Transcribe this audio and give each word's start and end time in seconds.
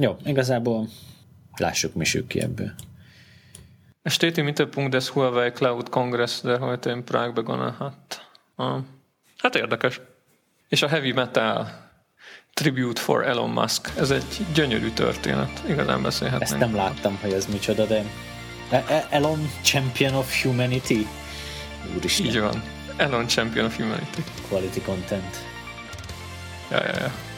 Jó, 0.00 0.16
igazából 0.24 0.88
lássuk, 1.56 1.94
mi 1.94 2.04
sük 2.04 2.26
ki 2.26 2.40
ebből. 2.40 2.72
Mittelpunkt 4.36 4.90
des 4.90 5.08
Huawei 5.08 5.50
Cloud 5.50 5.88
Congress, 5.88 6.40
der 6.40 6.58
heute 6.58 6.90
in 6.90 7.04
hat. 7.78 8.28
Ah, 8.56 8.82
hát 9.38 9.54
érdekes. 9.54 10.00
És 10.68 10.82
a 10.82 10.88
Heavy 10.88 11.12
Metal 11.12 11.88
Tribute 12.54 13.00
for 13.00 13.26
Elon 13.26 13.50
Musk. 13.50 13.90
Ez 13.96 14.10
egy 14.10 14.46
gyönyörű 14.54 14.90
történet. 14.90 15.62
Igazán 15.68 16.02
beszélhetnénk. 16.02 16.50
Ezt 16.50 16.60
nem 16.60 16.74
láttam, 16.74 17.18
hogy 17.20 17.32
ez 17.32 17.46
micsoda, 17.46 17.86
de 17.86 18.04
E- 18.70 18.84
e- 18.88 19.06
Elon 19.10 19.50
Champion 19.62 20.14
of 20.14 20.42
Humanity? 20.42 21.06
Úristen. 21.96 22.26
Így 22.26 22.40
van. 22.40 22.62
Elon 22.96 23.26
Champion 23.26 23.66
of 23.66 23.76
Humanity. 23.76 24.20
Quality 24.48 24.80
content. 24.80 25.36
Ja, 26.70 26.84
ja, 26.86 26.94
ja. 27.00 27.29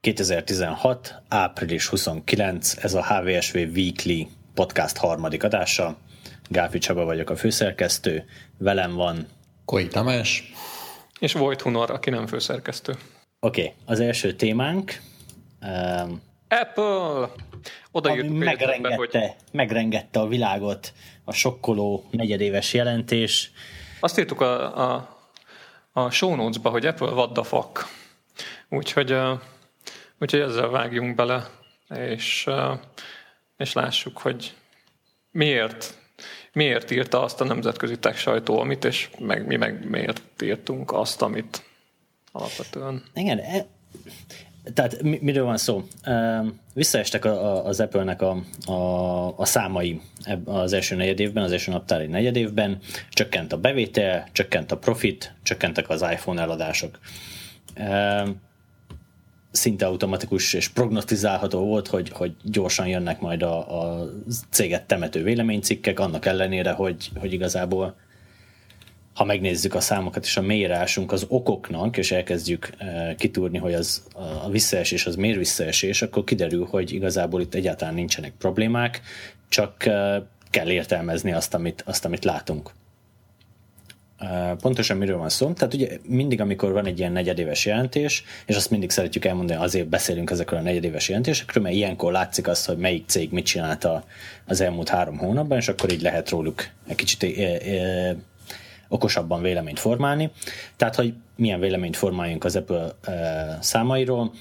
2016. 0.00 1.14
április 1.28 1.86
29. 1.86 2.84
Ez 2.84 2.94
a 2.94 3.04
HVSV 3.04 3.56
Weekly 3.56 4.22
podcast 4.54 4.96
harmadik 4.96 5.44
adása. 5.44 5.96
Gáfi 6.48 6.78
Csaba 6.78 7.04
vagyok 7.04 7.30
a 7.30 7.36
főszerkesztő. 7.36 8.24
Velem 8.58 8.94
van 8.94 9.26
Koi 9.64 9.88
Tamás. 9.88 10.52
És 11.18 11.32
Vojt 11.32 11.60
Hunor, 11.60 11.90
aki 11.90 12.10
nem 12.10 12.26
főszerkesztő. 12.26 12.92
Oké, 13.40 13.60
okay, 13.60 13.74
az 13.84 14.00
első 14.00 14.32
témánk, 14.32 15.00
um, 15.62 16.22
Apple! 16.48 17.28
Oda 17.90 18.10
ami 18.10 18.28
megrengette, 18.28 18.96
hogy 18.96 19.18
megrengette 19.52 20.20
a 20.20 20.26
világot, 20.26 20.92
a 21.24 21.32
sokkoló 21.32 22.04
negyedéves 22.10 22.74
jelentés. 22.74 23.52
azt 24.00 24.18
írtuk 24.18 24.40
a, 24.40 24.76
a, 24.94 25.18
a 25.92 26.10
show 26.10 26.34
notes-ba, 26.34 26.70
hogy 26.70 26.86
Apple 26.86 27.10
what 27.10 27.32
the 27.32 27.42
fuck. 27.42 27.86
Úgyhogy, 28.68 29.12
uh, 29.12 29.40
úgyhogy 30.20 30.40
ezzel 30.40 30.68
vágjunk 30.68 31.14
bele, 31.14 31.50
és, 31.88 32.48
és 33.56 33.72
lássuk, 33.72 34.18
hogy 34.18 34.54
miért 35.30 35.98
miért 36.52 36.90
írta 36.90 37.22
azt 37.22 37.40
a 37.40 37.44
nemzetközi 37.44 37.98
tech 37.98 38.16
sajtó, 38.16 38.58
amit, 38.58 38.84
és 38.84 39.10
meg, 39.18 39.46
mi 39.46 39.56
meg 39.56 39.88
miért 39.88 40.42
írtunk 40.42 40.92
azt, 40.92 41.22
amit 41.22 41.64
alapvetően. 42.32 43.02
Igen, 43.14 43.38
e, 43.38 43.66
tehát 44.74 45.02
mi, 45.02 45.18
miről 45.22 45.44
van 45.44 45.56
szó? 45.56 45.82
Visszaestek 46.74 47.24
a, 47.24 47.66
az 47.66 47.80
Apple-nek 47.80 48.22
a, 48.22 48.42
a, 48.64 49.38
a 49.38 49.44
számai 49.44 50.00
az 50.44 50.72
első 50.72 50.96
negyedévben, 50.96 51.42
az 51.42 51.52
első 51.52 51.70
naptári 51.70 52.06
negyedévben, 52.06 52.78
csökkent 53.10 53.52
a 53.52 53.58
bevétel, 53.58 54.28
csökkent 54.32 54.72
a 54.72 54.78
profit, 54.78 55.34
csökkentek 55.42 55.88
az 55.88 56.02
iPhone 56.02 56.42
eladások. 56.42 56.98
Szinte 59.50 59.86
automatikus 59.86 60.52
és 60.52 60.68
prognosztizálható 60.68 61.58
volt, 61.64 61.88
hogy, 61.88 62.10
hogy 62.10 62.32
gyorsan 62.42 62.86
jönnek 62.86 63.20
majd 63.20 63.42
a, 63.42 63.80
a 63.80 64.08
céget 64.50 64.86
temető 64.86 65.22
véleménycikkek, 65.22 66.00
annak 66.00 66.26
ellenére, 66.26 66.70
hogy, 66.70 67.10
hogy 67.16 67.32
igazából 67.32 67.94
ha 69.14 69.24
megnézzük 69.24 69.74
a 69.74 69.80
számokat 69.80 70.24
és 70.24 70.36
a 70.36 70.40
mélyreásunk 70.40 71.12
az 71.12 71.26
okoknak, 71.28 71.96
és 71.96 72.12
elkezdjük 72.12 72.70
uh, 72.80 73.14
kitúrni, 73.14 73.58
hogy 73.58 73.74
az, 73.74 74.04
a 74.44 74.50
visszaesés 74.50 75.06
az 75.06 75.16
miért 75.16 75.38
visszaesés, 75.38 76.02
akkor 76.02 76.24
kiderül, 76.24 76.66
hogy 76.70 76.92
igazából 76.92 77.40
itt 77.40 77.54
egyáltalán 77.54 77.94
nincsenek 77.94 78.32
problémák, 78.38 79.00
csak 79.48 79.84
uh, 79.86 80.16
kell 80.50 80.70
értelmezni 80.70 81.32
azt, 81.32 81.54
amit, 81.54 81.82
azt, 81.86 82.04
amit 82.04 82.24
látunk. 82.24 82.70
Pontosan 84.60 84.96
miről 84.96 85.18
van 85.18 85.28
szó? 85.28 85.52
Tehát 85.52 85.74
ugye 85.74 85.88
mindig, 86.02 86.40
amikor 86.40 86.72
van 86.72 86.86
egy 86.86 86.98
ilyen 86.98 87.12
negyedéves 87.12 87.66
jelentés, 87.66 88.24
és 88.46 88.56
azt 88.56 88.70
mindig 88.70 88.90
szeretjük 88.90 89.24
elmondani, 89.24 89.62
azért 89.62 89.88
beszélünk 89.88 90.30
ezekről 90.30 90.58
a 90.60 90.62
negyedéves 90.62 91.08
jelentésekről, 91.08 91.62
mert 91.62 91.74
ilyenkor 91.74 92.12
látszik 92.12 92.48
azt, 92.48 92.66
hogy 92.66 92.76
melyik 92.76 93.04
cég 93.06 93.30
mit 93.32 93.44
csinálta 93.44 94.04
az 94.46 94.60
elmúlt 94.60 94.88
három 94.88 95.18
hónapban, 95.18 95.58
és 95.58 95.68
akkor 95.68 95.92
így 95.92 96.02
lehet 96.02 96.28
róluk 96.28 96.68
egy 96.88 96.96
kicsit 96.96 97.26
okosabban 98.88 99.42
véleményt 99.42 99.80
formálni. 99.80 100.30
Tehát, 100.76 100.94
hogy 100.94 101.14
milyen 101.36 101.60
véleményt 101.60 101.96
formáljunk 101.96 102.44
az 102.44 102.56
Apple 102.56 102.90
számairól, 103.60 104.32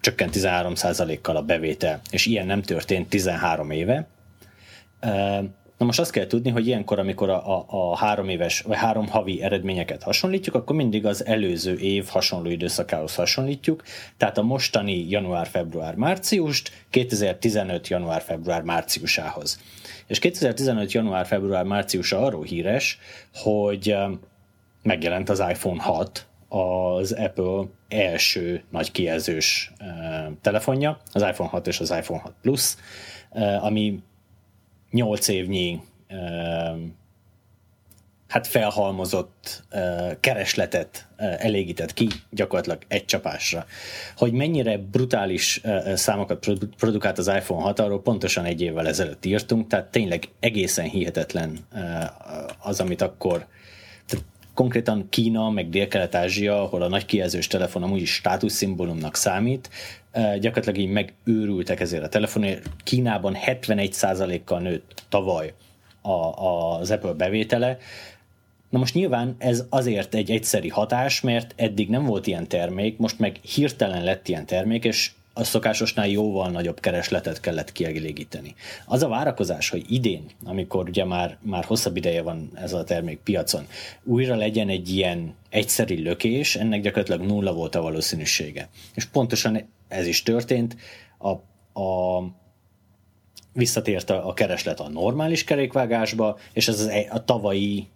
csökkent 0.00 0.34
13%-kal 0.36 1.36
a 1.36 1.42
bevétel, 1.42 2.00
és 2.10 2.26
ilyen 2.26 2.46
nem 2.46 2.62
történt 2.62 3.08
13 3.08 3.70
éve. 3.70 4.06
Na 5.80 5.86
most 5.86 6.00
azt 6.00 6.10
kell 6.10 6.26
tudni, 6.26 6.50
hogy 6.50 6.66
ilyenkor, 6.66 6.98
amikor 6.98 7.30
a, 7.30 7.58
a, 7.58 7.64
a 7.66 7.96
három 7.96 8.28
éves 8.28 8.60
vagy 8.60 8.76
három 8.76 9.08
havi 9.08 9.42
eredményeket 9.42 10.02
hasonlítjuk, 10.02 10.54
akkor 10.54 10.76
mindig 10.76 11.06
az 11.06 11.26
előző 11.26 11.78
év 11.78 12.06
hasonló 12.06 12.50
időszakához 12.50 13.14
hasonlítjuk, 13.14 13.82
tehát 14.16 14.38
a 14.38 14.42
mostani 14.42 15.08
január-február-márciust 15.08 16.72
2015 16.90 17.88
január-február-márciusához. 17.88 19.60
És 20.06 20.18
2015 20.18 20.92
január-február-márciusa 20.92 22.18
arról 22.24 22.44
híres, 22.44 22.98
hogy 23.34 23.96
megjelent 24.82 25.28
az 25.28 25.38
iPhone 25.38 25.82
6, 25.82 26.26
az 26.48 27.12
Apple 27.12 27.64
első 27.88 28.62
nagy 28.70 28.92
kijelzős 28.92 29.72
telefonja, 30.40 31.00
az 31.12 31.22
iPhone 31.22 31.50
6 31.50 31.66
és 31.66 31.80
az 31.80 31.90
iPhone 31.90 32.20
6 32.20 32.32
Plus, 32.42 32.74
ami 33.60 34.02
8 34.90 35.28
évnyi 35.28 35.80
hát 38.28 38.46
felhalmozott 38.46 39.62
keresletet 40.20 41.08
elégített 41.16 41.92
ki 41.92 42.08
gyakorlatilag 42.30 42.82
egy 42.88 43.04
csapásra. 43.04 43.66
Hogy 44.16 44.32
mennyire 44.32 44.78
brutális 44.78 45.60
számokat 45.94 46.46
produkált 46.76 47.18
az 47.18 47.28
iPhone 47.28 47.62
6, 47.62 47.78
arról 47.78 48.02
pontosan 48.02 48.44
egy 48.44 48.60
évvel 48.60 48.86
ezelőtt 48.86 49.24
írtunk, 49.24 49.66
tehát 49.66 49.90
tényleg 49.90 50.28
egészen 50.40 50.84
hihetetlen 50.84 51.58
az, 52.58 52.80
amit 52.80 53.02
akkor 53.02 53.46
tehát 54.06 54.24
konkrétan 54.54 55.06
Kína, 55.08 55.50
meg 55.50 55.68
Dél-Kelet-Ázsia, 55.68 56.62
ahol 56.62 56.82
a 56.82 56.88
nagy 56.88 57.04
kijelzős 57.04 57.46
telefon 57.46 57.82
amúgy 57.82 58.00
is 58.00 58.14
státuszszimbólumnak 58.14 59.16
számít, 59.16 59.70
gyakorlatilag 60.12 60.78
így 60.78 60.90
megőrültek 60.90 61.80
ezért 61.80 62.02
a 62.02 62.08
telefonért. 62.08 62.68
Kínában 62.84 63.36
71%-kal 63.46 64.60
nőtt 64.60 65.02
tavaly 65.08 65.54
a, 66.02 66.10
a, 66.10 66.78
az 66.78 66.90
Apple 66.90 67.12
bevétele. 67.12 67.78
Na 68.68 68.78
most 68.78 68.94
nyilván 68.94 69.34
ez 69.38 69.64
azért 69.68 70.14
egy 70.14 70.30
egyszeri 70.30 70.68
hatás, 70.68 71.20
mert 71.20 71.54
eddig 71.56 71.88
nem 71.88 72.04
volt 72.04 72.26
ilyen 72.26 72.48
termék, 72.48 72.98
most 72.98 73.18
meg 73.18 73.36
hirtelen 73.42 74.04
lett 74.04 74.28
ilyen 74.28 74.46
termék, 74.46 74.84
és 74.84 75.10
a 75.32 75.44
szokásosnál 75.44 76.08
jóval 76.08 76.50
nagyobb 76.50 76.80
keresletet 76.80 77.40
kellett 77.40 77.72
kielégíteni. 77.72 78.54
Az 78.86 79.02
a 79.02 79.08
várakozás, 79.08 79.68
hogy 79.68 79.84
idén, 79.88 80.24
amikor 80.44 80.88
ugye 80.88 81.04
már, 81.04 81.38
már 81.40 81.64
hosszabb 81.64 81.96
ideje 81.96 82.22
van 82.22 82.50
ez 82.54 82.72
a 82.72 82.84
termék 82.84 83.18
piacon, 83.18 83.66
újra 84.04 84.36
legyen 84.36 84.68
egy 84.68 84.88
ilyen 84.88 85.34
egyszeri 85.48 86.02
lökés, 86.02 86.56
ennek 86.56 86.80
gyakorlatilag 86.80 87.26
nulla 87.26 87.52
volt 87.52 87.74
a 87.74 87.82
valószínűsége. 87.82 88.68
És 88.94 89.04
pontosan 89.04 89.68
ez 89.90 90.06
is 90.06 90.22
történt. 90.22 90.76
A, 91.18 91.30
a 91.80 92.22
visszatért 93.52 94.10
a, 94.10 94.28
a 94.28 94.34
kereslet 94.34 94.80
a 94.80 94.88
normális 94.88 95.44
kerékvágásba, 95.44 96.38
és 96.52 96.68
ez 96.68 96.80
az 96.80 96.86
e, 96.86 97.06
a 97.10 97.24
tavalyi 97.24 97.88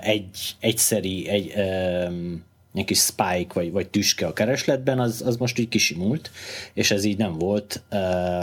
egy, 0.00 0.56
egyszeri, 0.60 1.28
egy, 1.28 1.52
um, 1.56 2.44
egy 2.74 2.84
kis 2.84 2.98
spike 2.98 3.52
vagy, 3.54 3.72
vagy 3.72 3.88
tüske 3.88 4.26
a 4.26 4.32
keresletben, 4.32 5.00
az, 5.00 5.22
az 5.26 5.36
most 5.36 5.58
így 5.58 5.68
kisimult, 5.68 6.30
és 6.72 6.90
ez 6.90 7.04
így 7.04 7.18
nem 7.18 7.38
volt, 7.38 7.82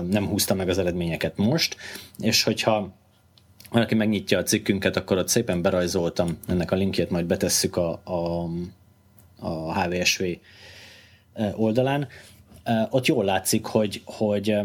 nem 0.09 0.27
húzta 0.27 0.53
meg 0.53 0.69
az 0.69 0.77
eredményeket 0.77 1.37
most, 1.37 1.75
és 2.19 2.43
hogyha 2.43 2.91
valaki 3.69 3.95
megnyitja 3.95 4.37
a 4.37 4.43
cikkünket, 4.43 4.95
akkor 4.95 5.17
ott 5.17 5.27
szépen 5.27 5.61
berajzoltam, 5.61 6.37
ennek 6.47 6.71
a 6.71 6.75
linkjét 6.75 7.09
majd 7.09 7.25
betesszük 7.25 7.75
a, 7.75 8.01
a, 8.03 8.49
a 9.39 9.81
HVSV 9.81 10.23
oldalán. 11.55 12.07
Ott 12.89 13.05
jól 13.05 13.23
látszik, 13.23 13.65
hogy, 13.65 14.01
hogy 14.05 14.57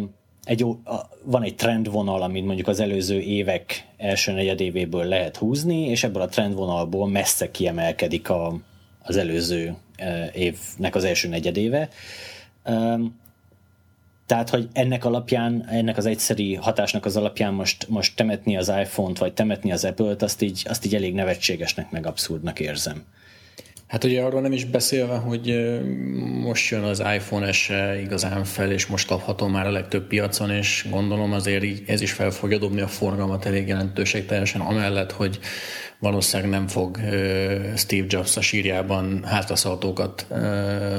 egy, 0.44 0.66
van 1.22 1.42
egy 1.42 1.54
trendvonal, 1.54 2.22
amit 2.22 2.44
mondjuk 2.44 2.68
az 2.68 2.80
előző 2.80 3.20
évek 3.20 3.88
első 3.96 4.32
negyedévéből 4.32 5.04
lehet 5.04 5.36
húzni, 5.36 5.80
és 5.80 6.04
ebből 6.04 6.22
a 6.22 6.28
trendvonalból 6.28 7.08
messze 7.08 7.50
kiemelkedik 7.50 8.30
a, 8.30 8.58
az 9.02 9.16
előző 9.16 9.76
évnek 10.32 10.94
az 10.94 11.04
első 11.04 11.28
negyedéve. 11.28 11.88
Tehát, 14.26 14.50
hogy 14.50 14.68
ennek 14.72 15.04
alapján, 15.04 15.66
ennek 15.68 15.96
az 15.96 16.06
egyszeri 16.06 16.54
hatásnak 16.54 17.04
az 17.04 17.16
alapján 17.16 17.54
most, 17.54 17.88
most 17.88 18.16
temetni 18.16 18.56
az 18.56 18.68
iPhone-t, 18.68 19.18
vagy 19.18 19.32
temetni 19.32 19.72
az 19.72 19.84
Apple-t, 19.84 20.22
azt 20.22 20.42
így, 20.42 20.62
azt 20.68 20.84
így 20.84 20.94
elég 20.94 21.14
nevetségesnek, 21.14 21.90
meg 21.90 22.06
abszurdnak 22.06 22.60
érzem. 22.60 23.04
Hát 23.96 24.04
ugye 24.04 24.22
arról 24.22 24.40
nem 24.40 24.52
is 24.52 24.64
beszélve, 24.64 25.16
hogy 25.16 25.78
most 26.42 26.70
jön 26.70 26.82
az 26.82 27.02
iPhone 27.14 27.52
SE 27.52 28.00
igazán 28.00 28.44
fel, 28.44 28.72
és 28.72 28.86
most 28.86 29.06
kapható 29.06 29.46
már 29.46 29.66
a 29.66 29.70
legtöbb 29.70 30.06
piacon, 30.06 30.50
és 30.50 30.86
gondolom 30.90 31.32
azért 31.32 31.64
így 31.64 31.82
ez 31.86 32.00
is 32.00 32.12
fel 32.12 32.30
fogja 32.30 32.58
dobni 32.58 32.80
a 32.80 32.86
forgalmat 32.86 33.46
elég 33.46 33.68
jelentőségteljesen, 33.68 34.60
amellett, 34.60 35.12
hogy 35.12 35.38
valószínűleg 35.98 36.50
nem 36.50 36.66
fog 36.66 36.96
Steve 37.76 38.06
Jobs 38.08 38.36
a 38.36 38.40
sírjában 38.40 39.24
hátaszautókat 39.24 40.26
ö, 40.28 40.36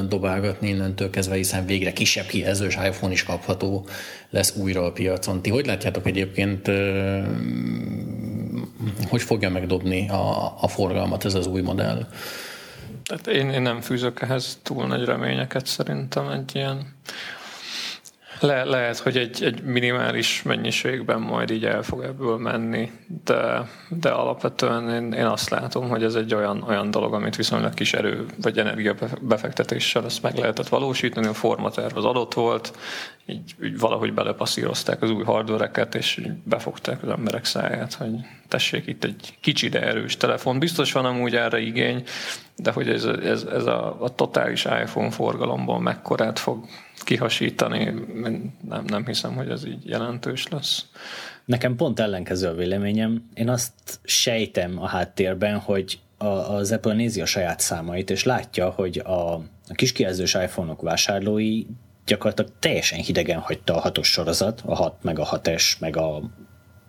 dobálgatni 0.09 0.69
innentől 0.69 1.09
kezdve, 1.09 1.35
hiszen 1.35 1.65
végre 1.65 1.93
kisebb 1.93 2.25
kijelzős 2.25 2.75
iPhone 2.75 3.13
is 3.13 3.23
kapható 3.23 3.87
lesz 4.29 4.55
újra 4.55 4.85
a 4.85 4.91
piacon. 4.91 5.41
Ti 5.41 5.49
hogy 5.49 5.65
látjátok 5.65 6.07
egyébként, 6.07 6.71
hogy 9.09 9.21
fogja 9.21 9.49
megdobni 9.49 10.09
a, 10.09 10.55
a 10.61 10.67
forgalmat 10.67 11.25
ez 11.25 11.33
az 11.33 11.47
új 11.47 11.61
modell? 11.61 12.07
Tehát 13.07 13.27
én, 13.27 13.49
én 13.49 13.61
nem 13.61 13.81
fűzök 13.81 14.21
ehhez 14.21 14.59
túl 14.63 14.87
nagy 14.87 15.05
reményeket 15.05 15.65
szerintem 15.65 16.29
egy 16.29 16.55
ilyen. 16.55 16.95
Le, 18.39 18.63
lehet, 18.63 18.97
hogy 18.97 19.17
egy, 19.17 19.43
egy 19.43 19.63
minimális 19.63 20.43
mennyiségben 20.43 21.19
majd 21.19 21.49
így 21.49 21.65
el 21.65 21.83
fog 21.83 22.03
ebből 22.03 22.37
menni, 22.37 22.91
de, 23.23 23.69
de 23.89 24.09
alapvetően 24.09 24.89
én, 24.89 25.13
én 25.13 25.25
azt 25.25 25.49
látom, 25.49 25.89
hogy 25.89 26.03
ez 26.03 26.15
egy 26.15 26.33
olyan, 26.33 26.63
olyan 26.67 26.91
dolog, 26.91 27.13
amit 27.13 27.35
viszonylag 27.35 27.73
kis 27.73 27.93
erő 27.93 28.25
vagy 28.41 28.59
energia 28.59 28.95
befektetéssel 29.21 30.05
ezt 30.05 30.21
meg 30.21 30.35
lehetett 30.37 30.67
valósítani, 30.67 31.27
a 31.27 31.33
formaterv 31.33 31.97
az 31.97 32.05
adott 32.05 32.33
volt, 32.33 32.77
így, 33.29 33.55
így 33.63 33.79
valahogy 33.79 34.13
belepasszírozták 34.13 35.01
az 35.01 35.11
új 35.11 35.23
hardvereket, 35.23 35.95
és 35.95 36.27
befogták 36.43 37.03
az 37.03 37.09
emberek 37.09 37.45
száját, 37.45 37.93
hogy 37.93 38.11
tessék 38.47 38.87
itt 38.87 39.03
egy 39.03 39.37
kicsi, 39.41 39.69
de 39.69 39.81
erős 39.81 40.17
telefon. 40.17 40.59
Biztos 40.59 40.91
van 40.91 41.05
amúgy 41.05 41.35
erre 41.35 41.59
igény, 41.59 42.03
de 42.55 42.71
hogy 42.71 42.89
ez, 42.89 43.05
ez, 43.05 43.43
ez 43.43 43.65
a, 43.65 44.03
a 44.03 44.15
totális 44.15 44.65
iPhone 44.65 45.11
forgalomból 45.11 45.79
mekkorát 45.79 46.39
fog 46.39 46.65
kihasítani, 47.03 47.93
nem, 48.67 48.83
nem 48.85 49.05
hiszem, 49.05 49.35
hogy 49.35 49.49
ez 49.49 49.65
így 49.65 49.85
jelentős 49.85 50.47
lesz. 50.47 50.85
Nekem 51.45 51.75
pont 51.75 51.99
ellenkező 51.99 52.47
a 52.47 52.55
véleményem. 52.55 53.29
Én 53.33 53.49
azt 53.49 53.73
sejtem 54.03 54.81
a 54.81 54.87
háttérben, 54.87 55.59
hogy 55.59 55.99
a, 56.17 56.25
az 56.25 56.71
Apple 56.71 56.93
nézi 56.93 57.21
a 57.21 57.25
saját 57.25 57.59
számait, 57.59 58.09
és 58.09 58.23
látja, 58.23 58.69
hogy 58.69 58.97
a, 58.97 59.33
a 59.67 59.73
kiskijelzős 59.73 60.33
iPhone-ok 60.33 60.81
vásárlói 60.81 61.65
gyakorlatilag 62.07 62.51
teljesen 62.59 62.99
hidegen 62.99 63.39
hagyta 63.39 63.75
a 63.75 63.79
hatos 63.79 64.07
sorozat, 64.07 64.61
a 64.65 64.75
6, 64.75 65.03
meg 65.03 65.19
a 65.19 65.25
6S, 65.25 65.79
meg 65.79 65.97
a 65.97 66.21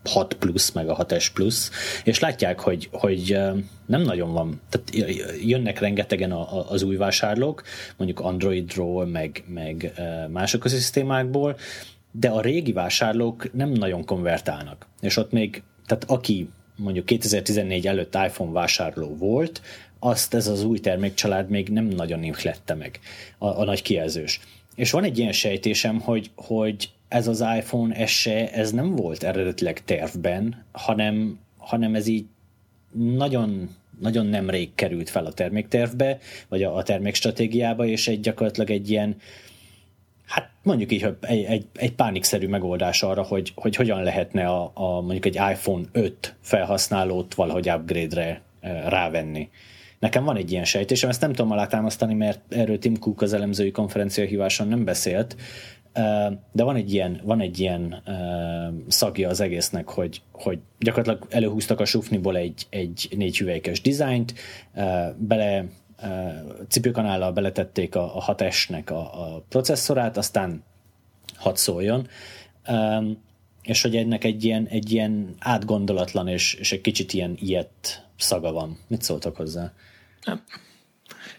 6 0.04 0.34
plusz, 0.34 0.70
meg 0.70 0.88
a 0.88 0.96
6S 0.96 1.26
plusz, 1.34 1.70
és 2.04 2.18
látják, 2.18 2.60
hogy, 2.60 2.88
hogy 2.92 3.38
nem 3.86 4.02
nagyon 4.02 4.32
van, 4.32 4.60
tehát 4.68 5.10
jönnek 5.42 5.78
rengetegen 5.78 6.32
a, 6.32 6.70
az 6.70 6.82
új 6.82 6.96
vásárlók, 6.96 7.62
mondjuk 7.96 8.20
Androidról, 8.20 9.06
meg, 9.06 9.44
meg 9.46 9.92
más 10.30 10.54
ökoszisztémákból, 10.54 11.56
de 12.10 12.28
a 12.28 12.40
régi 12.40 12.72
vásárlók 12.72 13.52
nem 13.52 13.70
nagyon 13.70 14.04
konvertálnak. 14.04 14.86
És 15.00 15.16
ott 15.16 15.32
még, 15.32 15.62
tehát 15.86 16.04
aki 16.04 16.48
mondjuk 16.76 17.06
2014 17.06 17.86
előtt 17.86 18.14
iPhone 18.14 18.52
vásárló 18.52 19.16
volt, 19.16 19.62
azt 19.98 20.34
ez 20.34 20.46
az 20.46 20.64
új 20.64 20.78
termékcsalád 20.78 21.48
még 21.48 21.68
nem 21.68 21.84
nagyon 21.84 22.22
inflette 22.22 22.74
meg, 22.74 23.00
a, 23.38 23.46
a 23.46 23.64
nagy 23.64 23.82
kijelzős. 23.82 24.40
És 24.78 24.90
van 24.90 25.04
egy 25.04 25.18
ilyen 25.18 25.32
sejtésem, 25.32 26.00
hogy, 26.00 26.30
hogy 26.34 26.90
ez 27.08 27.28
az 27.28 27.44
iPhone 27.56 28.06
SE, 28.06 28.50
ez 28.52 28.70
nem 28.70 28.96
volt 28.96 29.22
eredetileg 29.22 29.84
tervben, 29.84 30.64
hanem, 30.72 31.38
hanem 31.56 31.94
ez 31.94 32.06
így 32.06 32.24
nagyon, 32.92 33.70
nagyon 34.00 34.26
nemrég 34.26 34.74
került 34.74 35.10
fel 35.10 35.26
a 35.26 35.32
terméktervbe, 35.32 36.18
vagy 36.48 36.62
a, 36.62 36.76
a 36.76 36.82
termékstratégiába, 36.82 37.86
és 37.86 38.08
egy 38.08 38.20
gyakorlatilag 38.20 38.70
egy 38.70 38.90
ilyen, 38.90 39.16
hát 40.26 40.50
mondjuk 40.62 40.92
így, 40.92 41.14
egy, 41.20 41.44
egy, 41.44 41.66
egy 41.74 41.92
pánikszerű 41.92 42.48
megoldás 42.48 43.02
arra, 43.02 43.22
hogy, 43.22 43.52
hogy 43.54 43.76
hogyan 43.76 44.02
lehetne 44.02 44.46
a, 44.46 44.70
a 44.74 45.00
mondjuk 45.00 45.26
egy 45.26 45.38
iPhone 45.52 45.84
5 45.92 46.34
felhasználót 46.40 47.34
valahogy 47.34 47.70
upgrade-re 47.70 48.42
rávenni. 48.88 49.50
Nekem 49.98 50.24
van 50.24 50.36
egy 50.36 50.52
ilyen 50.52 50.64
sejtésem, 50.64 51.10
ezt 51.10 51.20
nem 51.20 51.32
tudom 51.32 51.50
alátámasztani, 51.50 52.14
mert 52.14 52.40
erről 52.48 52.78
Tim 52.78 52.98
Cook 52.98 53.22
az 53.22 53.32
elemzői 53.32 53.70
konferencia 53.70 54.24
híváson 54.24 54.68
nem 54.68 54.84
beszélt, 54.84 55.36
de 56.52 56.62
van 56.64 56.76
egy 56.76 56.92
ilyen, 56.92 57.20
van 57.24 57.40
egy 57.40 57.58
ilyen 57.58 58.02
szagja 58.88 59.28
az 59.28 59.40
egésznek, 59.40 59.88
hogy, 59.88 60.22
hogy 60.32 60.58
gyakorlatilag 60.78 61.26
előhúztak 61.30 61.80
a 61.80 61.84
sufniból 61.84 62.36
egy, 62.36 62.66
egy 62.70 63.08
négy 63.16 63.38
hüvelykes 63.38 63.80
dizájnt, 63.80 64.34
bele 65.16 65.64
cipőkanállal 66.68 67.32
beletették 67.32 67.94
a, 67.94 68.16
a 68.16 68.34
6S-nek 68.34 68.90
a, 68.90 68.94
a 68.94 69.44
processzorát, 69.48 70.16
aztán 70.16 70.62
hat 71.36 71.56
szóljon, 71.56 72.08
és 73.62 73.82
hogy 73.82 73.96
ennek 73.96 74.24
egy 74.24 74.44
ilyen, 74.44 74.66
egy 74.66 74.92
ilyen 74.92 75.34
átgondolatlan 75.38 76.28
és, 76.28 76.54
és 76.54 76.72
egy 76.72 76.80
kicsit 76.80 77.12
ilyen 77.12 77.36
ilyet 77.40 78.06
szaga 78.16 78.52
van. 78.52 78.78
Mit 78.86 79.02
szóltak 79.02 79.36
hozzá? 79.36 79.72
Nem. 80.24 80.42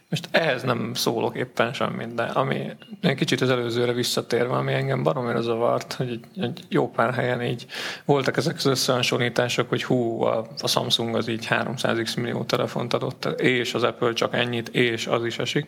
Most 0.09 0.27
ehhez 0.31 0.63
nem 0.63 0.93
szólok 0.93 1.37
éppen 1.37 1.73
semmit, 1.73 2.13
de 2.13 2.23
ami 2.23 2.69
egy 3.01 3.15
kicsit 3.15 3.41
az 3.41 3.49
előzőre 3.49 3.93
visszatérve, 3.93 4.53
ami 4.53 4.73
engem 4.73 5.03
baromira 5.03 5.41
zavart, 5.41 5.93
hogy 5.93 6.09
egy, 6.09 6.43
egy 6.43 6.63
jó 6.69 6.89
pár 6.89 7.13
helyen 7.13 7.41
így 7.41 7.65
voltak 8.05 8.37
ezek 8.37 8.55
az 8.55 8.65
összehasonlítások, 8.65 9.69
hogy 9.69 9.83
hú, 9.83 10.21
a, 10.21 10.47
a 10.61 10.67
Samsung 10.67 11.15
az 11.15 11.27
így 11.27 11.47
300x 11.49 12.17
millió 12.21 12.43
telefont 12.43 12.93
adott, 12.93 13.25
és 13.25 13.73
az 13.73 13.83
Apple 13.83 14.13
csak 14.13 14.33
ennyit, 14.33 14.69
és 14.69 15.07
az 15.07 15.25
is 15.25 15.39
esik. 15.39 15.67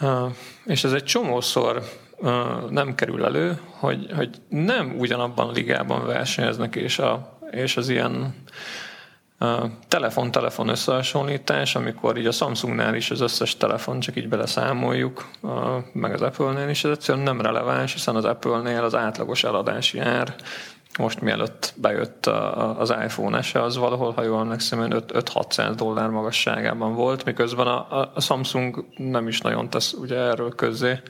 Uh, 0.00 0.32
és 0.64 0.84
ez 0.84 0.92
egy 0.92 1.04
csomószor 1.04 1.82
uh, 2.16 2.70
nem 2.70 2.94
kerül 2.94 3.24
elő, 3.24 3.60
hogy, 3.70 4.06
hogy 4.16 4.30
nem 4.48 4.94
ugyanabban 4.98 5.48
a 5.48 5.52
ligában 5.52 6.06
versenyeznek, 6.06 6.76
és, 6.76 6.98
a, 6.98 7.38
és 7.50 7.76
az 7.76 7.88
ilyen 7.88 8.34
telefon-telefon 9.88 10.68
összehasonlítás, 10.68 11.74
amikor 11.74 12.18
így 12.18 12.26
a 12.26 12.32
Samsungnál 12.32 12.94
is 12.94 13.10
az 13.10 13.20
összes 13.20 13.56
telefon 13.56 14.00
csak 14.00 14.16
így 14.16 14.28
beleszámoljuk, 14.28 15.28
meg 15.92 16.12
az 16.12 16.22
Apple-nél 16.22 16.68
is, 16.68 16.84
ez 16.84 16.90
egyszerűen 16.90 17.24
nem 17.24 17.40
releváns, 17.40 17.92
hiszen 17.92 18.16
az 18.16 18.24
Apple-nél 18.24 18.82
az 18.82 18.94
átlagos 18.94 19.44
eladási 19.44 19.98
ár 19.98 20.34
most 20.98 21.20
mielőtt 21.20 21.72
bejött 21.76 22.26
az 22.78 22.90
iPhone 22.90 23.42
se, 23.42 23.62
az 23.62 23.76
valahol, 23.76 24.12
ha 24.12 24.22
jól 24.22 24.40
emlékszem, 24.40 24.88
5-600 24.90 25.72
dollár 25.76 26.08
magasságában 26.08 26.94
volt, 26.94 27.24
miközben 27.24 27.66
a, 27.66 28.10
a 28.14 28.20
Samsung 28.20 28.84
nem 28.96 29.28
is 29.28 29.40
nagyon 29.40 29.70
tesz 29.70 29.92
ugye 29.92 30.16
erről 30.16 30.54
közzé 30.54 31.00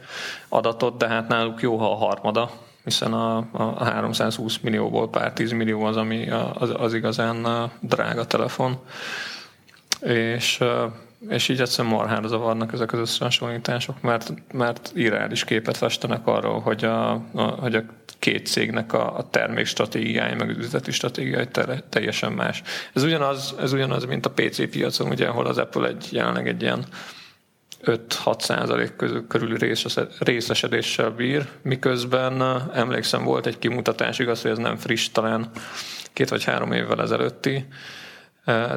adatot, 0.49 0.97
de 0.97 1.09
hát 1.09 1.29
náluk 1.29 1.63
jó, 1.63 1.77
ha 1.77 1.93
a 1.93 2.07
harmada 2.07 2.51
hiszen 2.91 3.13
a, 3.13 3.47
a 3.53 3.85
320 3.85 4.59
millióból 4.59 5.09
pár 5.09 5.33
10 5.33 5.53
millió 5.53 5.85
az, 5.85 5.97
ami 5.97 6.31
az, 6.55 6.73
az 6.77 6.95
igazán 6.95 7.71
drága 7.81 8.25
telefon. 8.25 8.79
És, 10.01 10.65
és 11.29 11.49
így 11.49 11.61
egyszerűen 11.61 11.95
marhára 11.95 12.29
zavarnak 12.29 12.73
ezek 12.73 12.93
az 12.93 12.99
összehasonlítások, 12.99 14.01
mert, 14.01 14.33
mert 14.53 14.91
irreális 14.95 15.45
képet 15.45 15.77
festenek 15.77 16.27
arról, 16.27 16.61
hogy 16.61 16.85
a, 16.85 17.11
a, 17.13 17.43
hogy 17.43 17.75
a 17.75 17.83
két 18.19 18.47
cégnek 18.47 18.93
a, 18.93 19.17
a 19.17 19.31
termék 19.31 19.67
stratégiája, 19.67 20.37
meg 20.37 20.51
az 20.51 20.57
üzleti 20.57 20.91
stratégiája 20.91 21.47
teljesen 21.89 22.33
más. 22.33 22.63
Ez 22.95 23.03
ugyanaz, 23.03 23.55
ez 23.61 23.73
ugyanaz, 23.73 24.05
mint 24.05 24.27
a 24.27 24.31
PC 24.31 24.71
piacon, 24.71 25.11
ugye, 25.11 25.27
ahol 25.27 25.47
az 25.47 25.59
Apple 25.59 25.89
egy, 25.89 26.09
jelenleg 26.11 26.49
egy 26.49 26.63
ilyen 26.63 26.85
5-6 27.85 28.41
százalék 28.41 28.93
körüli 29.29 29.75
részesedéssel 30.19 31.11
bír, 31.11 31.49
miközben 31.63 32.43
emlékszem 32.75 33.25
volt 33.25 33.47
egy 33.47 33.59
kimutatás, 33.59 34.19
igaz, 34.19 34.43
hogy 34.43 34.51
ez 34.51 34.59
nem 34.59 34.77
friss, 34.77 35.09
talán 35.09 35.51
két 36.13 36.29
vagy 36.29 36.45
három 36.45 36.73
évvel 36.73 37.03
ezelőtti, 37.03 37.67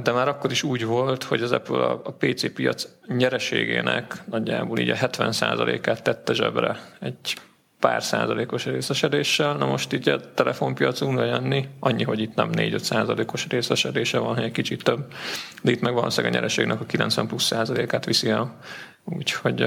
de 0.03 0.11
már 0.11 0.27
akkor 0.27 0.51
is 0.51 0.63
úgy 0.63 0.85
volt, 0.85 1.23
hogy 1.23 1.41
az 1.41 1.51
Apple 1.51 1.85
a 1.85 2.15
PC 2.17 2.53
piac 2.53 2.87
nyereségének 3.07 4.23
nagyjából 4.25 4.79
így 4.79 4.89
a 4.89 4.95
70 4.95 5.31
százalékát 5.31 6.03
tette 6.03 6.33
zsebre 6.33 6.79
egy 6.99 7.37
pár 7.79 8.03
százalékos 8.03 8.65
részesedéssel. 8.65 9.55
Na 9.55 9.65
most 9.65 9.93
így 9.93 10.09
a 10.09 10.33
telefonpiacunkra 10.33 11.25
jönni, 11.25 11.67
annyi, 11.79 12.03
hogy 12.03 12.19
itt 12.19 12.35
nem 12.35 12.49
4-5 12.51 12.77
százalékos 12.77 13.47
részesedése 13.47 14.17
van, 14.17 14.27
hanem 14.27 14.43
egy 14.43 14.51
kicsit 14.51 14.83
több, 14.83 15.13
de 15.61 15.71
itt 15.71 15.81
meg 15.81 15.93
valószínűleg 15.93 16.33
a 16.33 16.35
nyereségnek 16.35 16.79
a 16.79 16.85
90 16.85 17.27
plusz 17.27 17.43
százalékát 17.43 18.05
viszi 18.05 18.29
el. 18.29 18.57
Úgyhogy, 19.05 19.65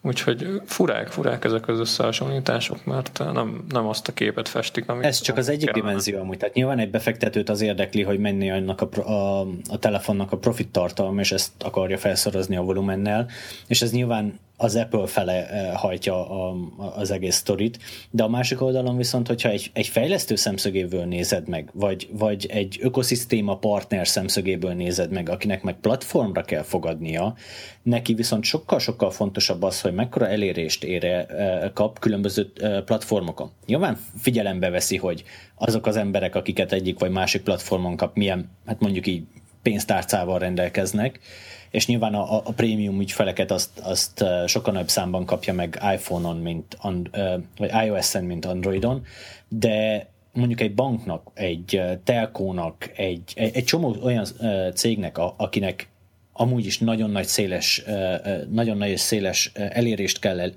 úgyhogy 0.00 0.60
furák, 0.64 1.08
furák 1.08 1.44
ezek 1.44 1.68
az 1.68 1.78
összehasonlítások, 1.78 2.84
mert 2.84 3.18
nem, 3.32 3.64
nem 3.68 3.86
azt 3.86 4.08
a 4.08 4.12
képet 4.12 4.48
festik, 4.48 4.88
amit 4.88 5.04
Ez 5.04 5.20
csak 5.20 5.36
az 5.36 5.48
egyik 5.48 5.64
kellene. 5.64 5.84
dimenzió 5.84 6.18
amúgy. 6.20 6.38
Tehát 6.38 6.54
nyilván 6.54 6.78
egy 6.78 6.90
befektetőt 6.90 7.48
az 7.48 7.60
érdekli, 7.60 8.02
hogy 8.02 8.18
mennyi 8.18 8.50
annak 8.50 8.80
a, 8.80 9.10
a, 9.10 9.40
a 9.68 9.78
telefonnak 9.78 10.32
a 10.32 10.36
profit 10.36 10.68
tartalma, 10.68 11.20
és 11.20 11.32
ezt 11.32 11.50
akarja 11.58 11.98
felszorozni 11.98 12.56
a 12.56 12.62
volumennel, 12.62 13.26
és 13.66 13.82
ez 13.82 13.92
nyilván 13.92 14.38
az 14.56 14.76
Apple 14.76 15.06
fele 15.06 15.48
eh, 15.48 15.74
hajtja 15.74 16.30
a, 16.30 16.56
az 16.96 17.10
egész 17.10 17.36
sztorit, 17.36 17.78
de 18.10 18.22
a 18.22 18.28
másik 18.28 18.60
oldalon 18.62 18.96
viszont, 18.96 19.26
hogyha 19.26 19.48
egy, 19.48 19.70
egy 19.72 19.86
fejlesztő 19.86 20.34
szemszögéből 20.34 21.04
nézed 21.04 21.48
meg, 21.48 21.70
vagy, 21.72 22.08
vagy 22.12 22.46
egy 22.46 22.78
ökoszisztéma 22.80 23.56
partner 23.56 24.08
szemszögéből 24.08 24.72
nézed 24.72 25.10
meg, 25.10 25.28
akinek 25.28 25.62
meg 25.62 25.74
platformra 25.80 26.42
kell 26.42 26.62
fogadnia, 26.62 27.34
neki 27.82 28.14
viszont 28.14 28.44
sokkal-sokkal 28.44 29.10
fontosabb 29.10 29.62
az, 29.62 29.80
hogy 29.80 29.94
mekkora 29.94 30.28
elérést 30.28 30.84
ére 30.84 31.26
eh, 31.26 31.70
kap 31.72 31.98
különböző 31.98 32.52
eh, 32.56 32.80
platformokon. 32.80 33.50
Nyilván 33.66 33.98
figyelembe 34.18 34.70
veszi, 34.70 34.96
hogy 34.96 35.24
azok 35.54 35.86
az 35.86 35.96
emberek, 35.96 36.34
akiket 36.34 36.72
egyik 36.72 36.98
vagy 36.98 37.10
másik 37.10 37.42
platformon 37.42 37.96
kap, 37.96 38.16
milyen, 38.16 38.50
hát 38.66 38.80
mondjuk 38.80 39.06
így 39.06 39.22
pénztárcával 39.62 40.38
rendelkeznek, 40.38 41.20
és 41.74 41.86
nyilván 41.86 42.14
a, 42.14 42.36
a 42.36 42.52
prémium 42.56 43.00
ügyfeleket 43.00 43.50
azt, 43.50 43.78
azt 43.78 44.24
sokkal 44.46 44.72
nagyobb 44.72 44.88
számban 44.88 45.24
kapja 45.24 45.54
meg 45.54 45.78
iPhone-on, 45.94 46.36
mint 46.36 46.78
vagy 47.56 47.70
iOS-en, 47.86 48.24
mint 48.24 48.44
Androidon, 48.44 49.04
de 49.48 50.06
mondjuk 50.32 50.60
egy 50.60 50.74
banknak, 50.74 51.30
egy 51.34 51.82
telkónak, 52.04 52.90
egy, 52.96 53.32
egy, 53.34 53.56
egy 53.56 53.64
csomó 53.64 53.96
olyan 54.02 54.24
cégnek, 54.74 55.18
akinek 55.18 55.88
amúgy 56.32 56.66
is 56.66 56.78
nagyon 56.78 57.10
nagy 57.10 57.26
széles, 57.26 57.84
nagyon 58.50 58.76
nagy 58.76 58.96
széles 58.96 59.52
elérést 59.54 60.18
kell 60.18 60.50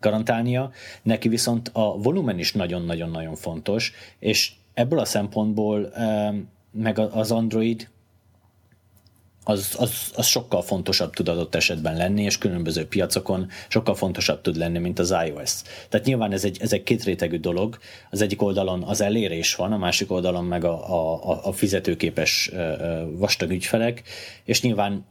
garantálnia, 0.00 0.70
neki 1.02 1.28
viszont 1.28 1.70
a 1.72 1.98
volumen 1.98 2.38
is 2.38 2.52
nagyon-nagyon-nagyon 2.52 3.34
fontos, 3.34 3.92
és 4.18 4.52
ebből 4.74 4.98
a 4.98 5.04
szempontból 5.04 5.92
meg 6.70 6.98
az 6.98 7.30
Android 7.30 7.90
az, 9.44 9.74
az, 9.78 10.12
az 10.14 10.26
sokkal 10.26 10.62
fontosabb 10.62 11.14
tud 11.14 11.28
adott 11.28 11.54
esetben 11.54 11.96
lenni, 11.96 12.22
és 12.22 12.38
különböző 12.38 12.86
piacokon 12.86 13.48
sokkal 13.68 13.94
fontosabb 13.94 14.40
tud 14.40 14.56
lenni, 14.56 14.78
mint 14.78 14.98
az 14.98 15.14
iOS. 15.26 15.62
Tehát 15.88 16.06
nyilván 16.06 16.32
ez 16.32 16.44
egy, 16.44 16.58
ez 16.60 16.72
egy 16.72 16.82
kétrétegű 16.82 17.38
dolog. 17.38 17.78
Az 18.10 18.20
egyik 18.20 18.42
oldalon 18.42 18.82
az 18.82 19.00
elérés 19.00 19.54
van, 19.54 19.72
a 19.72 19.78
másik 19.78 20.10
oldalon 20.10 20.44
meg 20.44 20.64
a, 20.64 20.94
a, 21.30 21.40
a 21.44 21.52
fizetőképes 21.52 22.50
vastag 23.10 23.50
ügyfelek, 23.50 24.02
és 24.44 24.62
nyilván 24.62 25.04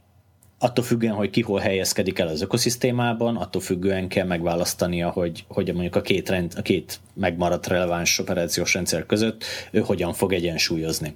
attól 0.59 0.85
függően, 0.85 1.13
hogy 1.13 1.29
ki 1.29 1.41
hol 1.41 1.59
helyezkedik 1.59 2.19
el 2.19 2.27
az 2.27 2.41
ökoszisztémában, 2.41 3.35
attól 3.35 3.61
függően 3.61 4.07
kell 4.07 4.25
megválasztania, 4.25 5.09
hogy, 5.09 5.45
hogy 5.47 5.73
mondjuk 5.73 5.95
a 5.95 6.01
két, 6.01 6.29
rend, 6.29 6.53
a 6.57 6.61
két 6.61 6.99
megmaradt 7.13 7.67
releváns 7.67 8.19
operációs 8.19 8.73
rendszer 8.73 9.05
között 9.05 9.43
ő 9.71 9.79
hogyan 9.79 10.13
fog 10.13 10.33
egyensúlyozni. 10.33 11.15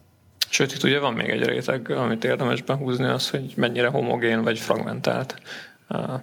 Sőt, 0.50 0.74
itt 0.74 0.84
ugye 0.84 1.00
van 1.00 1.14
még 1.14 1.30
egy 1.30 1.44
réteg, 1.44 1.90
amit 1.90 2.24
érdemes 2.24 2.62
behúzni, 2.62 3.06
az, 3.06 3.30
hogy 3.30 3.54
mennyire 3.56 3.88
homogén 3.88 4.42
vagy 4.44 4.60
fragmentált. 4.60 5.42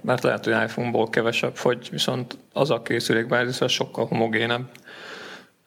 Mert 0.01 0.23
lehet, 0.23 0.45
hogy 0.45 0.53
iPhone-ból 0.53 1.11
kevesebb 1.11 1.57
fogy, 1.57 1.89
viszont 1.91 2.39
az 2.53 2.71
a 2.71 2.83
készülékbázis 2.83 3.61
az 3.61 3.71
sokkal 3.71 4.07
homogénebb, 4.07 4.71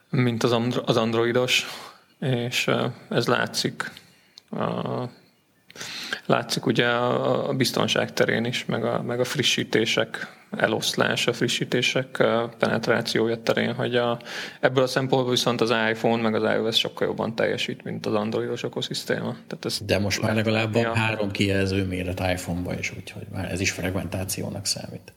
mint 0.10 0.44
az 0.86 0.98
androidos, 0.98 1.68
és 2.20 2.72
ez 3.10 3.28
látszik 3.28 3.92
látszik 6.26 6.66
ugye 6.66 6.88
a 6.88 7.54
biztonság 7.54 8.14
terén 8.14 8.46
is, 8.46 8.66
meg 8.66 8.86
a, 8.86 9.02
meg 9.02 9.20
a 9.20 9.24
frissítések 9.24 10.34
eloszlás, 10.58 11.28
a 11.28 11.34
frissítések 11.34 12.24
penetrációja 12.60 13.42
terén, 13.42 13.74
hogy 13.74 13.96
a, 13.96 14.20
ebből 14.60 14.84
a 14.84 14.88
szempontból 14.88 15.32
viszont 15.32 15.62
az 15.62 15.74
iPhone 15.90 16.22
meg 16.22 16.36
az 16.36 16.56
iOS 16.56 16.78
sokkal 16.78 17.08
jobban 17.08 17.36
teljesít, 17.36 17.84
mint 17.84 18.06
az 18.06 18.14
androidos 18.14 18.64
ökoszisztéma. 18.64 19.36
Tehát 19.48 19.66
ez 19.66 19.80
De 19.86 20.00
most 20.00 20.22
már 20.22 20.36
legalább 20.36 20.74
van 20.74 20.86
a... 20.86 20.96
három 20.96 21.32
kijelző 21.32 21.86
méret 21.86 22.20
iPhone-ba 22.20 22.74
is, 22.80 22.94
úgyhogy 22.98 23.28
már 23.32 23.52
ez 23.52 23.60
is 23.60 23.72
fragmentációnak 23.72 24.66
számít. 24.66 25.14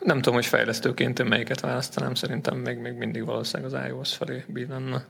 Nem 0.00 0.16
tudom, 0.16 0.34
hogy 0.34 0.46
fejlesztőként 0.46 1.18
én 1.18 1.26
melyiket 1.26 1.60
választanám, 1.60 2.14
szerintem 2.14 2.56
még, 2.56 2.78
még 2.78 2.92
mindig 2.92 3.24
valószínűleg 3.24 3.72
az 3.72 3.88
iOS 3.88 4.14
felé 4.14 4.44
bírnana. 4.46 5.02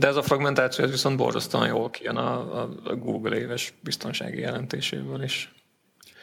De 0.00 0.06
ez 0.06 0.16
a 0.16 0.22
fragmentáció 0.22 0.84
ez 0.84 0.90
viszont 0.90 1.16
borzasztóan 1.16 1.66
jól 1.66 1.90
kijön 1.90 2.16
a, 2.16 2.62
a 2.62 2.94
Google 2.96 3.36
éves 3.36 3.74
biztonsági 3.80 4.40
jelentéséből 4.40 5.22
is. 5.22 5.52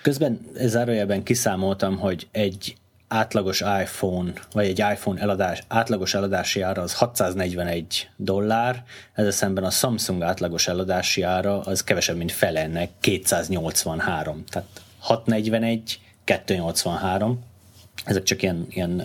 Közben 0.01 0.39
zárójelben 0.55 1.23
kiszámoltam, 1.23 1.97
hogy 1.97 2.27
egy 2.31 2.75
átlagos 3.07 3.61
iPhone, 3.61 4.31
vagy 4.51 4.65
egy 4.65 4.79
iPhone 4.79 5.21
eladás, 5.21 5.63
átlagos 5.67 6.13
eladási 6.13 6.61
ára 6.61 6.81
az 6.81 6.93
641 6.93 8.09
dollár, 8.15 8.83
ezzel 9.13 9.31
szemben 9.31 9.63
a 9.63 9.69
Samsung 9.69 10.21
átlagos 10.21 10.67
eladási 10.67 11.21
ára 11.21 11.59
az 11.59 11.83
kevesebb, 11.83 12.17
mint 12.17 12.31
fele 12.31 12.61
ennek, 12.61 12.89
283. 12.99 14.43
Tehát 14.49 14.67
641, 14.99 15.99
283. 16.23 17.43
Ezek 18.05 18.23
csak 18.23 18.41
ilyen, 18.41 18.65
ilyen 18.69 19.01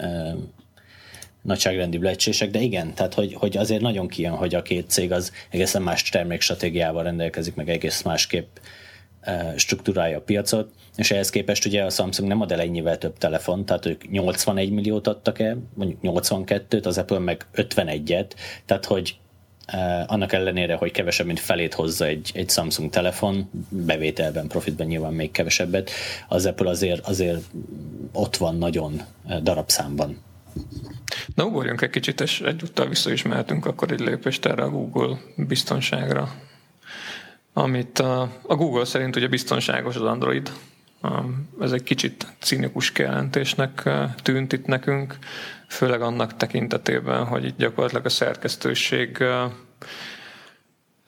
nagyságrendi 1.42 1.98
lecsések, 1.98 2.50
de 2.50 2.60
igen, 2.60 2.94
tehát 2.94 3.14
hogy, 3.14 3.34
hogy 3.34 3.56
azért 3.56 3.80
nagyon 3.80 4.08
kijön, 4.08 4.32
hogy 4.32 4.54
a 4.54 4.62
két 4.62 4.90
cég 4.90 5.12
az 5.12 5.32
egészen 5.50 5.82
más 5.82 6.02
termékstratégiával 6.02 7.02
rendelkezik, 7.02 7.54
meg 7.54 7.68
egész 7.68 8.02
másképp 8.02 8.56
e, 9.20 9.52
struktúrálja 9.56 10.16
a 10.16 10.20
piacot, 10.20 10.70
és 10.96 11.10
ehhez 11.10 11.30
képest 11.30 11.64
ugye 11.64 11.84
a 11.84 11.90
Samsung 11.90 12.28
nem 12.28 12.40
ad 12.40 12.52
el 12.52 12.60
ennyivel 12.60 12.98
több 12.98 13.18
telefon, 13.18 13.64
tehát 13.64 13.86
ők 13.86 14.10
81 14.10 14.70
milliót 14.70 15.06
adtak 15.06 15.38
el, 15.38 15.58
mondjuk 15.74 16.00
82-t, 16.02 16.86
az 16.86 16.98
Apple 16.98 17.18
meg 17.18 17.46
51-et, 17.54 18.30
tehát 18.64 18.84
hogy 18.84 19.16
Uh, 19.72 20.12
annak 20.12 20.32
ellenére, 20.32 20.74
hogy 20.74 20.90
kevesebb, 20.90 21.26
mint 21.26 21.40
felét 21.40 21.74
hozza 21.74 22.06
egy, 22.06 22.30
egy 22.34 22.50
Samsung 22.50 22.90
telefon, 22.90 23.50
bevételben, 23.68 24.48
profitben 24.48 24.86
nyilván 24.86 25.12
még 25.12 25.30
kevesebbet, 25.30 25.90
az 26.28 26.46
Apple 26.46 26.70
azért, 26.70 27.06
azért 27.06 27.42
ott 28.12 28.36
van 28.36 28.56
nagyon 28.56 29.02
darabszámban. 29.42 30.18
Na, 31.42 31.48
ugorjunk 31.48 31.80
egy 31.80 31.90
kicsit, 31.90 32.20
és 32.20 32.40
egyúttal 32.40 32.88
vissza 32.88 33.12
is 33.12 33.22
mehetünk 33.22 33.66
akkor 33.66 33.92
egy 33.92 34.00
lépést 34.00 34.46
erre 34.46 34.62
a 34.62 34.70
Google 34.70 35.18
biztonságra. 35.36 36.32
Amit 37.52 37.98
a, 37.98 38.28
Google 38.42 38.84
szerint 38.84 39.16
ugye 39.16 39.28
biztonságos 39.28 39.96
az 39.96 40.02
Android. 40.02 40.52
Ez 41.60 41.72
egy 41.72 41.82
kicsit 41.82 42.26
cínikus 42.38 42.92
kijelentésnek 42.92 43.90
tűnt 44.22 44.52
itt 44.52 44.66
nekünk, 44.66 45.18
főleg 45.68 46.02
annak 46.02 46.36
tekintetében, 46.36 47.24
hogy 47.26 47.44
itt 47.44 47.58
gyakorlatilag 47.58 48.06
a 48.06 48.08
szerkesztőség 48.08 49.24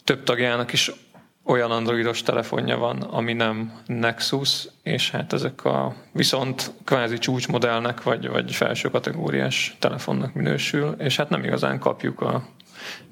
több 0.05 0.23
tagjának 0.23 0.73
is 0.73 0.91
olyan 1.45 1.71
androidos 1.71 2.23
telefonja 2.23 2.77
van, 2.77 3.01
ami 3.01 3.33
nem 3.33 3.73
Nexus, 3.87 4.69
és 4.83 5.11
hát 5.11 5.33
ezek 5.33 5.65
a 5.65 5.95
viszont 6.13 6.73
kvázi 6.85 7.19
csúcsmodellnek, 7.19 8.03
vagy, 8.03 8.29
vagy 8.29 8.55
felső 8.55 8.91
kategóriás 8.91 9.77
telefonnak 9.79 10.35
minősül, 10.35 10.95
és 10.99 11.17
hát 11.17 11.29
nem 11.29 11.45
igazán 11.45 11.79
kapjuk 11.79 12.21
a 12.21 12.47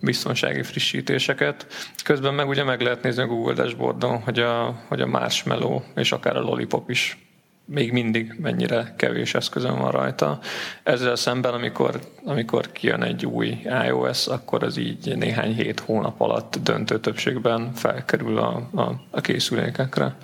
biztonsági 0.01 0.63
frissítéseket. 0.63 1.67
Közben 2.05 2.35
meg 2.35 2.49
ugye 2.49 2.65
meg 2.65 2.81
lehet 2.81 3.03
nézni 3.03 3.23
a 3.23 3.27
Google 3.27 3.55
dashboardon, 3.55 4.23
hogy 4.23 4.39
a, 4.39 4.83
hogy 4.89 5.01
a 5.01 5.07
Marshmallow 5.07 5.81
és 5.95 6.13
akár 6.13 6.37
a 6.37 6.41
Lollipop 6.41 6.91
is 6.91 7.19
még 7.65 7.93
mindig 7.93 8.35
mennyire 8.39 8.95
kevés 8.97 9.35
eszközön 9.35 9.79
van 9.79 9.91
rajta. 9.91 10.39
Ezzel 10.83 11.17
szemben, 11.17 11.55
amikor, 11.55 12.01
amikor 12.25 12.73
kijön 12.73 13.03
egy 13.03 13.27
új 13.27 13.59
iOS, 13.87 14.27
akkor 14.27 14.63
az 14.63 14.77
így 14.77 15.17
néhány 15.17 15.55
hét 15.55 15.81
hónap 15.81 16.21
alatt 16.21 16.59
döntő 16.63 17.01
többségben 17.01 17.73
felkerül 17.75 18.39
a, 18.39 18.69
a, 18.75 19.01
a 19.11 19.21
készülékekre. 19.21 20.17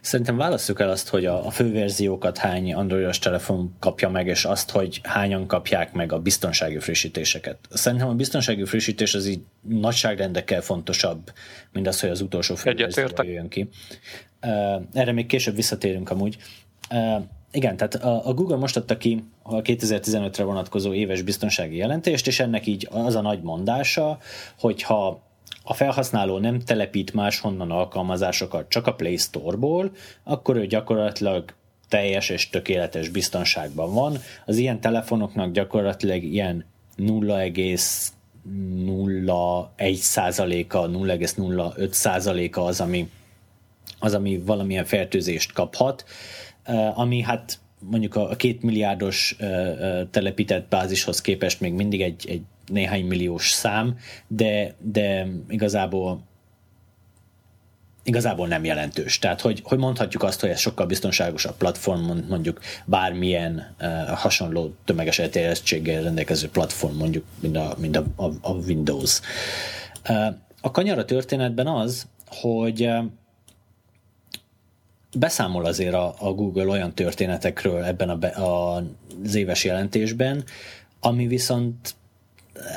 Szerintem 0.00 0.36
válasszuk 0.36 0.80
el 0.80 0.90
azt, 0.90 1.08
hogy 1.08 1.26
a, 1.26 1.46
a 1.46 1.50
főverziókat 1.50 2.38
hány 2.38 2.74
androidos 2.74 3.18
telefon 3.18 3.76
kapja 3.78 4.08
meg, 4.08 4.26
és 4.26 4.44
azt, 4.44 4.70
hogy 4.70 5.00
hányan 5.02 5.46
kapják 5.46 5.92
meg 5.92 6.12
a 6.12 6.18
biztonsági 6.18 6.78
frissítéseket. 6.78 7.58
Szerintem 7.70 8.08
a 8.08 8.14
biztonsági 8.14 8.64
frissítés 8.64 9.14
az 9.14 9.26
így 9.26 9.40
nagyságrendekkel 9.60 10.60
fontosabb, 10.60 11.32
mint 11.72 11.86
az, 11.86 12.00
hogy 12.00 12.10
az 12.10 12.20
utolsó 12.20 12.54
főverzió 12.54 13.08
jön 13.22 13.48
ki. 13.48 13.68
Erre 14.92 15.12
még 15.12 15.26
később 15.26 15.54
visszatérünk 15.54 16.10
amúgy. 16.10 16.36
Igen, 17.52 17.76
tehát 17.76 17.94
a 18.24 18.34
Google 18.34 18.56
most 18.56 18.76
adta 18.76 18.96
ki 18.96 19.24
a 19.42 19.62
2015-re 19.62 20.44
vonatkozó 20.44 20.92
éves 20.92 21.22
biztonsági 21.22 21.76
jelentést, 21.76 22.26
és 22.26 22.40
ennek 22.40 22.66
így 22.66 22.88
az 22.90 23.14
a 23.14 23.20
nagy 23.20 23.42
mondása, 23.42 24.18
hogyha 24.58 25.20
a 25.64 25.74
felhasználó 25.74 26.38
nem 26.38 26.60
telepít 26.60 27.14
máshonnan 27.14 27.70
alkalmazásokat 27.70 28.68
csak 28.68 28.86
a 28.86 28.94
Play 28.94 29.16
Store-ból, 29.16 29.90
akkor 30.24 30.56
ő 30.56 30.66
gyakorlatilag 30.66 31.54
teljes 31.88 32.28
és 32.28 32.48
tökéletes 32.48 33.08
biztonságban 33.08 33.94
van. 33.94 34.18
Az 34.46 34.56
ilyen 34.56 34.80
telefonoknak 34.80 35.52
gyakorlatilag 35.52 36.22
ilyen 36.22 36.64
0,01 36.98 39.94
százaléka, 39.94 40.90
0,05 40.90 41.90
százaléka 41.90 42.64
az, 42.64 42.80
ami 42.80 43.10
az, 44.02 44.14
ami 44.14 44.38
valamilyen 44.38 44.84
fertőzést 44.84 45.52
kaphat, 45.52 46.04
ami 46.94 47.20
hát 47.20 47.58
mondjuk 47.78 48.14
a 48.14 48.36
két 48.36 48.62
milliárdos 48.62 49.36
telepített 50.10 50.68
bázishoz 50.68 51.20
képest 51.20 51.60
még 51.60 51.72
mindig 51.72 52.02
egy, 52.02 52.24
egy 52.28 52.42
néhány 52.66 53.04
milliós 53.04 53.50
szám, 53.50 53.98
de, 54.26 54.74
de 54.80 55.26
igazából 55.48 56.22
igazából 58.04 58.48
nem 58.48 58.64
jelentős. 58.64 59.18
Tehát, 59.18 59.40
hogy, 59.40 59.60
hogy 59.64 59.78
mondhatjuk 59.78 60.22
azt, 60.22 60.40
hogy 60.40 60.50
ez 60.50 60.58
sokkal 60.58 60.86
biztonságosabb 60.86 61.56
platform, 61.56 62.18
mondjuk 62.28 62.60
bármilyen 62.84 63.74
uh, 63.80 64.08
hasonló 64.08 64.74
tömeges 64.84 65.18
elterjedtséggel 65.18 66.02
rendelkező 66.02 66.48
platform, 66.48 66.96
mondjuk, 66.96 67.24
mint 67.40 67.56
a, 67.56 67.74
mint 67.78 67.96
a, 67.96 68.04
a, 68.16 68.24
a 68.40 68.52
Windows. 68.52 69.20
Uh, 70.08 70.26
a 70.60 70.70
kanyar 70.70 70.98
a 70.98 71.04
történetben 71.04 71.66
az, 71.66 72.06
hogy 72.26 72.82
uh, 72.82 73.04
beszámol 75.18 75.64
azért 75.64 75.94
a, 75.94 76.14
a 76.18 76.32
Google 76.32 76.66
olyan 76.66 76.94
történetekről 76.94 77.84
ebben 77.84 78.08
a, 78.08 78.16
be, 78.16 78.28
a, 78.28 78.76
az 79.24 79.34
éves 79.34 79.64
jelentésben, 79.64 80.44
ami 81.00 81.26
viszont 81.26 81.94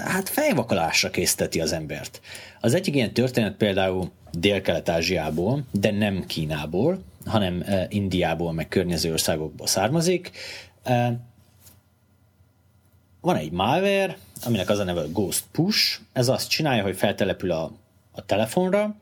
hát 0.06 0.30
fejvakalásra 0.30 1.10
készteti 1.10 1.62
az 1.62 1.72
embert. 1.72 2.22
Az 2.62 2.74
egyik 2.74 2.96
ilyen 2.96 3.14
történet 3.14 3.56
például 3.56 4.12
Dél-Kelet-Ázsiából, 4.32 5.64
de 5.72 5.92
nem 5.92 6.26
Kínából, 6.26 7.04
hanem 7.26 7.64
uh, 7.68 7.84
Indiából, 7.90 8.54
meg 8.54 8.68
környező 8.68 9.12
országokból 9.12 9.68
származik. 9.68 10.32
Uh, 10.86 11.08
van 13.22 13.36
egy 13.36 13.52
malware, 13.52 14.18
aminek 14.44 14.70
az 14.70 14.80
a 14.80 14.84
neve 14.84 15.04
Ghost 15.12 15.44
Push, 15.52 16.00
ez 16.14 16.28
azt 16.28 16.50
csinálja, 16.50 16.84
hogy 16.84 16.96
feltelepül 16.96 17.52
a, 17.52 17.72
a 18.12 18.26
telefonra, 18.26 18.96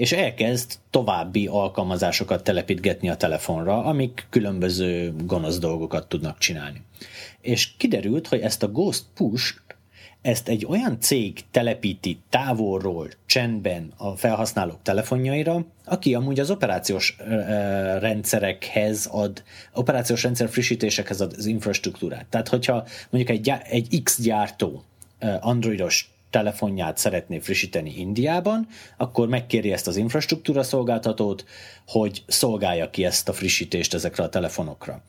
és 0.00 0.12
elkezd 0.12 0.78
további 0.90 1.46
alkalmazásokat 1.46 2.44
telepítgetni 2.44 3.08
a 3.08 3.16
telefonra, 3.16 3.84
amik 3.84 4.26
különböző 4.30 5.14
gonosz 5.24 5.58
dolgokat 5.58 6.08
tudnak 6.08 6.38
csinálni. 6.38 6.82
És 7.40 7.76
kiderült, 7.76 8.28
hogy 8.28 8.40
ezt 8.40 8.62
a 8.62 8.68
Ghost 8.68 9.04
Push 9.14 9.54
ezt 10.22 10.48
egy 10.48 10.66
olyan 10.66 11.00
cég 11.00 11.40
telepíti 11.50 12.18
távolról, 12.30 13.08
csendben 13.26 13.92
a 13.96 14.16
felhasználók 14.16 14.78
telefonjaira, 14.82 15.64
aki 15.84 16.14
amúgy 16.14 16.40
az 16.40 16.50
operációs 16.50 17.16
rendszerekhez 17.98 19.08
ad, 19.10 19.42
operációs 19.74 20.22
rendszer 20.22 20.48
frissítésekhez 20.48 21.20
ad 21.20 21.34
az 21.36 21.46
infrastruktúrát. 21.46 22.26
Tehát, 22.26 22.48
hogyha 22.48 22.86
mondjuk 23.10 23.38
egy, 23.38 23.52
egy 23.62 24.02
X 24.02 24.20
gyártó 24.20 24.84
androidos 25.40 26.10
telefonját 26.30 26.98
szeretné 26.98 27.38
frissíteni 27.38 27.94
Indiában, 27.96 28.66
akkor 28.96 29.28
megkéri 29.28 29.72
ezt 29.72 29.86
az 29.86 29.96
infrastruktúra 29.96 30.62
szolgáltatót, 30.62 31.44
hogy 31.86 32.22
szolgálja 32.26 32.90
ki 32.90 33.04
ezt 33.04 33.28
a 33.28 33.32
frissítést 33.32 33.94
ezekre 33.94 34.22
a 34.22 34.28
telefonokra 34.28 35.02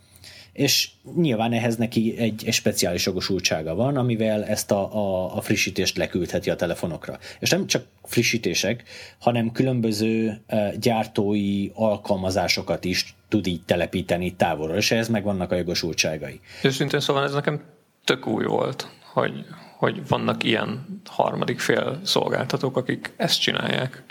és 0.54 0.90
nyilván 1.16 1.54
ehhez 1.54 1.76
neki 1.76 2.18
egy, 2.18 2.44
egy 2.46 2.54
speciális 2.54 3.06
jogosultsága 3.06 3.76
van, 3.76 3.98
amivel 3.98 4.46
ezt 4.46 4.72
a, 4.72 4.96
a, 4.96 5.36
a 5.36 5.42
frissítést 5.42 5.98
leküldheti 5.98 6.50
a 6.50 6.56
telefonokra. 6.56 7.20
És 7.40 7.50
nem 7.50 7.68
csak 7.68 7.86
frissítések, 8.04 8.84
hanem 9.20 9.52
különböző 9.52 10.42
gyártói 10.80 11.70
alkalmazásokat 11.74 12.86
is 12.86 13.16
tud 13.28 13.48
így 13.48 13.62
telepíteni 13.66 14.36
távolról, 14.36 14.76
és 14.76 14.92
ehhez 14.92 15.08
megvannak 15.08 15.52
a 15.52 15.56
jogosultságai. 15.56 16.40
Őszintén 16.64 17.00
szóval 17.00 17.24
ez 17.24 17.34
nekem 17.34 17.64
tök 18.04 18.28
új 18.28 18.46
volt, 18.46 18.90
hogy, 19.14 19.46
hogy 19.82 20.08
vannak 20.08 20.44
ilyen 20.44 21.02
harmadik 21.06 21.60
fél 21.60 22.00
szolgáltatók, 22.04 22.78
akik 22.78 23.14
ezt 23.18 23.42
csinálják. 23.42 24.04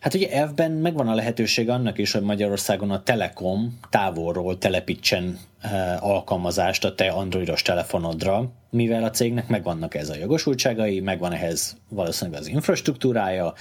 Hát 0.00 0.14
ugye 0.14 0.30
elvben 0.30 0.70
megvan 0.70 1.08
a 1.08 1.14
lehetőség 1.14 1.68
annak 1.68 1.98
is, 1.98 2.12
hogy 2.12 2.22
Magyarországon 2.22 2.90
a 2.90 3.02
Telekom 3.02 3.78
távolról 3.88 4.58
telepítsen 4.58 5.38
uh, 5.64 6.04
alkalmazást 6.04 6.84
a 6.84 6.94
te 6.94 7.08
androidos 7.08 7.62
telefonodra, 7.62 8.50
mivel 8.70 9.04
a 9.04 9.10
cégnek 9.10 9.48
megvannak 9.48 9.94
ez 9.94 10.08
a 10.08 10.16
jogosultságai, 10.16 11.00
megvan 11.00 11.32
ehhez 11.32 11.76
valószínűleg 11.88 12.40
az 12.40 12.48
infrastruktúrája, 12.48 13.52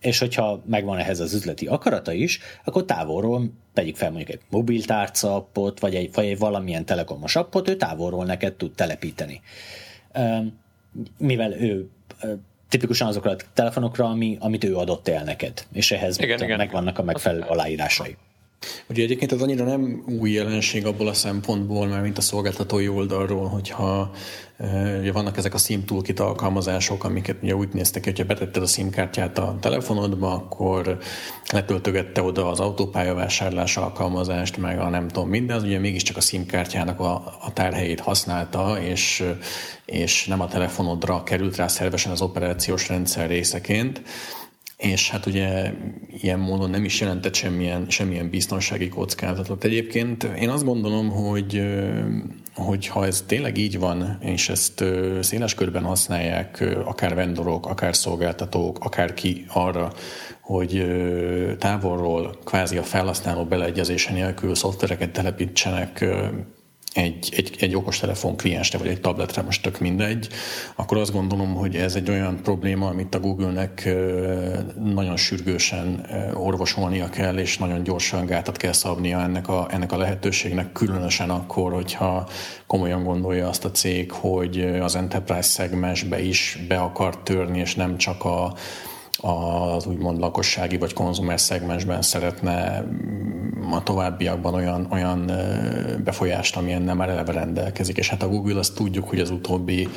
és 0.00 0.18
hogyha 0.18 0.62
megvan 0.66 0.98
ehhez 0.98 1.20
az 1.20 1.34
üzleti 1.34 1.66
akarata 1.66 2.12
is, 2.12 2.40
akkor 2.64 2.84
távolról 2.84 3.52
tegyük 3.74 3.96
fel 3.96 4.10
mondjuk 4.10 4.30
egy 4.30 4.40
mobiltárca 4.50 5.34
appot, 5.34 5.80
vagy 5.80 5.94
egy, 5.94 6.10
vagy 6.12 6.26
egy 6.26 6.38
valamilyen 6.38 6.84
telekomos 6.84 7.36
appot, 7.36 7.68
ő 7.68 7.76
távolról 7.76 8.24
neked 8.24 8.54
tud 8.54 8.74
telepíteni. 8.74 9.40
Mivel 11.18 11.52
ő 11.52 11.88
tipikusan 12.68 13.08
azokra 13.08 13.30
a 13.30 13.36
telefonokra, 13.52 14.04
ami, 14.04 14.36
amit 14.40 14.64
ő 14.64 14.76
adott 14.76 15.08
el 15.08 15.24
neked, 15.24 15.66
és 15.72 15.90
ehhez 15.90 16.18
igen, 16.20 16.42
igen. 16.42 16.56
megvannak 16.56 16.98
a 16.98 17.02
megfelelő 17.02 17.42
aláírásai. 17.42 18.16
Ugye 18.88 19.02
egyébként 19.02 19.32
ez 19.32 19.42
annyira 19.42 19.64
nem 19.64 20.04
új 20.20 20.30
jelenség 20.30 20.86
abból 20.86 21.08
a 21.08 21.12
szempontból, 21.12 21.86
mert 21.86 22.02
mint 22.02 22.18
a 22.18 22.20
szolgáltatói 22.20 22.88
oldalról, 22.88 23.48
hogyha 23.48 24.10
ugye 25.00 25.12
vannak 25.12 25.36
ezek 25.36 25.54
a 25.54 25.58
SIM 25.58 25.84
toolkit 25.84 26.20
alkalmazások, 26.20 27.04
amiket 27.04 27.36
ugye 27.42 27.54
úgy 27.54 27.68
néztek 27.72 28.04
hogyha 28.04 28.24
betetted 28.24 28.62
a 28.62 28.66
SIM 28.66 28.90
kártyát 28.90 29.38
a 29.38 29.56
telefonodba, 29.60 30.32
akkor 30.32 30.98
letöltögette 31.52 32.22
oda 32.22 32.50
az 32.50 32.60
autópályavásárlás 32.60 33.76
alkalmazást, 33.76 34.56
meg 34.56 34.78
a 34.78 34.88
nem 34.88 35.08
tudom 35.08 35.28
minden, 35.28 35.56
az 35.56 35.62
ugye 35.62 35.78
mégiscsak 35.78 36.16
a 36.16 36.20
SIM 36.20 36.46
kártyának 36.46 37.00
a, 37.00 37.14
a 37.40 37.52
tárhelyét 37.52 38.00
használta, 38.00 38.78
és, 38.82 39.24
és 39.84 40.26
nem 40.26 40.40
a 40.40 40.48
telefonodra 40.48 41.22
került 41.22 41.56
rá 41.56 41.66
szervesen 41.66 42.12
az 42.12 42.22
operációs 42.22 42.88
rendszer 42.88 43.28
részeként 43.28 44.02
és 44.78 45.10
hát 45.10 45.26
ugye 45.26 45.72
ilyen 46.22 46.38
módon 46.38 46.70
nem 46.70 46.84
is 46.84 47.00
jelentett 47.00 47.34
semmilyen, 47.34 47.86
semmilyen 47.88 48.30
biztonsági 48.30 48.88
kockázatot. 48.88 49.64
Egyébként 49.64 50.22
én 50.22 50.48
azt 50.48 50.64
gondolom, 50.64 51.10
hogy, 51.10 51.62
hogy 52.54 52.86
ha 52.86 53.06
ez 53.06 53.24
tényleg 53.26 53.56
így 53.56 53.78
van, 53.78 54.18
és 54.20 54.48
ezt 54.48 54.84
széles 55.20 55.54
körben 55.54 55.84
használják 55.84 56.64
akár 56.84 57.14
vendorok, 57.14 57.66
akár 57.66 57.96
szolgáltatók, 57.96 58.78
akár 58.84 59.14
ki 59.14 59.44
arra, 59.48 59.92
hogy 60.40 60.86
távolról 61.58 62.38
kvázi 62.44 62.76
a 62.76 62.82
felhasználó 62.82 63.44
beleegyezése 63.44 64.12
nélkül 64.12 64.54
szoftvereket 64.54 65.10
telepítsenek 65.10 66.04
egy, 66.92 67.32
egy, 67.36 67.56
egy 67.58 67.74
okostelefon 67.74 68.36
kliensre, 68.36 68.78
vagy 68.78 68.88
egy 68.88 69.00
tabletre, 69.00 69.42
most 69.42 69.62
tök 69.62 69.80
mindegy, 69.80 70.28
akkor 70.76 70.96
azt 70.96 71.12
gondolom, 71.12 71.54
hogy 71.54 71.76
ez 71.76 71.94
egy 71.94 72.10
olyan 72.10 72.42
probléma, 72.42 72.86
amit 72.86 73.14
a 73.14 73.20
Google-nek 73.20 73.88
nagyon 74.84 75.16
sürgősen 75.16 76.06
orvosolnia 76.34 77.08
kell, 77.08 77.38
és 77.38 77.58
nagyon 77.58 77.82
gyorsan 77.82 78.26
gátat 78.26 78.56
kell 78.56 78.72
szabnia 78.72 79.20
ennek 79.20 79.48
a, 79.48 79.66
ennek 79.70 79.92
a 79.92 79.96
lehetőségnek, 79.96 80.72
különösen 80.72 81.30
akkor, 81.30 81.72
hogyha 81.72 82.28
komolyan 82.66 83.04
gondolja 83.04 83.48
azt 83.48 83.64
a 83.64 83.70
cég, 83.70 84.12
hogy 84.12 84.60
az 84.80 84.94
enterprise 84.94 85.42
szegmensbe 85.42 86.20
is 86.20 86.58
be 86.68 86.78
akar 86.80 87.22
törni, 87.22 87.58
és 87.58 87.74
nem 87.74 87.96
csak 87.96 88.24
a, 88.24 88.54
az 89.20 89.86
úgymond 89.86 90.18
lakossági 90.18 90.78
vagy 90.78 90.92
konzumer 90.92 91.40
szegmensben 91.40 92.02
szeretne 92.02 92.80
mm, 92.80 93.72
a 93.72 93.82
továbbiakban 93.82 94.54
olyan, 94.54 94.86
olyan 94.90 95.30
befolyást, 96.04 96.56
amilyen 96.56 96.82
nem 96.82 97.00
eleve 97.00 97.32
rendelkezik. 97.32 97.96
És 97.96 98.08
hát 98.08 98.22
a 98.22 98.28
Google 98.28 98.58
azt 98.58 98.74
tudjuk, 98.74 99.08
hogy 99.08 99.20
az 99.20 99.30
utóbbi 99.30 99.88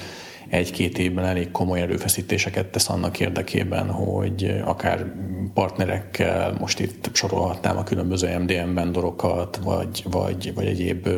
egy-két 0.49 0.97
évben 0.97 1.25
elég 1.25 1.51
komoly 1.51 1.81
erőfeszítéseket 1.81 2.65
tesz 2.65 2.89
annak 2.89 3.19
érdekében, 3.19 3.89
hogy 3.89 4.61
akár 4.65 5.05
partnerekkel, 5.53 6.55
most 6.59 6.79
itt 6.79 7.09
sorolhatnám 7.13 7.77
a 7.77 7.83
különböző 7.83 8.37
MDM 8.37 8.73
vendorokat, 8.73 9.59
vagy, 9.63 10.03
vagy, 10.09 10.53
vagy 10.55 10.65
egyéb 10.65 11.09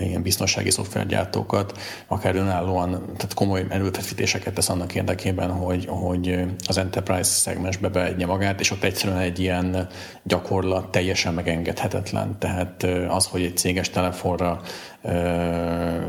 ilyen 0.00 0.22
biztonsági 0.22 0.70
szoftvergyártókat, 0.70 1.78
akár 2.06 2.36
önállóan, 2.36 2.90
tehát 2.90 3.34
komoly 3.34 3.66
erőfeszítéseket 3.68 4.54
tesz 4.54 4.68
annak 4.68 4.94
érdekében, 4.94 5.50
hogy, 5.50 5.86
hogy 5.88 6.44
az 6.66 6.78
enterprise 6.78 7.30
szegmensbe 7.30 7.88
beegye 7.88 8.26
magát, 8.26 8.60
és 8.60 8.70
ott 8.70 8.82
egyszerűen 8.82 9.18
egy 9.18 9.38
ilyen 9.38 9.88
gyakorlat 10.22 10.90
teljesen 10.90 11.34
megengedhetetlen. 11.34 12.36
Tehát 12.38 12.86
az, 13.08 13.26
hogy 13.26 13.42
egy 13.42 13.56
céges 13.56 13.90
telefonra 13.90 14.60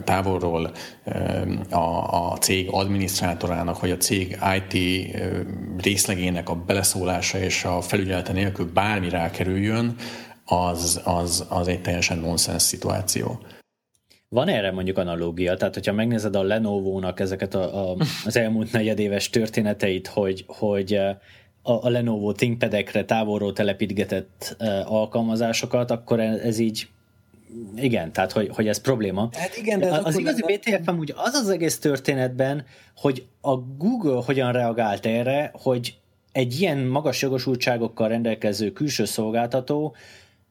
távolról 0.04 0.72
a, 1.70 2.32
a 2.32 2.38
cég 2.40 2.68
adminisztrátorának, 2.72 3.80
vagy 3.80 3.92
a 3.92 3.98
cég 3.98 4.38
IT 4.58 5.06
részlegének 5.78 6.50
a 6.50 6.56
beleszólása 6.56 7.40
és 7.40 7.64
a 7.64 7.82
felügyelete 7.82 8.34
nélkül 8.34 8.72
bármi 8.74 9.10
rákerüljön, 9.10 9.96
az, 10.46 11.02
az, 11.04 11.46
az 11.50 11.68
egy 11.68 11.82
teljesen 11.82 12.18
nonsens 12.18 12.62
szituáció. 12.62 13.40
Van 14.30 14.48
erre 14.48 14.72
mondjuk 14.72 14.98
analógia, 14.98 15.56
tehát 15.56 15.74
hogyha 15.74 15.94
megnézed 15.94 16.36
a 16.36 16.44
Lenovo-nak 16.44 17.20
ezeket 17.20 17.56
a, 17.56 17.92
a, 17.92 17.96
az 18.26 18.38
elmúlt 18.38 18.72
negyedéves 18.72 19.30
történeteit, 19.30 20.08
hogy, 20.08 20.44
hogy 20.48 20.94
a, 21.62 21.72
a 21.72 21.90
Lenovo 21.90 22.32
ThinkPad-ekre 22.32 23.06
távolról 23.06 23.54
telepítgetett 23.54 24.56
alkalmazásokat, 24.86 25.92
akkor 25.92 26.20
ez 26.20 26.60
így 26.60 26.88
igen, 27.76 28.12
tehát 28.12 28.32
hogy, 28.32 28.50
hogy 28.54 28.68
ez 28.68 28.82
probléma. 28.82 29.30
Hát 29.32 29.58
igen, 29.58 29.80
de 29.80 29.88
az, 29.88 30.06
az 30.06 30.18
igazi 30.18 30.42
BTF 30.42 30.92
úgy 30.98 31.14
az 31.16 31.34
az 31.34 31.50
egész 31.50 31.80
történetben, 31.80 32.66
hogy 32.96 33.26
a 33.42 33.56
Google 33.56 34.22
hogyan 34.26 34.52
reagált 34.52 35.06
erre, 35.06 35.52
hogy 35.54 35.98
egy 36.32 36.62
ilyen 36.62 36.78
magas 36.78 37.22
jogosultságokkal 37.22 38.08
rendelkező 38.08 38.72
külső 38.72 39.06
szolgáltató 39.06 39.96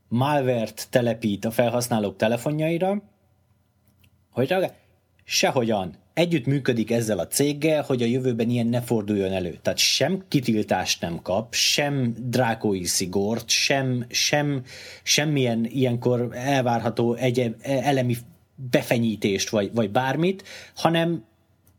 malvert 0.09 0.87
telepít 0.91 1.45
a 1.45 1.51
felhasználók 1.51 2.17
telefonjaira, 2.17 3.03
hogy 4.37 4.49
reagál? 4.49 4.75
Sehogyan. 5.25 5.95
együtt 6.15 6.47
működik 6.47 6.91
ezzel 6.91 7.19
a 7.19 7.27
céggel, 7.27 7.83
hogy 7.83 8.03
a 8.03 8.07
jövőben 8.07 8.51
ilyen 8.51 8.67
ne 8.67 8.81
forduljon 8.81 9.33
elő. 9.33 9.59
Tehát 9.63 9.79
sem 9.79 10.25
kitiltást 10.29 11.01
nem 11.01 11.23
kap, 11.23 11.55
sem 11.55 12.15
drákói 12.19 12.85
szigort, 12.85 13.49
sem, 13.49 14.07
sem 14.09 14.63
semmilyen 15.03 15.65
ilyenkor 15.65 16.29
elvárható 16.33 17.15
egyéb 17.15 17.55
elemi 17.63 18.17
befenyítést, 18.55 19.49
vagy, 19.49 19.71
vagy 19.75 19.91
bármit, 19.91 20.43
hanem 20.75 21.25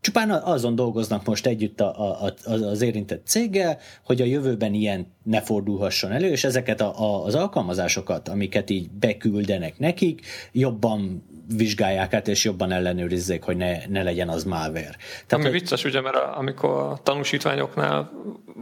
csupán 0.01 0.29
azon 0.29 0.75
dolgoznak 0.75 1.25
most 1.25 1.45
együtt 1.45 1.81
a, 1.81 2.25
a, 2.25 2.33
az 2.45 2.81
érintett 2.81 3.25
céggel, 3.25 3.79
hogy 4.03 4.21
a 4.21 4.25
jövőben 4.25 4.73
ilyen 4.73 5.07
ne 5.23 5.41
fordulhasson 5.41 6.11
elő, 6.11 6.29
és 6.29 6.43
ezeket 6.43 6.81
a, 6.81 7.01
a, 7.01 7.23
az 7.23 7.35
alkalmazásokat, 7.35 8.27
amiket 8.27 8.69
így 8.69 8.89
beküldenek 8.89 9.79
nekik, 9.79 10.25
jobban 10.51 11.23
vizsgálják 11.55 12.13
át, 12.13 12.27
és 12.27 12.43
jobban 12.43 12.71
ellenőrizzék, 12.71 13.43
hogy 13.43 13.57
ne, 13.57 13.85
ne 13.87 14.03
legyen 14.03 14.29
az 14.29 14.43
malware. 14.43 14.95
Tehát, 15.27 15.45
Ami 15.45 15.49
vicces, 15.49 15.83
ugye, 15.83 16.01
mert 16.01 16.15
a, 16.15 16.37
amikor 16.37 16.69
a 16.69 16.99
tanúsítványoknál 17.03 18.11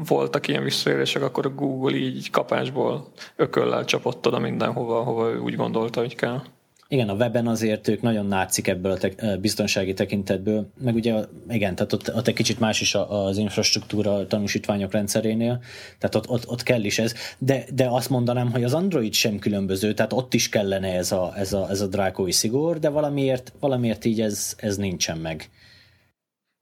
voltak 0.08 0.48
ilyen 0.48 0.64
visszaélések, 0.64 1.22
akkor 1.22 1.46
a 1.46 1.50
Google 1.50 1.96
így 1.96 2.30
kapásból 2.30 3.08
ököllel 3.36 3.86
csapott 3.86 4.28
oda 4.28 4.40
mindenhova, 4.40 5.00
ahova 5.00 5.30
ő 5.30 5.40
úgy 5.40 5.56
gondolta, 5.56 6.00
hogy 6.00 6.16
kell. 6.16 6.42
Igen, 6.88 7.10
a 7.10 7.14
weben 7.14 7.48
azért 7.48 7.88
ők 7.88 8.02
nagyon 8.02 8.26
nátszik 8.26 8.68
ebből 8.68 8.92
a 8.92 8.98
te- 8.98 9.38
biztonsági 9.38 9.94
tekintetből, 9.94 10.68
meg 10.82 10.96
ugye 10.96 11.14
igen, 11.50 11.76
tehát 11.76 11.94
ott, 11.94 12.16
ott 12.16 12.28
egy 12.28 12.34
kicsit 12.34 12.60
más 12.60 12.82
is 12.82 12.96
az 12.96 13.38
infrastruktúra 13.38 14.16
a 14.16 14.28
tanúsítványok 14.28 14.92
rendszerénél, 14.92 15.62
tehát 16.00 16.16
ott, 16.16 16.30
ott, 16.30 16.50
ott 16.50 16.64
kell 16.64 16.84
is 16.84 17.00
ez, 17.00 17.14
de, 17.38 17.64
de 17.74 17.88
azt 17.90 18.10
mondanám, 18.10 18.52
hogy 18.52 18.64
az 18.64 18.74
Android 18.74 19.14
sem 19.14 19.40
különböző, 19.40 19.94
tehát 19.94 20.14
ott 20.14 20.34
is 20.34 20.50
kellene 20.50 20.96
ez 20.96 21.12
a, 21.12 21.34
ez 21.36 21.54
a, 21.54 21.70
ez 21.70 21.82
a 21.82 21.88
drákói 21.88 22.32
szigor, 22.32 22.80
de 22.80 22.90
valamiért, 22.90 23.54
valamiért 23.60 24.06
így 24.06 24.22
ez, 24.22 24.54
ez 24.58 24.78
nincsen 24.78 25.18
meg. 25.18 25.50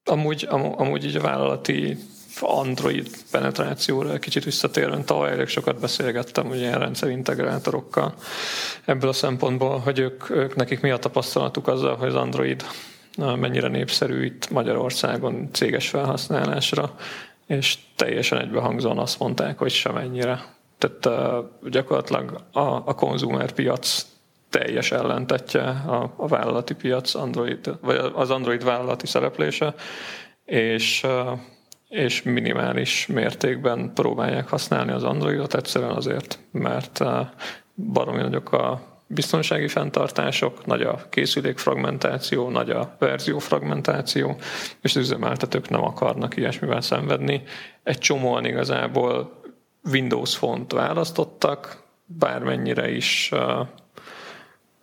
Amúgy, 0.03 0.45
am, 0.49 0.73
amúgy 0.77 1.05
így 1.05 1.15
a 1.15 1.21
vállalati 1.21 1.97
Android 2.41 3.09
penetrációra 3.31 4.19
kicsit 4.19 4.43
visszatérve, 4.43 5.03
tavaly 5.03 5.31
elég 5.31 5.47
sokat 5.47 5.79
beszélgettem 5.79 6.47
ugye 6.47 6.59
ilyen 6.59 6.79
rendszerintegrátorokkal 6.79 8.13
ebből 8.85 9.09
a 9.09 9.13
szempontból, 9.13 9.79
hogy 9.79 9.99
ők, 9.99 10.29
ők 10.29 10.55
nekik 10.55 10.81
mi 10.81 10.89
a 10.89 10.97
tapasztalatuk 10.97 11.67
azzal, 11.67 11.95
hogy 11.95 12.07
az 12.07 12.15
Android 12.15 12.65
mennyire 13.17 13.67
népszerű 13.67 14.25
itt 14.25 14.49
Magyarországon 14.49 15.49
céges 15.51 15.89
felhasználásra, 15.89 16.95
és 17.47 17.77
teljesen 17.95 18.39
egybehangzóan 18.39 18.97
azt 18.97 19.19
mondták, 19.19 19.57
hogy 19.57 19.71
semennyire. 19.71 20.45
Tehát 20.77 21.25
gyakorlatilag 21.69 22.43
a, 22.51 22.59
a 22.59 22.95
konzumer 22.95 23.51
piac 23.51 24.05
teljes 24.49 24.91
ellentetje 24.91 25.61
a, 25.87 26.13
a 26.17 26.27
vállalati 26.27 26.73
piac, 26.73 27.15
Android, 27.15 27.77
vagy 27.81 28.11
az 28.13 28.29
Android 28.29 28.63
vállalati 28.63 29.07
szereplése, 29.07 29.75
és 30.45 31.05
és 31.93 32.23
minimális 32.23 33.07
mértékben 33.07 33.91
próbálják 33.93 34.47
használni 34.47 34.91
az 34.91 35.03
Androidot 35.03 35.55
egyszerűen 35.55 35.91
azért, 35.91 36.39
mert 36.51 37.01
eh, 37.01 37.27
baromi 37.75 38.21
nagyok 38.21 38.51
a 38.51 38.81
biztonsági 39.07 39.67
fenntartások, 39.67 40.65
nagy 40.65 40.81
a 40.81 41.01
készülékfragmentáció, 41.09 42.49
nagy 42.49 42.69
a 42.69 42.95
verziófragmentáció, 42.99 44.35
és 44.81 44.95
az 44.95 45.01
üzemeltetők 45.01 45.69
nem 45.69 45.83
akarnak 45.83 46.37
ilyesmivel 46.37 46.81
szenvedni. 46.81 47.43
Egy 47.83 47.97
csomóan 47.97 48.45
igazából 48.45 49.41
Windows 49.91 50.35
font 50.35 50.71
választottak, 50.71 51.83
bármennyire 52.05 52.91
is 52.91 53.31
uh, 53.33 53.67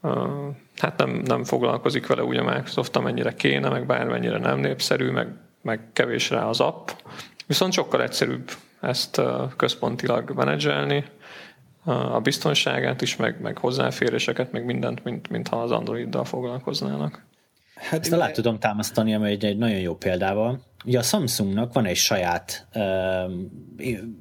uh, 0.00 0.54
hát 0.76 0.98
nem, 0.98 1.10
nem 1.10 1.44
foglalkozik 1.44 2.06
vele 2.06 2.24
úgy 2.24 2.36
a 2.36 2.44
Microsoft, 2.44 2.96
amennyire 2.96 3.34
kéne, 3.34 3.68
meg 3.68 3.86
bármennyire 3.86 4.38
nem 4.38 4.58
népszerű, 4.58 5.10
meg 5.10 5.28
meg 5.62 5.80
kevés 5.92 6.30
rá 6.30 6.44
az 6.44 6.60
app. 6.60 6.88
Viszont 7.46 7.72
sokkal 7.72 8.02
egyszerűbb 8.02 8.50
ezt 8.80 9.20
központilag 9.56 10.30
menedzselni, 10.30 11.04
a 11.84 12.20
biztonságát 12.20 13.02
is, 13.02 13.16
meg, 13.16 13.40
meg 13.40 13.58
hozzáféréseket, 13.58 14.52
meg 14.52 14.64
mindent, 14.64 15.04
mint, 15.04 15.28
mintha 15.28 15.62
az 15.62 15.70
Androiddal 15.70 16.24
foglalkoznának. 16.24 17.28
Hát 17.74 18.00
Ezt 18.00 18.12
alá 18.12 18.30
tudom 18.30 18.58
támasztani, 18.58 19.14
ami 19.14 19.30
egy, 19.30 19.44
egy 19.44 19.58
nagyon 19.58 19.78
jó 19.78 19.94
példával. 19.94 20.60
Ugye 20.84 20.98
a 20.98 21.02
Samsungnak 21.02 21.72
van 21.72 21.84
egy 21.84 21.96
saját 21.96 22.66
uh, 22.74 22.82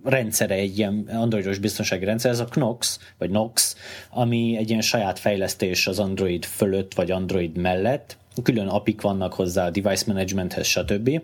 rendszere, 0.04 0.54
egy 0.54 0.78
ilyen 0.78 1.10
androidos 1.12 1.58
biztonsági 1.58 2.06
rendszer, 2.06 2.32
ez 2.32 2.40
a 2.40 2.46
Knox, 2.46 3.00
vagy 3.18 3.30
Nox, 3.30 3.76
ami 4.10 4.58
egy 4.58 4.70
ilyen 4.70 4.82
saját 4.82 5.20
fejlesztés 5.20 5.88
az 5.88 6.00
Android 6.00 6.46
fölött, 6.46 6.94
vagy 6.94 7.12
Android 7.12 7.58
mellett, 7.58 8.18
külön 8.42 8.68
apik 8.68 9.02
vannak 9.02 9.34
hozzá 9.34 9.66
a 9.66 9.70
device 9.70 10.04
managementhez, 10.08 10.68
stb. 10.68 11.22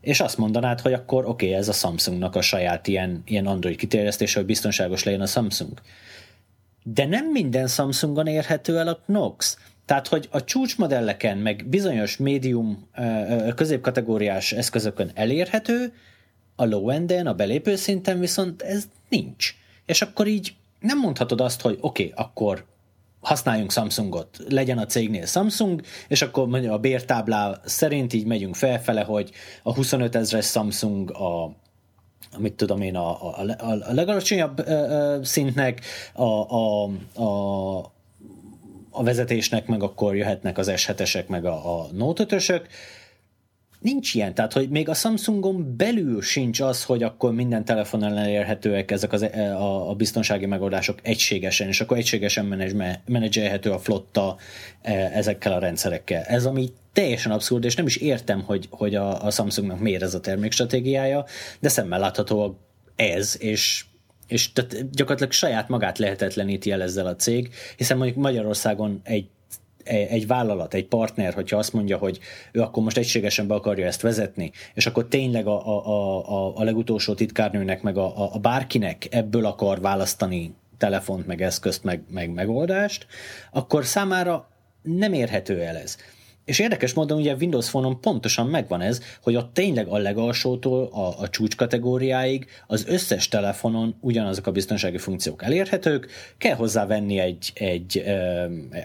És 0.00 0.20
azt 0.20 0.38
mondanád, 0.38 0.80
hogy 0.80 0.92
akkor 0.92 1.26
oké, 1.26 1.46
okay, 1.46 1.58
ez 1.58 1.68
a 1.68 1.72
Samsungnak 1.72 2.36
a 2.36 2.40
saját 2.40 2.86
ilyen, 2.86 3.22
ilyen 3.24 3.46
Android 3.46 3.76
kiterjesztése, 3.76 4.38
hogy 4.38 4.46
biztonságos 4.46 5.04
legyen 5.04 5.20
a 5.20 5.26
Samsung. 5.26 5.80
De 6.82 7.06
nem 7.06 7.26
minden 7.26 7.66
Samsungon 7.66 8.26
érhető 8.26 8.78
el 8.78 8.88
a 8.88 9.00
Knox. 9.06 9.58
Tehát, 9.84 10.08
hogy 10.08 10.28
a 10.30 10.44
csúcsmodelleken, 10.44 11.38
meg 11.38 11.66
bizonyos 11.68 12.16
médium 12.16 12.88
középkategóriás 13.54 14.52
eszközökön 14.52 15.10
elérhető, 15.14 15.92
a 16.56 16.64
low-enden, 16.64 17.26
a 17.26 17.34
belépő 17.34 17.76
szinten 17.76 18.20
viszont 18.20 18.62
ez 18.62 18.84
nincs. 19.08 19.54
És 19.86 20.02
akkor 20.02 20.26
így 20.26 20.54
nem 20.80 20.98
mondhatod 20.98 21.40
azt, 21.40 21.60
hogy 21.60 21.78
oké, 21.80 22.02
okay, 22.02 22.24
akkor 22.24 22.64
használjunk 23.24 23.72
Samsungot, 23.72 24.38
legyen 24.48 24.78
a 24.78 24.86
cégnél 24.86 25.26
Samsung, 25.26 25.80
és 26.08 26.22
akkor 26.22 26.46
mondja 26.46 26.72
a 26.72 26.78
bértáblá 26.78 27.60
szerint 27.64 28.12
így 28.12 28.26
megyünk 28.26 28.54
felfele, 28.54 29.02
hogy 29.02 29.30
a 29.62 29.74
25 29.74 30.14
ezres 30.14 30.46
Samsung 30.46 31.10
a 31.10 31.62
amit 32.36 32.54
tudom 32.54 32.80
én, 32.80 32.96
a, 32.96 33.38
a, 33.38 33.44
a 33.58 33.92
legalacsonyabb 33.92 34.58
ö, 34.58 34.72
ö, 34.72 35.18
szintnek, 35.22 35.80
a, 36.12 36.22
a, 36.24 36.90
a, 37.14 37.78
a 38.90 39.02
vezetésnek, 39.02 39.66
meg 39.66 39.82
akkor 39.82 40.16
jöhetnek 40.16 40.58
az 40.58 40.70
S7-esek, 40.74 41.26
meg 41.26 41.44
a, 41.44 41.80
a 41.80 41.88
Note 41.92 42.24
5-ösök, 42.28 42.60
Nincs 43.84 44.14
ilyen, 44.14 44.34
tehát 44.34 44.52
hogy 44.52 44.68
még 44.68 44.88
a 44.88 44.94
Samsungon 44.94 45.76
belül 45.76 46.22
sincs 46.22 46.60
az, 46.60 46.84
hogy 46.84 47.02
akkor 47.02 47.32
minden 47.32 47.64
telefonon 47.64 48.16
elérhetőek 48.16 48.90
ezek 48.90 49.12
az, 49.12 49.22
e, 49.22 49.56
a, 49.56 49.90
a 49.90 49.94
biztonsági 49.94 50.46
megoldások 50.46 50.98
egységesen, 51.02 51.68
és 51.68 51.80
akkor 51.80 51.96
egységesen 51.96 52.44
menedzselhető 53.06 53.70
a 53.70 53.78
flotta 53.78 54.36
e, 54.82 54.92
ezekkel 54.92 55.52
a 55.52 55.58
rendszerekkel. 55.58 56.22
Ez 56.22 56.46
ami 56.46 56.72
teljesen 56.92 57.32
abszurd, 57.32 57.64
és 57.64 57.74
nem 57.74 57.86
is 57.86 57.96
értem, 57.96 58.42
hogy, 58.42 58.66
hogy 58.70 58.94
a, 58.94 59.24
a 59.24 59.30
Samsungnak 59.30 59.80
miért 59.80 60.02
ez 60.02 60.14
a 60.14 60.20
termékstratégiája, 60.20 61.24
de 61.60 61.68
szemmel 61.68 61.98
látható 61.98 62.58
ez, 62.96 63.36
és 63.40 63.84
és 64.28 64.52
tehát 64.52 64.90
gyakorlatilag 64.90 65.32
saját 65.32 65.68
magát 65.68 65.98
lehetetleníti 65.98 66.70
el 66.70 66.82
ezzel 66.82 67.06
a 67.06 67.16
cég, 67.16 67.54
hiszen 67.76 67.96
mondjuk 67.96 68.18
Magyarországon 68.18 69.00
egy 69.02 69.26
egy 69.84 70.26
vállalat, 70.26 70.74
egy 70.74 70.86
partner, 70.86 71.34
hogyha 71.34 71.56
azt 71.56 71.72
mondja, 71.72 71.96
hogy 71.96 72.18
ő 72.52 72.60
akkor 72.60 72.82
most 72.82 72.96
egységesen 72.96 73.46
be 73.46 73.54
akarja 73.54 73.86
ezt 73.86 74.00
vezetni, 74.00 74.50
és 74.74 74.86
akkor 74.86 75.06
tényleg 75.08 75.46
a, 75.46 75.66
a, 75.66 76.28
a, 76.28 76.56
a 76.56 76.62
legutolsó 76.62 77.14
titkárnőnek, 77.14 77.82
meg 77.82 77.96
a, 77.96 78.34
a 78.34 78.38
bárkinek 78.38 79.06
ebből 79.10 79.46
akar 79.46 79.80
választani 79.80 80.54
telefont, 80.78 81.26
meg 81.26 81.42
eszközt, 81.42 81.84
meg, 81.84 82.02
meg 82.08 82.30
megoldást, 82.30 83.06
akkor 83.52 83.84
számára 83.84 84.48
nem 84.82 85.12
érhető 85.12 85.62
el 85.62 85.76
ez. 85.76 85.96
És 86.44 86.58
érdekes 86.58 86.92
módon 86.92 87.18
ugye 87.18 87.34
Windows 87.34 87.68
Phone-on 87.68 88.00
pontosan 88.00 88.46
megvan 88.46 88.80
ez, 88.80 89.00
hogy 89.22 89.36
ott 89.36 89.54
tényleg 89.54 89.88
a 89.88 89.98
legalsótól 89.98 90.88
a, 90.92 91.20
a 91.20 91.28
csúcs 91.28 91.56
kategóriáig 91.56 92.46
az 92.66 92.84
összes 92.86 93.28
telefonon 93.28 93.94
ugyanazok 94.00 94.46
a 94.46 94.52
biztonsági 94.52 94.98
funkciók 94.98 95.42
elérhetők, 95.42 96.10
kell 96.38 96.54
hozzá 96.54 96.86
venni 96.86 97.18
egy, 97.18 97.52
egy 97.54 98.04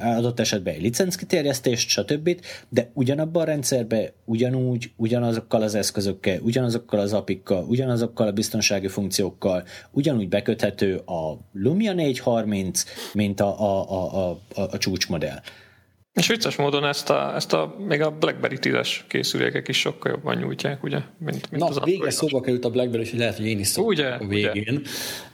adott 0.01 0.39
esetben 0.39 0.73
egy 0.73 0.81
licenckiterjesztést, 0.81 1.89
stb., 1.89 2.39
de 2.69 2.89
ugyanabban 2.93 3.41
a 3.41 3.45
rendszerben 3.45 4.09
ugyanúgy, 4.25 4.91
ugyanazokkal 4.95 5.61
az 5.61 5.75
eszközökkel, 5.75 6.39
ugyanazokkal 6.41 6.99
az 6.99 7.13
apikkal, 7.13 7.63
ugyanazokkal 7.63 8.27
a 8.27 8.31
biztonsági 8.31 8.87
funkciókkal, 8.87 9.63
ugyanúgy 9.91 10.29
beköthető 10.29 10.95
a 10.95 11.37
Lumia 11.53 11.93
430, 11.93 12.83
mint 13.13 13.39
a, 13.39 13.59
a, 13.59 13.91
a, 13.91 14.29
a, 14.29 14.61
a 14.61 14.77
csúcsmodell. 14.77 15.41
És 16.13 16.27
vicces 16.27 16.55
módon 16.55 16.85
ezt 16.85 17.09
a, 17.09 17.35
ezt 17.35 17.53
a 17.53 17.75
még 17.87 18.01
a 18.01 18.11
BlackBerry 18.11 18.57
10-es 18.61 18.89
készülékek 19.07 19.67
is 19.67 19.79
sokkal 19.79 20.11
jobban 20.11 20.37
nyújtják, 20.37 20.83
ugye, 20.83 20.97
mint, 21.17 21.51
mint 21.51 21.63
Na, 21.63 21.65
az 21.69 21.79
végre 21.83 22.09
szóba 22.09 22.41
került 22.41 22.65
a 22.65 22.69
BlackBerry, 22.69 23.03
és 23.03 23.13
lehet, 23.13 23.35
hogy 23.35 23.45
én 23.45 23.59
is 23.59 23.67
szóba 23.67 23.87
ugye, 23.87 24.07
a 24.07 24.27
végén. 24.27 24.81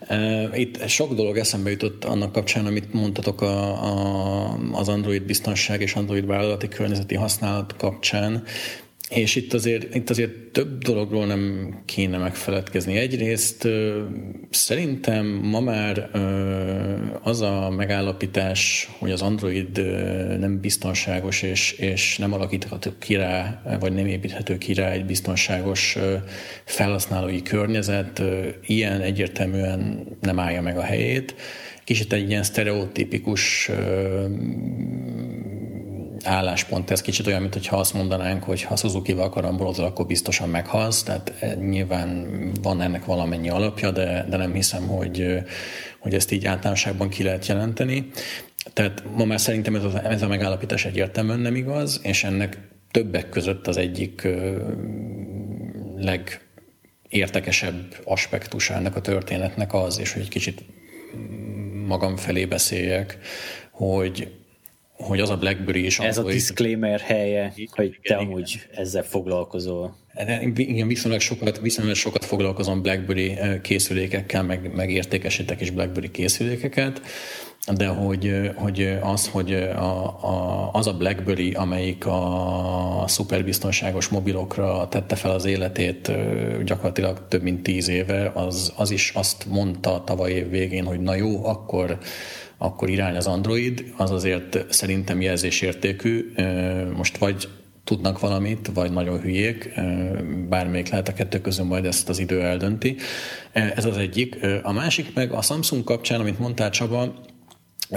Ugye. 0.10 0.58
Itt 0.58 0.88
sok 0.88 1.14
dolog 1.14 1.38
eszembe 1.38 1.70
jutott 1.70 2.04
annak 2.04 2.32
kapcsán, 2.32 2.66
amit 2.66 2.94
mondtatok 2.94 3.42
a, 3.42 3.84
a, 3.84 4.58
az 4.72 4.88
Android 4.88 5.24
biztonság 5.24 5.82
és 5.82 5.94
Android 5.94 6.26
vállalati 6.26 6.68
környezeti 6.68 7.16
használat 7.16 7.76
kapcsán. 7.78 8.44
És 9.10 9.36
itt 9.36 9.54
azért, 9.54 9.96
itt 9.96 10.10
azért 10.10 10.32
több 10.32 10.84
dologról 10.84 11.26
nem 11.26 11.76
kéne 11.86 12.18
megfeledkezni. 12.18 12.98
Egyrészt 12.98 13.68
szerintem 14.50 15.26
ma 15.26 15.60
már 15.60 16.10
az 17.24 17.41
a 17.41 17.70
megállapítás, 17.70 18.89
hogy 19.00 19.12
az 19.12 19.22
Android 19.22 19.78
nem 20.39 20.60
biztonságos 20.60 21.41
és, 21.41 21.72
és 21.72 22.18
nem 22.18 22.34
alakítható 22.34 22.91
ki 23.00 23.15
rá, 23.15 23.62
vagy 23.80 23.94
nem 23.94 24.06
építhető 24.06 24.58
ki 24.58 24.74
rá 24.74 24.91
egy 24.91 25.06
biztonságos 25.06 25.98
felhasználói 26.63 27.41
környezet, 27.41 28.22
ilyen 28.65 29.02
egyértelműen 29.02 30.08
nem 30.22 30.39
állja 30.39 30.62
meg 30.62 30.78
a 30.78 30.84
helyét. 30.84 31.36
Kicsit 31.84 32.13
egy 32.13 32.30
ilyen 32.30 32.44
sztereotipikus 32.44 33.70
álláspont, 36.26 36.92
ez 36.92 37.02
kicsit 37.02 37.28
olyan, 37.28 37.42
mintha 37.42 37.78
azt 37.78 37.94
mondanánk, 37.94 38.44
hogy 38.44 38.62
ha 38.62 38.76
Suzuki-val 38.76 39.30
karambolozol, 39.30 39.86
akkor 39.86 40.06
biztosan 40.06 40.50
meghalsz, 40.50 41.04
tehát 41.04 41.34
eh, 41.40 41.56
nyilván 41.56 42.28
van 42.62 42.82
ennek 42.82 43.06
valamennyi 43.06 43.50
alapja, 43.50 43.92
de, 43.92 44.26
de 44.30 44.38
nem 44.38 44.54
hiszem, 44.54 44.88
hogy, 44.88 45.22
eh, 45.22 45.44
hogy 46.00 46.14
ezt 46.14 46.32
így 46.32 46.46
általánosságban 46.46 47.10
ki 47.10 47.24
lehet 47.24 47.48
jelenteni. 47.48 48.10
Tehát 48.74 49.04
ma 49.16 49.26
már 49.26 49.40
szerintem 49.40 49.76
ez 49.76 49.84
a, 49.84 50.10
ez 50.10 50.22
a 50.22 50.28
megállapítás 50.28 50.86
egyértelműen 50.86 51.40
nem 51.40 51.56
igaz, 51.56 52.00
és 52.04 52.24
ennek 52.24 52.58
többek 52.92 53.30
között 53.30 53.68
az 53.68 53.78
egyik 53.78 54.24
eh, 54.24 54.54
legértekesebb 57.10 57.96
aspektusa 58.04 58.74
ennek 58.74 58.96
a 58.96 59.02
történetnek 59.02 59.74
az, 59.74 60.00
és 60.00 60.14
hogy 60.14 60.22
egy 60.22 60.30
kicsit 60.30 60.64
magam 61.88 62.16
felé 62.16 62.46
beszéljek, 62.46 63.18
hogy 63.72 64.32
hogy 64.98 65.20
az 65.20 65.30
a 65.30 65.38
BlackBerry 65.38 65.86
is... 65.86 66.00
Ez 66.00 66.18
a 66.18 66.24
disclaimer 66.24 67.00
helye, 67.00 67.54
hogy 67.70 68.00
te 68.02 68.16
amúgy 68.16 68.68
ezzel 68.76 69.04
foglalkozol. 69.04 69.96
Igen, 70.56 70.88
viszonylag 70.88 71.20
sokat, 71.20 71.60
viszonylag 71.60 71.96
sokat 71.96 72.26
foglalkozom 72.26 72.82
BlackBerry 72.82 73.38
készülékekkel, 73.62 74.44
meg, 74.44 74.74
meg 74.76 74.92
értékesítek 74.92 75.62
is 75.62 75.70
BlackBerry 75.70 76.12
készülékeket, 76.12 77.02
de 77.74 77.88
hogy, 77.88 78.52
hogy 78.56 78.98
az, 79.02 79.28
hogy 79.28 79.54
a, 79.54 80.06
a, 80.06 80.70
az 80.74 80.88
a 80.88 80.94
BlackBerry, 80.94 81.52
amelyik 81.52 82.06
a 82.06 83.04
szuperbiztonságos 83.08 84.08
mobilokra 84.08 84.88
tette 84.88 85.16
fel 85.16 85.32
az 85.32 85.46
életét 85.46 86.12
gyakorlatilag 86.64 87.28
több 87.28 87.42
mint 87.42 87.64
tíz 87.64 87.88
éve, 87.88 88.32
az, 88.36 88.74
az 88.76 88.92
is 88.92 89.12
azt 89.16 89.46
mondta 89.46 90.04
tavaly 90.06 90.32
év 90.32 90.50
végén, 90.50 90.86
hogy 90.86 91.00
na 91.00 91.16
jó, 91.16 91.46
akkor 91.46 91.98
akkor 92.58 92.89
irány 92.89 93.15
az 93.15 93.28
Android, 93.28 93.94
az 93.98 94.12
azért 94.12 94.74
szerintem 94.74 95.22
jelzésértékű. 95.22 96.34
Most 96.96 97.18
vagy 97.18 97.48
tudnak 97.84 98.20
valamit, 98.20 98.70
vagy 98.74 98.91
nagyon 98.91 99.20
hülyék, 99.20 99.74
bármelyik 100.50 100.89
lehet 100.89 101.08
a 101.08 101.13
kettő 101.13 101.41
közül, 101.41 101.65
majd 101.65 101.86
ezt 101.86 102.10
az 102.10 102.20
idő 102.20 102.41
eldönti. 102.41 102.96
Ez 103.52 103.86
az 103.86 103.98
egyik. 103.98 104.38
A 104.63 104.72
másik 104.72 105.13
meg 105.13 105.32
a 105.32 105.41
Samsung 105.41 105.84
kapcsán, 105.84 106.20
amit 106.20 106.39
mondtál 106.39 106.70
Csaba, 106.70 107.13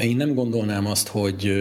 én 0.01 0.17
nem 0.17 0.35
gondolnám 0.35 0.87
azt, 0.87 1.09
hogy, 1.09 1.53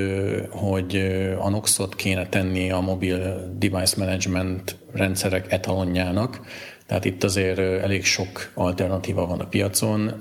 hogy 0.49 0.95
a 1.39 1.49
Noxot 1.49 1.95
kéne 1.95 2.27
tenni 2.29 2.71
a 2.71 2.79
mobil 2.79 3.49
device 3.57 3.95
management 3.97 4.75
rendszerek 4.93 5.51
etalonjának, 5.51 6.39
tehát 6.87 7.05
itt 7.05 7.23
azért 7.23 7.59
elég 7.59 8.05
sok 8.05 8.51
alternatíva 8.53 9.27
van 9.27 9.39
a 9.39 9.47
piacon, 9.47 10.13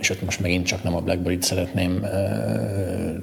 és 0.00 0.10
ott 0.10 0.22
most 0.22 0.40
megint 0.40 0.66
csak 0.66 0.82
nem 0.82 0.94
a 0.94 1.00
BlackBerry-t 1.00 1.42
szeretném 1.42 2.06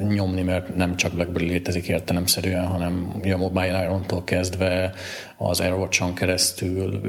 nyomni, 0.08 0.41
mert 0.41 0.76
nem 0.76 0.96
csak 0.96 1.13
BlackBerry 1.13 1.48
létezik 1.48 1.88
értelemszerűen, 1.88 2.65
hanem 2.65 3.22
a 3.34 3.38
Mobile 3.38 3.84
Iron-tól 3.84 4.24
kezdve 4.24 4.94
az 5.38 5.60
AirWatch-on 5.60 6.13
keresztül 6.13 7.02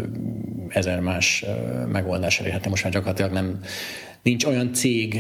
ezer 0.69 1.01
más 1.01 1.45
megoldás 1.93 2.41
elérhető. 2.41 2.69
Most 2.69 2.85
már 2.85 2.93
gyakorlatilag 2.93 3.33
nem 3.33 3.61
nincs 4.23 4.45
olyan 4.45 4.73
cég 4.73 5.19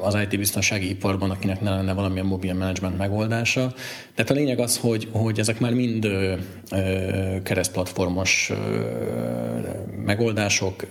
az 0.00 0.18
IT 0.22 0.38
biztonsági 0.38 0.88
iparban, 0.88 1.30
akinek 1.30 1.60
ne 1.60 1.70
lenne 1.70 1.92
valamilyen 1.92 2.26
mobil 2.26 2.54
management 2.54 2.98
megoldása. 2.98 3.74
Tehát 4.14 4.30
a 4.30 4.34
lényeg 4.34 4.58
az, 4.58 4.78
hogy, 4.78 5.08
hogy 5.12 5.38
ezek 5.38 5.60
már 5.60 5.74
mind 5.74 6.08
keresztplatformos 7.42 8.52
megoldások, 10.04 10.86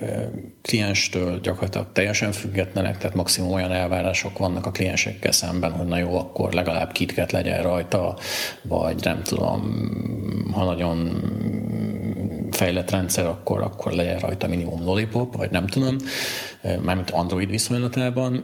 klienstől 0.61 1.39
gyakorlatilag 1.39 1.87
teljesen 1.93 2.31
függetlenek, 2.31 2.97
tehát 2.97 3.15
maximum 3.15 3.51
olyan 3.51 3.71
elvárások 3.71 4.37
vannak 4.37 4.65
a 4.65 4.71
kliensekkel 4.71 5.31
szemben, 5.31 5.71
hogy 5.71 5.87
na 5.87 5.97
jó, 5.97 6.17
akkor 6.17 6.53
legalább 6.53 6.91
kitket 6.91 7.31
legyen 7.31 7.63
rajta, 7.63 8.17
vagy 8.61 8.95
nem 9.03 9.21
tudom, 9.23 9.61
ha 10.51 10.65
nagyon 10.65 11.21
fejlett 12.59 12.91
rendszer, 12.91 13.25
akkor, 13.25 13.61
akkor 13.61 13.91
legyen 13.91 14.19
rajta 14.19 14.47
minimum 14.47 14.83
lollipop, 14.83 15.35
vagy 15.35 15.51
nem 15.51 15.67
tudom, 15.67 15.95
mármint 16.81 17.09
Android 17.09 17.49
viszonylatában, 17.49 18.43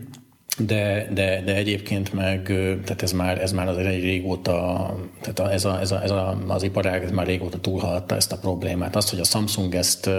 de, 0.58 1.08
de, 1.14 1.42
de 1.44 1.54
egyébként 1.54 2.12
meg, 2.12 2.42
tehát 2.84 3.02
ez 3.02 3.12
már, 3.12 3.42
ez 3.42 3.52
már 3.52 3.68
azért 3.68 3.86
egy 3.86 4.02
régóta, 4.02 4.90
tehát 5.20 5.52
ez, 5.52 5.64
a, 5.64 5.80
ez, 5.80 5.90
a, 5.90 6.02
ez 6.02 6.10
a, 6.10 6.38
az 6.46 6.62
iparág 6.62 7.02
ez 7.02 7.10
már 7.10 7.26
régóta 7.26 7.60
túlhaladta 7.60 8.14
ezt 8.14 8.32
a 8.32 8.38
problémát. 8.38 8.96
Azt, 8.96 9.10
hogy 9.10 9.20
a 9.20 9.24
Samsung 9.24 9.74
ezt 9.74 10.10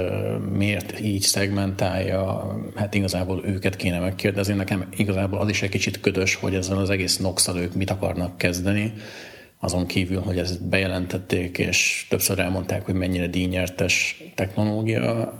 miért 0.53 0.99
így 0.99 1.21
szegmentálja, 1.21 2.55
hát 2.75 2.93
igazából 2.93 3.41
őket 3.45 3.75
kéne 3.75 3.99
megkérdezni. 3.99 4.53
Nekem 4.53 4.87
igazából 4.97 5.39
az 5.39 5.49
is 5.49 5.61
egy 5.61 5.69
kicsit 5.69 5.99
ködös, 5.99 6.35
hogy 6.35 6.55
ezzel 6.55 6.77
az 6.77 6.89
egész 6.89 7.17
nox 7.17 7.47
ők 7.47 7.73
mit 7.73 7.89
akarnak 7.89 8.37
kezdeni 8.37 8.93
azon 9.59 9.85
kívül, 9.85 10.21
hogy 10.21 10.37
ezt 10.37 10.67
bejelentették, 10.67 11.57
és 11.57 12.07
többször 12.09 12.39
elmondták, 12.39 12.85
hogy 12.85 12.93
mennyire 12.93 13.27
díjnyertes 13.27 14.23
technológia, 14.35 15.33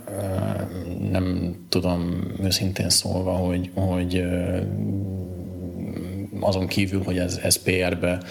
nem 1.10 1.56
tudom 1.68 2.32
őszintén 2.42 2.88
szólva, 2.88 3.32
hogy, 3.32 3.70
hogy 3.74 4.24
azon 6.40 6.66
kívül, 6.66 7.02
hogy 7.02 7.18
ez, 7.18 7.40
ez 7.42 7.62
PR-be 7.62 8.22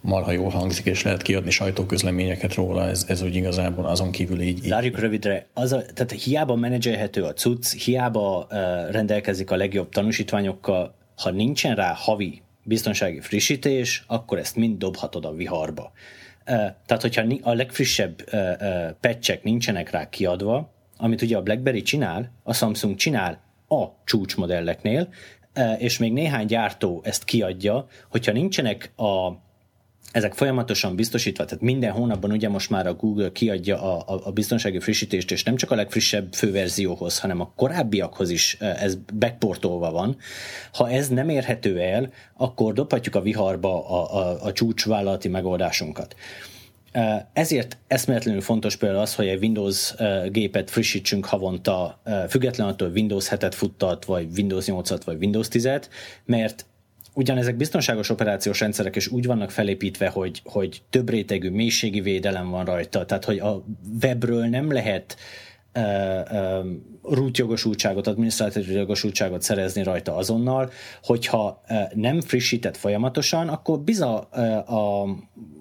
marha 0.00 0.30
jól 0.30 0.50
hangzik, 0.50 0.86
és 0.86 1.02
lehet 1.02 1.22
kiadni 1.22 1.50
sajtóközleményeket 1.50 2.54
róla, 2.54 2.88
ez, 2.88 3.04
ez 3.08 3.22
úgy 3.22 3.34
igazából 3.34 3.86
azon 3.86 4.10
kívül 4.10 4.40
így... 4.40 4.56
így. 4.56 4.64
Zárjuk 4.64 4.98
rövidre, 4.98 5.46
az 5.54 5.72
a, 5.72 5.82
tehát 5.94 6.12
hiába 6.12 6.54
menedzselhető 6.54 7.22
a 7.22 7.32
cucc, 7.32 7.72
hiába 7.84 8.46
uh, 8.50 8.58
rendelkezik 8.90 9.50
a 9.50 9.56
legjobb 9.56 9.88
tanúsítványokkal, 9.88 10.94
ha 11.16 11.30
nincsen 11.30 11.74
rá 11.74 11.92
havi 11.96 12.42
biztonsági 12.68 13.20
frissítés, 13.20 14.04
akkor 14.06 14.38
ezt 14.38 14.56
mind 14.56 14.78
dobhatod 14.78 15.24
a 15.24 15.32
viharba. 15.32 15.92
Tehát, 16.86 17.00
hogyha 17.00 17.24
a 17.42 17.52
legfrissebb 17.52 18.30
patchek 19.00 19.42
nincsenek 19.42 19.90
rá 19.90 20.08
kiadva, 20.08 20.72
amit 20.96 21.22
ugye 21.22 21.36
a 21.36 21.42
BlackBerry 21.42 21.82
csinál, 21.82 22.32
a 22.42 22.54
Samsung 22.54 22.94
csinál 22.94 23.40
a 23.68 23.84
csúcsmodelleknél, 24.04 25.08
és 25.78 25.98
még 25.98 26.12
néhány 26.12 26.46
gyártó 26.46 27.00
ezt 27.04 27.24
kiadja, 27.24 27.86
hogyha 28.08 28.32
nincsenek 28.32 28.92
a 28.96 29.30
ezek 30.12 30.34
folyamatosan 30.34 30.96
biztosítva, 30.96 31.44
tehát 31.44 31.62
minden 31.62 31.92
hónapban 31.92 32.32
ugye 32.32 32.48
most 32.48 32.70
már 32.70 32.86
a 32.86 32.94
Google 32.94 33.32
kiadja 33.32 33.82
a, 33.82 34.14
a, 34.14 34.20
a 34.24 34.32
biztonsági 34.32 34.80
frissítést, 34.80 35.30
és 35.30 35.42
nem 35.42 35.56
csak 35.56 35.70
a 35.70 35.74
legfrissebb 35.74 36.34
főverzióhoz, 36.34 37.18
hanem 37.18 37.40
a 37.40 37.52
korábbiakhoz 37.56 38.30
is 38.30 38.56
ez 38.60 38.94
backportolva 39.18 39.90
van. 39.90 40.16
Ha 40.72 40.90
ez 40.90 41.08
nem 41.08 41.28
érhető 41.28 41.80
el, 41.80 42.10
akkor 42.36 42.72
dobhatjuk 42.72 43.14
a 43.14 43.20
viharba 43.20 43.88
a, 43.88 44.16
a, 44.16 44.44
a 44.44 44.52
csúcsvállalati 44.52 45.28
megoldásunkat. 45.28 46.14
Ezért 47.32 47.78
eszméletlenül 47.86 48.40
fontos 48.40 48.76
például 48.76 49.00
az, 49.00 49.14
hogy 49.14 49.26
egy 49.26 49.42
Windows 49.42 49.94
gépet 50.28 50.70
frissítsünk 50.70 51.24
havonta, 51.24 52.00
függetlenül 52.28 52.72
attól, 52.72 52.90
Windows 52.90 53.28
7-et 53.30 53.52
futtat, 53.54 54.04
vagy 54.04 54.28
Windows 54.36 54.64
8-at, 54.68 55.00
vagy 55.04 55.16
Windows 55.20 55.48
10-et, 55.50 55.84
mert 56.24 56.66
ugyanezek 57.18 57.56
biztonságos 57.56 58.10
operációs 58.10 58.60
rendszerek 58.60 58.96
is 58.96 59.08
úgy 59.08 59.26
vannak 59.26 59.50
felépítve, 59.50 60.08
hogy, 60.08 60.40
hogy 60.44 60.82
több 60.90 61.08
rétegű 61.08 61.50
mélységi 61.50 62.00
védelem 62.00 62.50
van 62.50 62.64
rajta, 62.64 63.04
tehát 63.04 63.24
hogy 63.24 63.38
a 63.38 63.64
webről 64.02 64.44
nem 64.46 64.72
lehet 64.72 65.16
uh, 65.74 65.82
uh, 66.30 66.66
root 67.02 67.38
jogosultságot, 67.38 68.06
adminisztrátív 68.06 68.70
jogosultságot 68.70 69.42
szerezni 69.42 69.82
rajta 69.82 70.16
azonnal, 70.16 70.70
hogyha 71.02 71.62
uh, 71.68 71.92
nem 71.94 72.20
frissített 72.20 72.76
folyamatosan, 72.76 73.48
akkor 73.48 73.80
biza 73.80 74.18
a, 74.18 75.02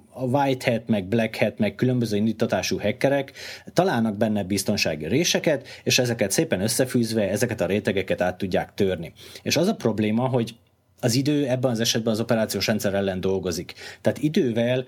a 0.10 0.24
white 0.24 0.72
hat, 0.72 0.88
meg 0.88 1.08
black 1.08 1.36
hat, 1.36 1.58
meg 1.58 1.76
különböző 1.76 2.16
indítatású 2.16 2.80
hackerek 2.80 3.32
találnak 3.74 4.18
benne 4.18 4.44
biztonsági 4.44 5.08
réseket, 5.08 5.68
és 5.84 6.00
ezeket 6.00 6.32
szépen 6.32 6.62
összefűzve, 6.62 7.30
ezeket 7.30 7.62
a 7.62 7.66
rétegeket 7.66 8.22
át 8.22 8.38
tudják 8.38 8.74
törni. 8.74 9.14
És 9.42 9.58
az 9.58 9.68
a 9.68 9.76
probléma, 9.76 10.28
hogy 10.28 10.56
az 11.00 11.16
idő 11.16 11.48
ebben 11.48 11.72
az 11.72 11.80
esetben 11.80 12.14
az 12.14 12.20
operációs 12.20 12.68
rendszer 12.68 12.94
ellen 12.94 13.22
dolgozik. 13.22 13.74
Tehát 14.02 14.20
idővel 14.20 14.86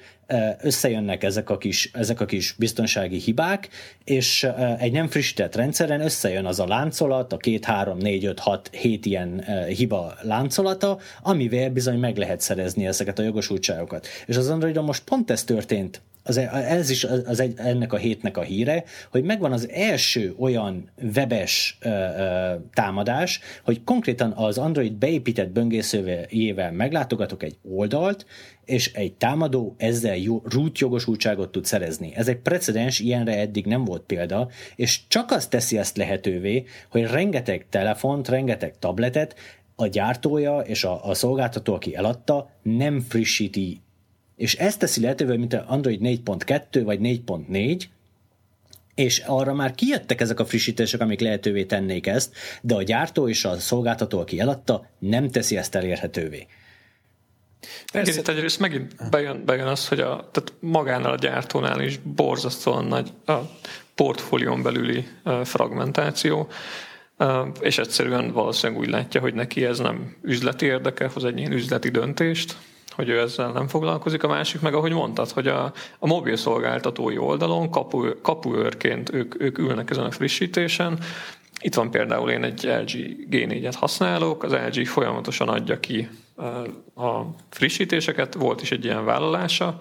összejönnek 0.61 1.23
ezek 1.23 1.49
a 1.49 1.57
kis, 1.57 1.91
ezek 1.93 2.21
a 2.21 2.25
kis 2.25 2.55
biztonsági 2.57 3.17
hibák, 3.17 3.69
és 4.03 4.47
egy 4.77 4.91
nem 4.91 5.07
frissített 5.07 5.55
rendszeren 5.55 6.01
összejön 6.01 6.45
az 6.45 6.59
a 6.59 6.67
láncolat, 6.67 7.33
a 7.33 7.37
két, 7.37 7.65
három, 7.65 7.97
négy, 7.97 8.25
öt, 8.25 8.39
hat, 8.39 8.69
hét 8.71 9.05
ilyen 9.05 9.43
hiba 9.67 10.13
láncolata, 10.21 10.99
amivel 11.21 11.69
bizony 11.69 11.99
meg 11.99 12.17
lehet 12.17 12.41
szerezni 12.41 12.87
ezeket 12.87 13.19
a 13.19 13.23
jogosultságokat. 13.23 14.07
És 14.25 14.37
az 14.37 14.49
Androidon 14.49 14.83
most 14.83 15.03
pont 15.03 15.31
ez 15.31 15.43
történt 15.43 16.01
az, 16.29 16.37
ez 16.37 16.89
is 16.89 17.03
az 17.03 17.39
egy, 17.39 17.53
ennek 17.57 17.93
a 17.93 17.97
hétnek 17.97 18.37
a 18.37 18.41
híre, 18.41 18.83
hogy 19.11 19.23
megvan 19.23 19.51
az 19.51 19.69
első 19.69 20.35
olyan 20.37 20.89
webes 21.15 21.77
ö, 21.81 21.89
ö, 21.89 22.53
támadás, 22.73 23.39
hogy 23.63 23.83
konkrétan 23.83 24.31
az 24.31 24.57
Android 24.57 24.93
beépített 24.93 25.49
böngészőjével 25.49 26.71
meglátogatok 26.71 27.43
egy 27.43 27.57
oldalt, 27.63 28.25
és 28.65 28.93
egy 28.93 29.13
támadó 29.13 29.75
ezzel 29.77 30.17
jó, 30.17 30.41
root 30.45 30.79
jogosultságot 30.79 31.51
tud 31.51 31.65
szerezni. 31.65 32.11
Ez 32.15 32.27
egy 32.27 32.37
precedens, 32.37 32.99
ilyenre 32.99 33.39
eddig 33.39 33.65
nem 33.65 33.85
volt 33.85 34.01
példa, 34.01 34.49
és 34.75 34.99
csak 35.07 35.31
azt 35.31 35.49
teszi 35.49 35.77
ezt 35.77 35.97
lehetővé, 35.97 36.63
hogy 36.89 37.03
rengeteg 37.03 37.65
telefont, 37.69 38.27
rengeteg 38.27 38.73
tabletet 38.79 39.35
a 39.75 39.87
gyártója 39.87 40.59
és 40.59 40.83
a, 40.83 41.05
a 41.05 41.13
szolgáltató, 41.13 41.73
aki 41.73 41.95
eladta, 41.95 42.49
nem 42.61 42.99
frissíti. 42.99 43.81
És 44.39 44.55
ezt 44.55 44.79
teszi 44.79 45.01
lehetővé, 45.01 45.37
mint 45.37 45.53
a 45.53 45.65
Android 45.67 45.99
4.2 46.01 46.81
vagy 46.83 46.99
4.4, 46.99 47.83
és 48.95 49.19
arra 49.25 49.53
már 49.53 49.75
kijöttek 49.75 50.21
ezek 50.21 50.39
a 50.39 50.45
frissítések, 50.45 51.01
amik 51.01 51.19
lehetővé 51.19 51.65
tennék 51.65 52.07
ezt, 52.07 52.35
de 52.61 52.75
a 52.75 52.83
gyártó 52.83 53.29
és 53.29 53.45
a 53.45 53.57
szolgáltató, 53.57 54.19
aki 54.19 54.39
eladta, 54.39 54.89
nem 54.99 55.29
teszi 55.29 55.57
ezt 55.57 55.75
elérhetővé. 55.75 56.47
Persze. 57.93 58.11
Igen, 58.11 58.23
itt 58.23 58.27
egyrészt 58.27 58.59
megint 58.59 59.09
bejön, 59.09 59.45
bejön 59.45 59.67
az, 59.67 59.87
hogy 59.87 59.99
a, 59.99 60.29
tehát 60.31 60.53
magánál 60.59 61.11
a 61.11 61.17
gyártónál 61.17 61.81
is 61.81 61.97
borzasztóan 61.97 62.85
nagy 62.85 63.11
a 63.25 63.37
portfólión 63.95 64.63
belüli 64.63 65.07
fragmentáció, 65.43 66.47
és 67.59 67.77
egyszerűen 67.77 68.31
valószínűleg 68.31 68.81
úgy 68.81 68.89
látja, 68.89 69.21
hogy 69.21 69.33
neki 69.33 69.65
ez 69.65 69.79
nem 69.79 70.17
üzleti 70.21 70.65
érdeke, 70.65 71.07
hoz 71.13 71.23
egy 71.23 71.37
ilyen 71.37 71.51
üzleti 71.51 71.89
döntést, 71.89 72.57
hogy 72.99 73.09
ő 73.09 73.19
ezzel 73.19 73.51
nem 73.51 73.67
foglalkozik. 73.67 74.23
A 74.23 74.27
másik 74.27 74.61
meg, 74.61 74.73
ahogy 74.73 74.91
mondtad, 74.91 75.29
hogy 75.29 75.47
a, 75.47 75.73
a 75.99 76.07
mobil 76.07 76.35
szolgáltatói 76.35 77.17
oldalon 77.17 77.69
kapu, 77.69 78.21
kapuőrként 78.21 79.13
ők, 79.13 79.41
ők 79.41 79.57
ülnek 79.57 79.89
ezen 79.89 80.03
a 80.03 80.11
frissítésen. 80.11 80.99
Itt 81.61 81.73
van 81.73 81.91
például 81.91 82.29
én 82.29 82.43
egy 82.43 82.63
LG 82.63 82.89
G4-et 83.31 83.73
használok, 83.75 84.43
az 84.43 84.51
LG 84.51 84.85
folyamatosan 84.85 85.49
adja 85.49 85.79
ki 85.79 86.09
a 86.95 87.21
frissítéseket, 87.49 88.33
volt 88.33 88.61
is 88.61 88.71
egy 88.71 88.85
ilyen 88.85 89.05
vállalása, 89.05 89.77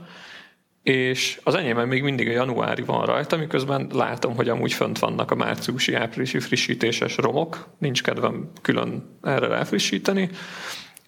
és 0.83 1.41
az 1.45 1.55
enyémben 1.55 1.89
még 1.89 2.03
mindig 2.03 2.29
a 2.29 2.33
januári 2.33 2.83
van 2.83 3.07
rajta, 3.07 3.37
miközben 3.37 3.91
látom, 3.93 4.35
hogy 4.35 4.49
amúgy 4.49 4.73
fönt 4.73 4.99
vannak 4.99 5.31
a 5.31 5.35
márciusi, 5.35 5.95
áprilisi 5.95 6.39
frissítéses 6.39 7.17
romok, 7.17 7.69
nincs 7.79 8.03
kedvem 8.03 8.51
külön 8.63 9.19
erre 9.23 9.47
ráfrissíteni, 9.47 10.31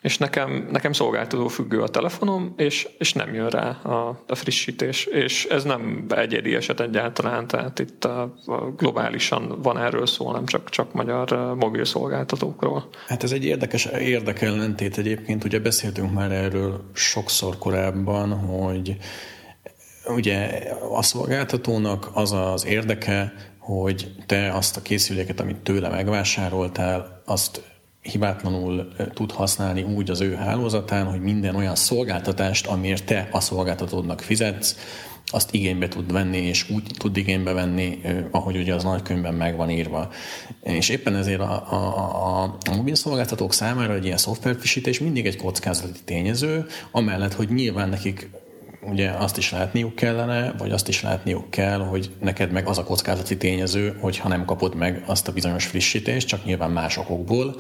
és 0.01 0.19
nekem, 0.19 0.69
nekem 0.71 0.93
szolgáltató 0.93 1.49
függő 1.49 1.83
a 1.83 1.89
telefonom, 1.89 2.55
és, 2.57 2.89
és 2.99 3.13
nem 3.13 3.35
jön 3.35 3.49
rá 3.49 3.71
a, 3.71 4.23
a 4.27 4.35
frissítés, 4.35 5.05
és 5.05 5.45
ez 5.45 5.65
nem 5.65 6.05
egyedi 6.09 6.55
eset 6.55 6.81
egyáltalán, 6.81 7.47
tehát 7.47 7.79
itt 7.79 8.05
a, 8.05 8.35
a 8.47 8.71
globálisan 8.77 9.63
van 9.63 9.79
erről 9.79 10.07
szó, 10.07 10.33
nem 10.33 10.47
csak, 10.47 10.71
csak 10.71 10.93
magyar 10.93 11.55
mobil 11.57 11.85
szolgáltatókról. 11.85 12.89
Hát 13.07 13.23
ez 13.23 13.33
egy 13.33 13.45
érdekes 13.45 13.85
érdekellentét 13.85 14.99
egyébként, 14.99 15.45
ugye 15.45 15.59
beszéltünk 15.59 16.13
már 16.13 16.33
erről 16.33 16.91
sokszor 16.93 17.59
korábban, 17.59 18.33
hogy 18.39 18.97
ugye 20.07 20.51
a 20.93 21.03
szolgáltatónak 21.03 22.11
az 22.13 22.33
az 22.33 22.67
érdeke, 22.67 23.33
hogy 23.59 24.15
te 24.27 24.53
azt 24.53 24.77
a 24.77 24.83
készüléket, 24.83 25.41
amit 25.41 25.57
tőle 25.57 25.89
megvásároltál, 25.89 27.23
azt 27.25 27.70
hibátlanul 28.03 28.93
tud 29.15 29.33
használni 29.33 29.83
úgy 29.83 30.11
az 30.11 30.21
ő 30.21 30.35
hálózatán, 30.35 31.07
hogy 31.07 31.21
minden 31.21 31.55
olyan 31.55 31.75
szolgáltatást, 31.75 32.67
amiért 32.67 33.05
te 33.05 33.29
a 33.33 33.41
szolgáltatódnak 33.41 34.21
fizetsz, 34.21 34.77
azt 35.33 35.55
igénybe 35.55 35.89
tud 35.89 36.13
venni, 36.13 36.39
és 36.39 36.71
úgy 36.71 36.83
tud 36.99 37.17
igénybe 37.17 37.53
venni, 37.53 38.01
ahogy 38.31 38.57
ugye 38.57 38.75
az 38.75 38.83
nagykönyvben 38.83 39.35
meg 39.35 39.57
van 39.57 39.71
írva. 39.71 40.11
És 40.63 40.89
éppen 40.89 41.17
ezért 41.17 41.41
a, 41.41 41.73
a, 41.73 42.43
a, 42.43 42.57
a 42.71 42.77
mobil 42.77 42.95
szolgáltatók 42.95 43.53
számára 43.53 43.95
egy 43.95 44.05
ilyen 44.05 44.17
szoftverfrissítés 44.17 45.01
mindig 45.01 45.27
egy 45.27 45.37
kockázati 45.37 46.01
tényező, 46.05 46.67
amellett, 46.91 47.33
hogy 47.33 47.49
nyilván 47.49 47.89
nekik 47.89 48.31
ugye 48.83 49.11
azt 49.11 49.37
is 49.37 49.53
látniuk 49.53 49.95
kellene, 49.95 50.55
vagy 50.59 50.71
azt 50.71 50.89
is 50.89 51.03
látniuk 51.03 51.51
kell, 51.51 51.79
hogy 51.79 52.11
neked 52.21 52.53
meg 52.53 52.67
az 52.67 52.79
a 52.79 52.85
kockázati 52.85 53.37
tényező, 53.37 53.97
hogy 54.01 54.19
ha 54.19 54.29
nem 54.29 54.45
kapod 54.45 54.75
meg 54.75 55.03
azt 55.07 55.29
a 55.29 55.33
bizonyos 55.33 55.67
frissítést, 55.67 56.29
csak 56.29 56.45
nyilván 56.45 56.71
más 56.71 56.97
okokból. 56.97 57.57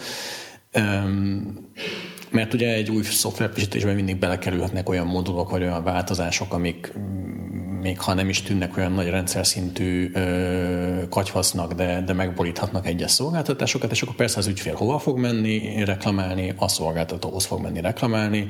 Mert 2.30 2.54
ugye 2.54 2.74
egy 2.74 2.90
új 2.90 3.02
szoftverfrissítésben 3.02 3.94
mindig 3.94 4.16
belekerülhetnek 4.16 4.88
olyan 4.88 5.06
modulok, 5.06 5.50
vagy 5.50 5.62
olyan 5.62 5.84
változások, 5.84 6.54
amik 6.54 6.92
még 7.80 8.00
ha 8.00 8.14
nem 8.14 8.28
is 8.28 8.42
tűnnek 8.42 8.76
olyan 8.76 8.92
nagy 8.92 9.08
rendszer 9.08 9.46
szintű 9.46 10.12
katyvasznak, 11.08 11.72
de, 11.72 12.02
de 12.06 12.12
megboríthatnak 12.12 12.86
egyes 12.86 13.10
szolgáltatásokat, 13.10 13.90
és 13.90 14.02
akkor 14.02 14.14
persze 14.14 14.38
az 14.38 14.46
ügyfél 14.46 14.74
hova 14.74 14.98
fog 14.98 15.18
menni 15.18 15.84
reklamálni, 15.84 16.52
a 16.56 16.68
szolgáltatóhoz 16.68 17.44
fog 17.44 17.60
menni 17.60 17.80
reklamálni, 17.80 18.46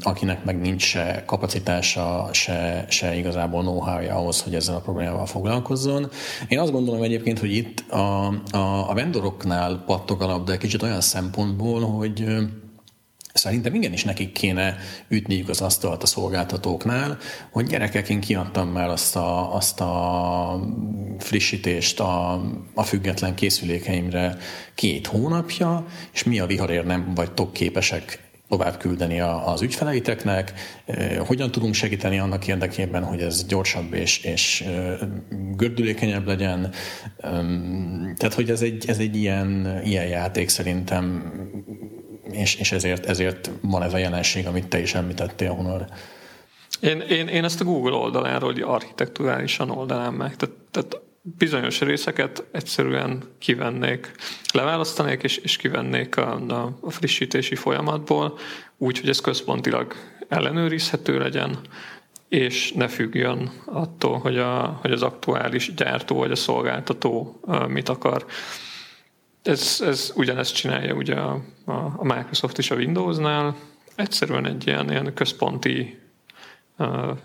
akinek 0.00 0.44
meg 0.44 0.60
nincs 0.60 0.82
se 0.82 1.22
kapacitása, 1.26 2.28
se, 2.32 2.84
se 2.88 3.16
igazából 3.16 3.62
know 3.62 3.82
ahhoz, 4.10 4.40
hogy 4.40 4.54
ezzel 4.54 4.74
a 4.74 4.80
problémával 4.80 5.26
foglalkozzon. 5.26 6.10
Én 6.48 6.58
azt 6.58 6.72
gondolom 6.72 7.02
egyébként, 7.02 7.38
hogy 7.38 7.56
itt 7.56 7.90
a, 7.90 8.26
a, 8.50 8.90
a 8.90 8.94
vendoroknál 8.94 9.82
pattog 9.86 10.22
a 10.22 10.26
labda 10.26 10.56
kicsit 10.56 10.82
olyan 10.82 11.00
szempontból, 11.00 11.80
hogy 11.80 12.24
Szerintem 13.34 13.74
igenis 13.74 14.04
nekik 14.04 14.32
kéne 14.32 14.76
ütniük 15.08 15.48
az 15.48 15.60
asztalt 15.60 16.02
a 16.02 16.06
szolgáltatóknál, 16.06 17.18
hogy 17.50 17.66
gyerekek, 17.66 18.08
én 18.08 18.20
kiadtam 18.20 18.68
már 18.68 18.88
azt 18.88 19.16
a, 19.16 19.54
azt 19.54 19.80
a 19.80 20.60
frissítést 21.18 22.00
a, 22.00 22.42
a 22.74 22.82
független 22.82 23.34
készülékeimre 23.34 24.36
két 24.74 25.06
hónapja, 25.06 25.86
és 26.12 26.24
mi 26.24 26.38
a 26.38 26.46
viharért 26.46 26.86
nem 26.86 27.12
vagytok 27.14 27.52
képesek 27.52 28.32
tovább 28.48 28.76
küldeni 28.76 29.20
az 29.20 29.62
ügyfeleiteknek, 29.62 30.52
hogyan 31.18 31.50
tudunk 31.50 31.74
segíteni 31.74 32.18
annak 32.18 32.46
érdekében, 32.46 33.04
hogy 33.04 33.20
ez 33.20 33.46
gyorsabb 33.46 33.94
és, 33.94 34.18
és 34.18 34.64
gördülékenyebb 35.56 36.26
legyen. 36.26 36.72
Tehát, 38.16 38.34
hogy 38.34 38.50
ez 38.50 38.62
egy, 38.62 38.84
ez 38.88 38.98
egy 38.98 39.16
ilyen, 39.16 39.80
ilyen 39.84 40.06
játék 40.06 40.48
szerintem 40.48 41.32
és, 42.30 42.54
és 42.54 42.72
ezért, 42.72 43.06
ezért 43.06 43.50
van 43.60 43.82
ez 43.82 43.94
a 43.94 43.98
jelenség, 43.98 44.46
amit 44.46 44.68
te 44.68 44.80
is 44.80 44.94
említettél, 44.94 45.52
Honor. 45.52 45.84
Én, 46.80 47.00
én, 47.00 47.28
én 47.28 47.44
ezt 47.44 47.60
a 47.60 47.64
Google 47.64 47.92
oldaláról 47.92 48.52
hogy 48.52 48.62
architekturálisan 48.62 49.70
oldanám 49.70 50.14
meg. 50.14 50.36
Tehát, 50.36 50.54
tehát 50.70 51.00
bizonyos 51.22 51.80
részeket 51.80 52.44
egyszerűen 52.52 53.22
kivennék, 53.38 54.12
leválasztanék, 54.52 55.22
és, 55.22 55.36
és 55.36 55.56
kivennék 55.56 56.16
a, 56.16 56.34
a, 56.48 56.76
a 56.80 56.90
frissítési 56.90 57.54
folyamatból, 57.54 58.38
úgy, 58.78 59.00
hogy 59.00 59.08
ez 59.08 59.20
központilag 59.20 59.94
ellenőrizhető 60.28 61.18
legyen, 61.18 61.58
és 62.28 62.72
ne 62.72 62.88
függjön 62.88 63.50
attól, 63.64 64.18
hogy, 64.18 64.38
a, 64.38 64.78
hogy 64.80 64.92
az 64.92 65.02
aktuális 65.02 65.74
gyártó 65.74 66.16
vagy 66.16 66.30
a 66.30 66.36
szolgáltató 66.36 67.40
mit 67.68 67.88
akar. 67.88 68.26
Ez, 69.44 69.82
ez 69.86 70.12
ugyanezt 70.16 70.54
csinálja 70.54 70.94
ugye 70.94 71.14
a, 71.14 71.42
a 71.96 72.04
Microsoft 72.04 72.58
is 72.58 72.70
a 72.70 72.74
Windowsnál, 72.74 73.56
egyszerűen 73.96 74.46
egy 74.46 74.66
ilyen, 74.66 74.90
ilyen 74.90 75.14
központi 75.14 75.98
uh, 76.78 77.16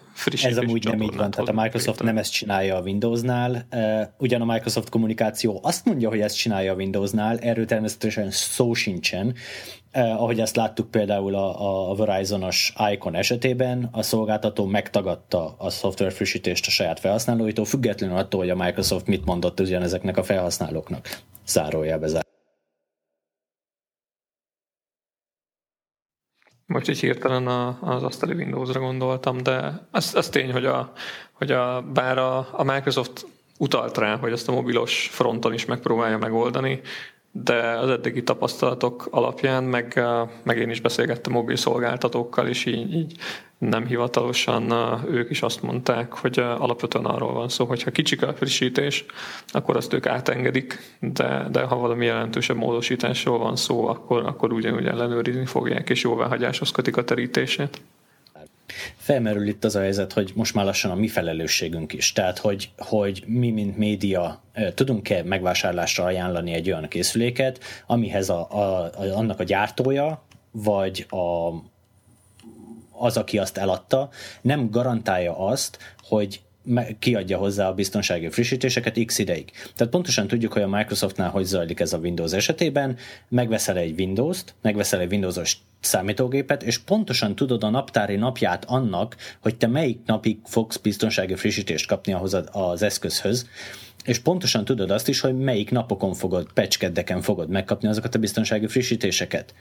Ez 0.43 0.57
amúgy 0.57 0.83
nem 0.83 1.01
így 1.01 1.15
van, 1.15 1.31
tehát 1.31 1.49
a 1.49 1.61
Microsoft 1.61 2.03
nem 2.03 2.17
ezt 2.17 2.31
csinálja 2.31 2.75
a 2.75 2.81
Windowsnál, 2.81 3.67
uh, 3.71 4.01
ugyan 4.17 4.41
a 4.41 4.45
Microsoft 4.45 4.89
kommunikáció 4.89 5.59
azt 5.63 5.85
mondja, 5.85 6.09
hogy 6.09 6.19
ezt 6.19 6.37
csinálja 6.37 6.71
a 6.71 6.75
Windowsnál, 6.75 7.37
erről 7.37 7.65
természetesen 7.65 8.31
szó 8.31 8.73
sincsen, 8.73 9.27
uh, 9.93 10.21
ahogy 10.21 10.39
ezt 10.39 10.55
láttuk 10.55 10.91
például 10.91 11.35
a, 11.35 11.89
a 11.91 11.95
Verizon-os 11.95 12.73
Icon 12.91 13.15
esetében, 13.15 13.89
a 13.91 14.01
szolgáltató 14.01 14.65
megtagadta 14.65 15.55
a 15.57 15.69
szoftver 15.69 16.11
frissítést 16.11 16.67
a 16.67 16.69
saját 16.69 16.99
felhasználóitól, 16.99 17.65
függetlenül 17.65 18.17
attól, 18.17 18.39
hogy 18.39 18.49
a 18.49 18.55
Microsoft 18.55 19.07
mit 19.07 19.25
mondott 19.25 19.59
ugyanezeknek 19.59 20.17
a 20.17 20.23
felhasználóknak. 20.23 21.07
Zárójelbe 21.49 22.07
zár. 22.07 22.27
Most 26.65 26.89
így 26.89 26.99
hirtelen 26.99 27.47
az 27.81 28.03
asztali 28.03 28.33
Windowsra 28.33 28.79
gondoltam, 28.79 29.37
de 29.37 29.87
az, 29.91 30.15
az 30.15 30.29
tény, 30.29 30.51
hogy, 30.51 30.65
a, 30.65 30.91
hogy 31.33 31.51
a, 31.51 31.81
bár 31.81 32.17
a, 32.17 32.59
a 32.59 32.63
Microsoft 32.63 33.25
utalt 33.57 33.97
rá, 33.97 34.17
hogy 34.17 34.31
ezt 34.31 34.47
a 34.47 34.51
mobilos 34.51 35.07
fronton 35.07 35.53
is 35.53 35.65
megpróbálja 35.65 36.17
megoldani, 36.17 36.81
de 37.31 37.77
az 37.77 37.89
eddigi 37.89 38.23
tapasztalatok 38.23 39.07
alapján, 39.11 39.63
meg, 39.63 40.01
meg 40.43 40.57
én 40.57 40.69
is 40.69 40.81
beszélgettem 40.81 41.33
mobil 41.33 41.55
szolgáltatókkal, 41.55 42.47
és 42.47 42.65
így, 42.65 42.93
így 42.93 43.17
nem 43.59 43.85
hivatalosan 43.85 44.73
ők 45.11 45.29
is 45.29 45.41
azt 45.41 45.61
mondták, 45.61 46.13
hogy 46.13 46.39
alapvetően 46.39 47.05
arról 47.05 47.33
van 47.33 47.49
szó, 47.49 47.65
hogy 47.65 47.83
ha 47.83 47.91
kicsik 47.91 48.21
a 48.21 48.33
frissítés, 48.33 49.05
akkor 49.47 49.75
azt 49.75 49.93
ők 49.93 50.05
átengedik, 50.05 50.97
de, 50.99 51.47
de 51.51 51.61
ha 51.61 51.75
valami 51.75 52.05
jelentősebb 52.05 52.57
módosításról 52.57 53.37
van 53.37 53.55
szó, 53.55 53.87
akkor, 53.87 54.25
akkor 54.25 54.53
ugyanúgy 54.53 54.85
ellenőrizni 54.85 55.45
fogják, 55.45 55.89
és 55.89 56.01
jóváhagyáshoz 56.03 56.71
kötik 56.71 56.97
a 56.97 57.03
terítését. 57.03 57.81
Felmerül 58.97 59.47
itt 59.47 59.63
az 59.63 59.75
a 59.75 59.79
helyzet, 59.79 60.13
hogy 60.13 60.31
most 60.35 60.53
már 60.53 60.65
lassan 60.65 60.91
a 60.91 60.95
mi 60.95 61.07
felelősségünk 61.07 61.93
is. 61.93 62.11
Tehát, 62.11 62.37
hogy, 62.37 62.69
hogy 62.77 63.23
mi, 63.27 63.51
mint 63.51 63.77
média, 63.77 64.41
tudunk-e 64.73 65.23
megvásárlásra 65.23 66.03
ajánlani 66.03 66.53
egy 66.53 66.71
olyan 66.71 66.87
készüléket, 66.87 67.59
amihez 67.87 68.29
a, 68.29 68.47
a, 68.51 68.83
a, 68.83 68.91
annak 69.15 69.39
a 69.39 69.43
gyártója, 69.43 70.23
vagy 70.51 71.05
a, 71.09 71.49
az, 72.99 73.17
aki 73.17 73.37
azt 73.37 73.57
eladta, 73.57 74.09
nem 74.41 74.69
garantálja 74.69 75.37
azt, 75.37 75.77
hogy 76.01 76.41
kiadja 76.99 77.37
hozzá 77.37 77.67
a 77.67 77.73
biztonsági 77.73 78.29
frissítéseket 78.29 79.05
x 79.05 79.17
ideig. 79.17 79.51
Tehát 79.75 79.93
pontosan 79.93 80.27
tudjuk, 80.27 80.53
hogy 80.53 80.61
a 80.61 80.67
Microsoftnál 80.67 81.29
hogy 81.29 81.43
zajlik 81.43 81.79
ez 81.79 81.93
a 81.93 81.97
Windows 81.97 82.31
esetében, 82.31 82.97
megveszel 83.27 83.77
egy 83.77 83.99
Windows-t, 83.99 84.55
megveszel 84.61 84.99
egy 84.99 85.11
Windows-os 85.11 85.57
számítógépet, 85.79 86.63
és 86.63 86.77
pontosan 86.77 87.35
tudod 87.35 87.63
a 87.63 87.69
naptári 87.69 88.15
napját 88.15 88.65
annak, 88.65 89.15
hogy 89.41 89.57
te 89.57 89.67
melyik 89.67 89.99
napig 90.05 90.37
fogsz 90.43 90.77
biztonsági 90.77 91.35
frissítést 91.35 91.87
kapni 91.87 92.13
ahhoz 92.13 92.37
az 92.51 92.81
eszközhöz, 92.81 93.47
és 94.05 94.19
pontosan 94.19 94.65
tudod 94.65 94.91
azt 94.91 95.07
is, 95.07 95.19
hogy 95.19 95.37
melyik 95.37 95.71
napokon 95.71 96.13
fogod, 96.13 96.51
pecskeddeken 96.53 97.21
fogod 97.21 97.49
megkapni 97.49 97.87
azokat 97.87 98.15
a 98.15 98.19
biztonsági 98.19 98.67
frissítéseket. 98.67 99.53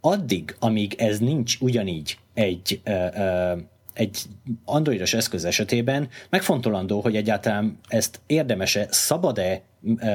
Addig, 0.00 0.56
amíg 0.58 0.94
ez 0.98 1.18
nincs 1.18 1.56
ugyanígy 1.60 2.18
egy, 2.34 2.80
ö, 2.84 3.06
ö, 3.16 3.56
egy 3.94 4.18
androidos 4.64 5.14
eszköz 5.14 5.44
esetében, 5.44 6.08
megfontolandó, 6.30 7.00
hogy 7.00 7.16
egyáltalán 7.16 7.78
ezt 7.88 8.20
érdemese, 8.26 8.86
szabad-e 8.90 9.62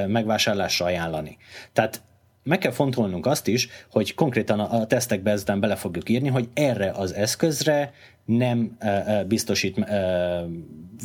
megvásárlásra 0.06 0.86
ajánlani. 0.86 1.36
Tehát 1.72 2.02
meg 2.42 2.58
kell 2.58 2.72
fontolnunk 2.72 3.26
azt 3.26 3.46
is, 3.46 3.68
hogy 3.90 4.14
konkrétan 4.14 4.60
a 4.60 4.86
tesztekbe 4.86 5.30
ezután 5.30 5.60
bele 5.60 5.76
fogjuk 5.76 6.08
írni, 6.08 6.28
hogy 6.28 6.48
erre 6.54 6.90
az 6.90 7.14
eszközre 7.14 7.92
nem 8.24 8.78
biztosít 9.26 9.84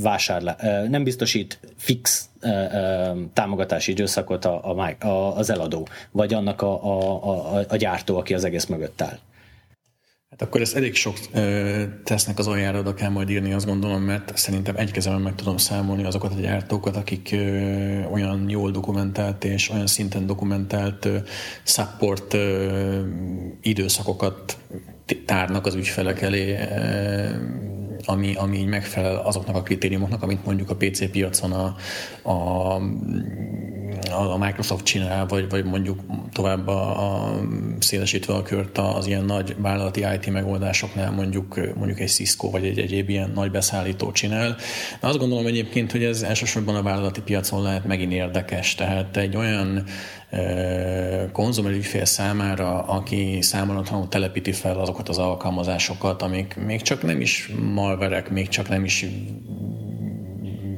vásárlá, 0.02 0.56
nem 0.90 1.04
biztosít 1.04 1.60
fix 1.78 2.30
támogatási 3.34 3.92
időszakot 3.92 4.46
a, 4.46 4.76
a, 5.00 5.38
az 5.38 5.50
eladó, 5.50 5.88
vagy 6.12 6.34
annak 6.34 6.62
a, 6.62 6.84
a, 6.84 7.58
a, 7.58 7.66
a 7.70 7.76
gyártó, 7.76 8.18
aki 8.18 8.34
az 8.34 8.44
egész 8.44 8.66
mögött 8.66 9.02
áll. 9.02 9.20
Hát 10.30 10.42
akkor 10.42 10.62
ezt 10.62 10.76
elég 10.76 10.96
sok 10.96 11.16
tesznek 12.04 12.40
az 12.40 12.48
aljára 12.48 12.80
oda 12.80 12.94
kell 12.94 13.10
majd 13.10 13.30
írni, 13.30 13.54
azt 13.54 13.66
gondolom, 13.66 14.02
mert 14.02 14.38
szerintem 14.38 14.76
egy 14.76 14.92
kezemben 14.92 15.22
meg 15.22 15.36
tudom 15.36 15.58
számolni 15.58 16.04
azokat 16.04 16.34
a 16.34 16.40
gyártókat, 16.40 16.96
akik 16.96 17.36
olyan 18.12 18.50
jól 18.50 18.72
dokumentált 18.72 19.44
és 19.44 19.70
olyan 19.70 19.88
szinten 19.88 20.26
dokumentált 20.26 21.06
ö, 21.06 21.18
support 21.64 22.38
időszakokat 23.62 24.58
tárnak 25.26 25.66
az 25.66 25.76
ügyfelek 25.76 26.22
elé, 26.22 26.52
ö, 26.54 27.30
ami, 28.06 28.36
ami 28.36 28.58
így 28.58 28.68
megfelel 28.68 29.16
azoknak 29.16 29.56
a 29.56 29.62
kritériumoknak, 29.62 30.24
amit 30.24 30.46
mondjuk 30.46 30.70
a 30.70 30.76
PC 30.76 31.12
piacon 31.12 31.52
a, 31.52 31.76
a 32.30 32.82
a 34.12 34.38
Microsoft 34.38 34.86
csinál, 34.86 35.26
vagy, 35.26 35.50
vagy 35.50 35.66
mondjuk 35.66 36.00
tovább 36.34 36.68
a, 36.68 37.14
a 37.26 37.40
szélesítve 37.80 38.34
a 38.34 38.42
kört 38.42 38.78
az 38.78 39.08
ilyen 39.08 39.26
nagy 39.26 39.56
vállalati 39.58 40.06
IT 40.14 40.32
megoldásoknál 40.32 41.12
mondjuk, 41.12 41.76
mondjuk 41.76 42.00
egy 42.00 42.10
Cisco 42.10 42.50
vagy 42.50 42.66
egy 42.66 42.80
egyéb 42.80 43.10
ilyen 43.10 43.32
nagy 43.36 43.52
beszállító 43.52 44.12
csinál. 44.12 44.56
De 45.02 45.08
azt 45.08 45.18
gondolom 45.18 45.46
egyébként, 45.46 45.92
hogy 45.92 46.04
ez 46.04 46.22
elsősorban 46.22 46.76
a 46.76 46.82
vállalati 46.82 47.22
piacon 47.22 47.62
lehet 47.62 47.86
megint 47.86 48.12
érdekes. 48.12 48.76
Tehát 48.76 49.18
egy 49.18 49.36
olyan 49.36 49.84
konzumer 51.32 51.72
ügyfél 51.72 52.06
számára, 52.06 52.84
aki 52.84 53.42
számolatlanul 53.42 54.08
telepíti 54.08 54.52
fel 54.52 54.80
azokat 54.80 55.10
az 55.10 55.18
alkalmazásokat, 55.18 56.22
amik 56.22 56.56
még 56.66 56.82
csak 56.82 57.04
nem 57.04 57.22
is 57.22 57.52
malverek, 57.74 58.30
még 58.30 58.48
csak 58.48 58.70
nem 58.70 58.84
is 58.84 59.06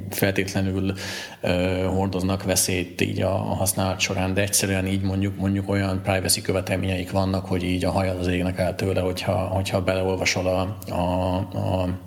feltétlenül 0.10 0.94
uh, 1.42 1.84
hordoznak 1.86 2.44
veszélyt 2.44 3.02
így 3.02 3.22
a, 3.22 3.34
a 3.34 3.54
használat 3.54 4.00
során, 4.00 4.34
de 4.34 4.42
egyszerűen 4.42 4.88
így 4.88 5.02
mondjuk 5.02 5.38
mondjuk 5.38 5.70
olyan 5.70 6.02
privacy 6.04 6.42
követelményeik 6.42 7.12
vannak, 7.12 7.46
hogy 7.46 7.64
így 7.64 7.86
a 7.86 7.92
hajad 7.92 8.20
az 8.20 8.28
égnek 8.28 8.60
el 8.60 8.76
tőle, 8.76 9.02
hogyha, 9.02 9.34
hogyha 9.34 9.82
beleolvasol 9.82 10.48
a, 10.48 10.78
a, 10.94 11.36
a 11.38 12.00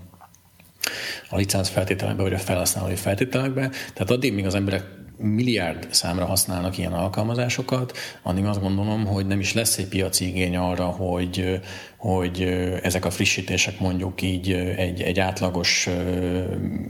a 1.30 1.36
licenc 1.36 1.68
feltételekbe, 1.68 2.22
vagy 2.22 2.32
a 2.32 2.38
felhasználói 2.38 2.94
feltételekbe. 2.94 3.68
Tehát 3.68 4.10
addig, 4.10 4.34
míg 4.34 4.46
az 4.46 4.54
emberek 4.54 4.84
milliárd 5.16 5.86
számra 5.90 6.24
használnak 6.24 6.78
ilyen 6.78 6.92
alkalmazásokat, 6.92 7.96
addig 8.22 8.44
azt 8.44 8.60
gondolom, 8.60 9.06
hogy 9.06 9.26
nem 9.26 9.40
is 9.40 9.54
lesz 9.54 9.78
egy 9.78 9.88
piaci 9.88 10.26
igény 10.26 10.56
arra, 10.56 10.84
hogy, 10.84 11.60
hogy 11.96 12.42
ezek 12.82 13.04
a 13.04 13.10
frissítések 13.10 13.80
mondjuk 13.80 14.22
így 14.22 14.52
egy, 14.76 15.02
egy 15.02 15.20
átlagos 15.20 15.88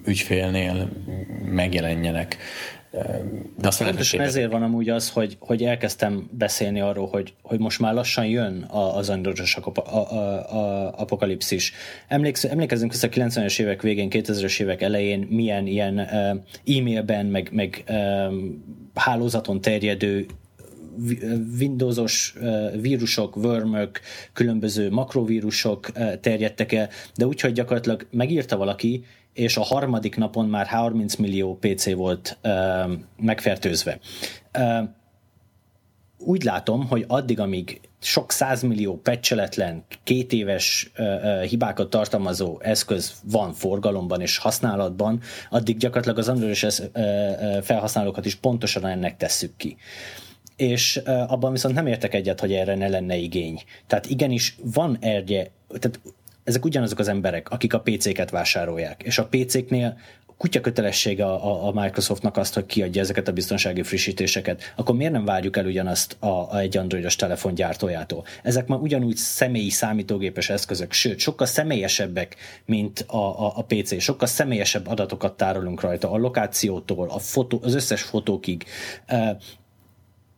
ügyfélnél 0.05 0.89
megjelenjenek. 1.45 2.37
De 3.59 3.69
azt 3.69 3.85
Pontosan 3.85 4.21
ezért 4.21 4.51
van 4.53 4.63
amúgy 4.63 4.89
az, 4.89 5.11
hogy, 5.11 5.37
hogy 5.41 5.63
elkezdtem 5.63 6.29
beszélni 6.31 6.81
arról, 6.81 7.07
hogy, 7.07 7.35
hogy 7.43 7.59
most 7.59 7.81
már 7.81 7.95
lassan 7.95 8.27
jön 8.27 8.67
az 8.69 9.09
androidos 9.09 9.59
apokalipszis. 10.97 11.73
Emléksz, 12.09 12.45
emlékezzünk 12.45 12.93
vissza 12.93 13.07
a 13.07 13.11
90-es 13.11 13.61
évek 13.61 13.83
végén, 13.83 14.09
2000-es 14.11 14.61
évek 14.61 14.83
elején 14.83 15.27
milyen 15.31 15.67
ilyen 15.67 15.99
e-mailben, 16.67 17.27
meg, 17.27 17.49
meg 17.53 17.85
hálózaton 18.95 19.61
terjedő 19.61 20.27
Windowsos 21.59 22.35
vírusok, 22.81 23.37
wormök, 23.37 24.01
különböző 24.33 24.91
makrovírusok 24.91 25.93
terjedtek 26.21 26.73
el, 26.73 26.89
de 27.17 27.27
úgy, 27.27 27.41
hogy 27.41 27.53
gyakorlatilag 27.53 28.07
megírta 28.11 28.57
valaki, 28.57 29.05
és 29.35 29.57
a 29.57 29.63
harmadik 29.63 30.17
napon 30.17 30.49
már 30.49 30.67
30 30.67 31.15
millió 31.15 31.59
PC 31.61 31.93
volt 31.93 32.39
uh, 32.45 32.93
megfertőzve. 33.17 33.99
Uh, 34.59 34.89
úgy 36.19 36.43
látom, 36.43 36.87
hogy 36.87 37.05
addig, 37.09 37.41
amíg 37.41 37.81
sok 38.01 38.33
százmillió 38.33 38.97
pecseletlen, 38.97 39.85
két 40.05 40.33
éves 40.33 40.91
uh, 40.99 41.07
uh, 41.07 41.43
hibákat 41.43 41.91
tartalmazó 41.91 42.61
eszköz 42.61 43.13
van 43.25 43.53
forgalomban 43.53 44.21
és 44.21 44.39
használatban, 44.39 45.21
addig 45.51 45.77
gyakorlatilag 45.77 46.19
az 46.19 46.29
androidos 46.29 46.63
uh, 46.63 46.79
felhasználókat 47.63 48.25
is 48.25 48.35
pontosan 48.35 48.87
ennek 48.87 49.17
tesszük 49.17 49.57
ki 49.57 49.77
és 50.57 50.97
abban 51.27 51.53
viszont 51.53 51.75
nem 51.75 51.87
értek 51.87 52.15
egyet, 52.15 52.41
hogy 52.41 52.53
erre 52.53 52.75
ne 52.75 52.89
lenne 52.89 53.17
igény. 53.17 53.63
Tehát 53.87 54.07
igenis 54.07 54.57
van 54.63 54.97
erje, 55.01 55.51
tehát 55.69 56.01
ezek 56.45 56.65
ugyanazok 56.65 56.99
az 56.99 57.09
emberek, 57.09 57.51
akik 57.51 57.75
a 57.75 57.81
PC-ket 57.81 58.31
vásárolják, 58.31 59.03
és 59.03 59.19
a 59.19 59.27
PC-knél 59.31 59.97
kutya 60.37 60.61
kötelessége 60.61 61.25
a, 61.25 61.67
a 61.67 61.73
Microsoftnak 61.73 62.37
azt, 62.37 62.55
hogy 62.55 62.67
kiadja 62.67 63.03
ezeket 63.03 63.29
a 63.29 63.33
biztonsági 63.33 63.83
frissítéseket, 63.83 64.73
akkor 64.77 64.95
miért 64.95 65.13
nem 65.13 65.25
várjuk 65.25 65.57
el 65.57 65.67
ugyanazt 65.67 66.17
a, 66.19 66.27
a 66.27 66.59
egy 66.59 66.77
androidos 66.77 67.17
telefongyártójától? 67.17 68.25
Ezek 68.43 68.67
már 68.67 68.79
ugyanúgy 68.79 69.17
személyi 69.17 69.71
számítógépes 69.71 70.51
eszközök, 70.51 70.93
sőt, 70.93 71.19
sokkal 71.19 71.47
személyesebbek, 71.47 72.37
mint 72.65 73.01
a, 73.01 73.17
a, 73.17 73.53
a 73.57 73.65
PC, 73.65 74.01
sokkal 74.01 74.29
személyesebb 74.29 74.87
adatokat 74.87 75.37
tárolunk 75.37 75.81
rajta, 75.81 76.11
a 76.11 76.17
lokációtól, 76.17 77.09
a 77.09 77.19
fotó, 77.19 77.61
az 77.63 77.75
összes 77.75 78.03
fotókig. 78.03 78.65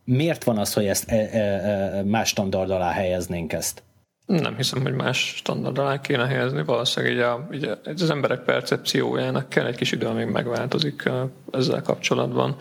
Miért 0.05 0.45
van 0.45 0.59
az, 0.59 0.73
hogy 0.73 0.87
ezt 0.87 1.11
e, 1.11 1.17
e, 1.17 1.39
e, 1.39 2.03
más 2.03 2.29
standard 2.29 2.71
alá 2.71 2.91
helyeznénk 2.91 3.53
ezt? 3.53 3.83
Nem 4.27 4.57
hiszem, 4.57 4.83
hogy 4.83 4.93
más 4.93 5.35
standard 5.37 5.79
alá 5.79 6.01
kéne 6.01 6.27
helyezni. 6.27 6.65
Valószínűleg 6.65 7.15
így, 7.15 7.23
a, 7.23 7.49
így 7.91 8.03
az 8.03 8.11
emberek 8.11 8.41
percepciójának 8.41 9.49
kell 9.49 9.67
egy 9.67 9.77
kis 9.77 9.93
idő, 9.93 10.07
amíg 10.07 10.27
megváltozik 10.27 11.11
ezzel 11.53 11.83
kapcsolatban. 11.83 12.57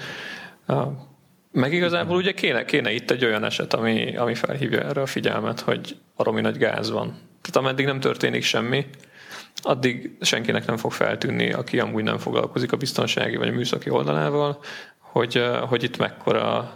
Meg 1.52 1.74
igazából 1.74 2.18
ugye 2.18 2.32
kéne, 2.32 2.66
kéne 2.66 2.92
itt 2.92 3.12
egy 3.12 3.26
olyan 3.26 3.44
eset, 3.44 3.74
ami, 3.74 4.18
ami 4.18 4.36
felhívja 4.36 4.82
erre 4.82 5.02
a 5.02 5.06
figyelmet, 5.06 5.60
hogy 5.60 5.98
baromi 6.16 6.42
nagy 6.42 6.58
gáz 6.58 6.92
van. 6.92 7.08
Tehát 7.42 7.56
ameddig 7.56 7.86
nem 7.86 8.00
történik 8.00 8.44
semmi, 8.44 8.86
addig 9.62 10.18
senkinek 10.22 10.66
nem 10.66 10.78
fog 10.78 10.92
feltűnni, 10.92 11.54
aki 11.54 11.80
amúgy 11.80 12.04
nem 12.04 12.18
foglalkozik 12.18 12.72
a 12.72 12.78
biztonsági 12.78 13.36
vagy 13.36 13.48
a 13.48 13.52
műszaki 13.52 13.90
oldalával, 13.90 14.60
hogy, 14.98 15.44
hogy 15.68 15.84
itt 15.84 15.98
mekkora 15.98 16.72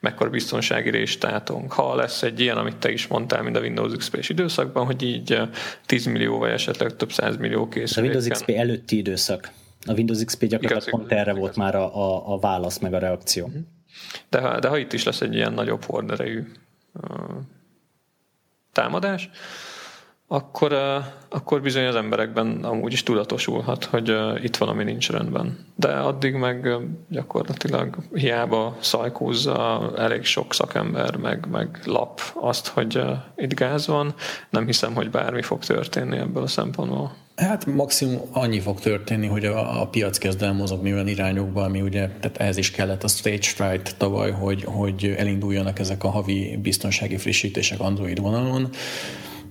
mekkora 0.00 0.30
biztonsági 0.30 0.90
réstátunk. 0.90 1.72
Ha 1.72 1.94
lesz 1.94 2.22
egy 2.22 2.40
ilyen, 2.40 2.56
amit 2.56 2.76
te 2.76 2.92
is 2.92 3.06
mondtál, 3.06 3.42
mint 3.42 3.56
a 3.56 3.60
Windows 3.60 3.96
XP-s 3.96 4.28
időszakban, 4.28 4.86
hogy 4.86 5.02
így 5.02 5.40
10 5.86 6.06
millió 6.06 6.38
vagy 6.38 6.50
esetleg 6.50 6.96
több 6.96 7.12
100 7.12 7.36
millió 7.36 7.68
készüléken. 7.68 8.16
A 8.16 8.20
Windows 8.20 8.38
XP 8.38 8.56
előtti 8.56 8.96
időszak. 8.96 9.50
A 9.86 9.92
Windows 9.92 10.24
XP 10.24 10.44
gyakorlatilag 10.44 10.82
igaz, 10.82 10.90
pont 10.90 11.12
erre 11.12 11.30
igaz. 11.30 11.38
volt 11.38 11.56
már 11.56 11.74
a, 11.74 11.96
a, 11.96 12.32
a 12.32 12.38
válasz, 12.38 12.78
meg 12.78 12.94
a 12.94 12.98
reakció. 12.98 13.46
Mhm. 13.46 13.58
De 14.28 14.40
ha, 14.40 14.58
de 14.58 14.68
ha 14.68 14.78
itt 14.78 14.92
is 14.92 15.04
lesz 15.04 15.20
egy 15.20 15.34
ilyen 15.34 15.52
nagyobb 15.52 15.84
horderejű 15.84 16.42
uh, 16.92 17.36
támadás, 18.72 19.30
akkor, 20.28 20.72
akkor 21.28 21.62
bizony 21.62 21.84
az 21.84 21.94
emberekben 21.94 22.64
amúgy 22.64 22.92
is 22.92 23.02
tudatosulhat, 23.02 23.84
hogy 23.84 24.16
itt 24.42 24.56
valami 24.56 24.84
nincs 24.84 25.10
rendben. 25.10 25.66
De 25.74 25.88
addig 25.88 26.34
meg 26.34 26.68
gyakorlatilag 27.08 27.96
hiába 28.14 28.76
szajkózza 28.80 29.90
elég 29.96 30.24
sok 30.24 30.54
szakember, 30.54 31.16
meg, 31.16 31.46
meg 31.50 31.80
lap 31.84 32.20
azt, 32.34 32.66
hogy 32.66 33.02
itt 33.36 33.54
gáz 33.54 33.86
van, 33.86 34.14
nem 34.50 34.66
hiszem, 34.66 34.94
hogy 34.94 35.10
bármi 35.10 35.42
fog 35.42 35.64
történni 35.64 36.16
ebből 36.16 36.42
a 36.42 36.46
szempontból. 36.46 37.14
Hát 37.36 37.66
maximum 37.66 38.20
annyi 38.32 38.60
fog 38.60 38.80
történni, 38.80 39.26
hogy 39.26 39.44
a, 39.44 39.80
a 39.80 39.86
piac 39.86 40.18
kezd 40.18 40.42
el 40.42 40.52
mozogni 40.52 40.92
olyan 40.92 41.08
irányokba, 41.08 41.62
ami 41.62 41.80
ugye, 41.80 42.08
tehát 42.08 42.36
ehhez 42.36 42.56
is 42.56 42.70
kellett 42.70 43.04
a 43.04 43.08
stage 43.08 43.38
fright 43.40 43.96
tavaly, 43.96 44.30
hogy, 44.30 44.64
hogy 44.64 45.14
elinduljanak 45.18 45.78
ezek 45.78 46.04
a 46.04 46.10
havi 46.10 46.58
biztonsági 46.62 47.16
frissítések 47.16 47.80
Android 47.80 48.20
vonalon. 48.20 48.70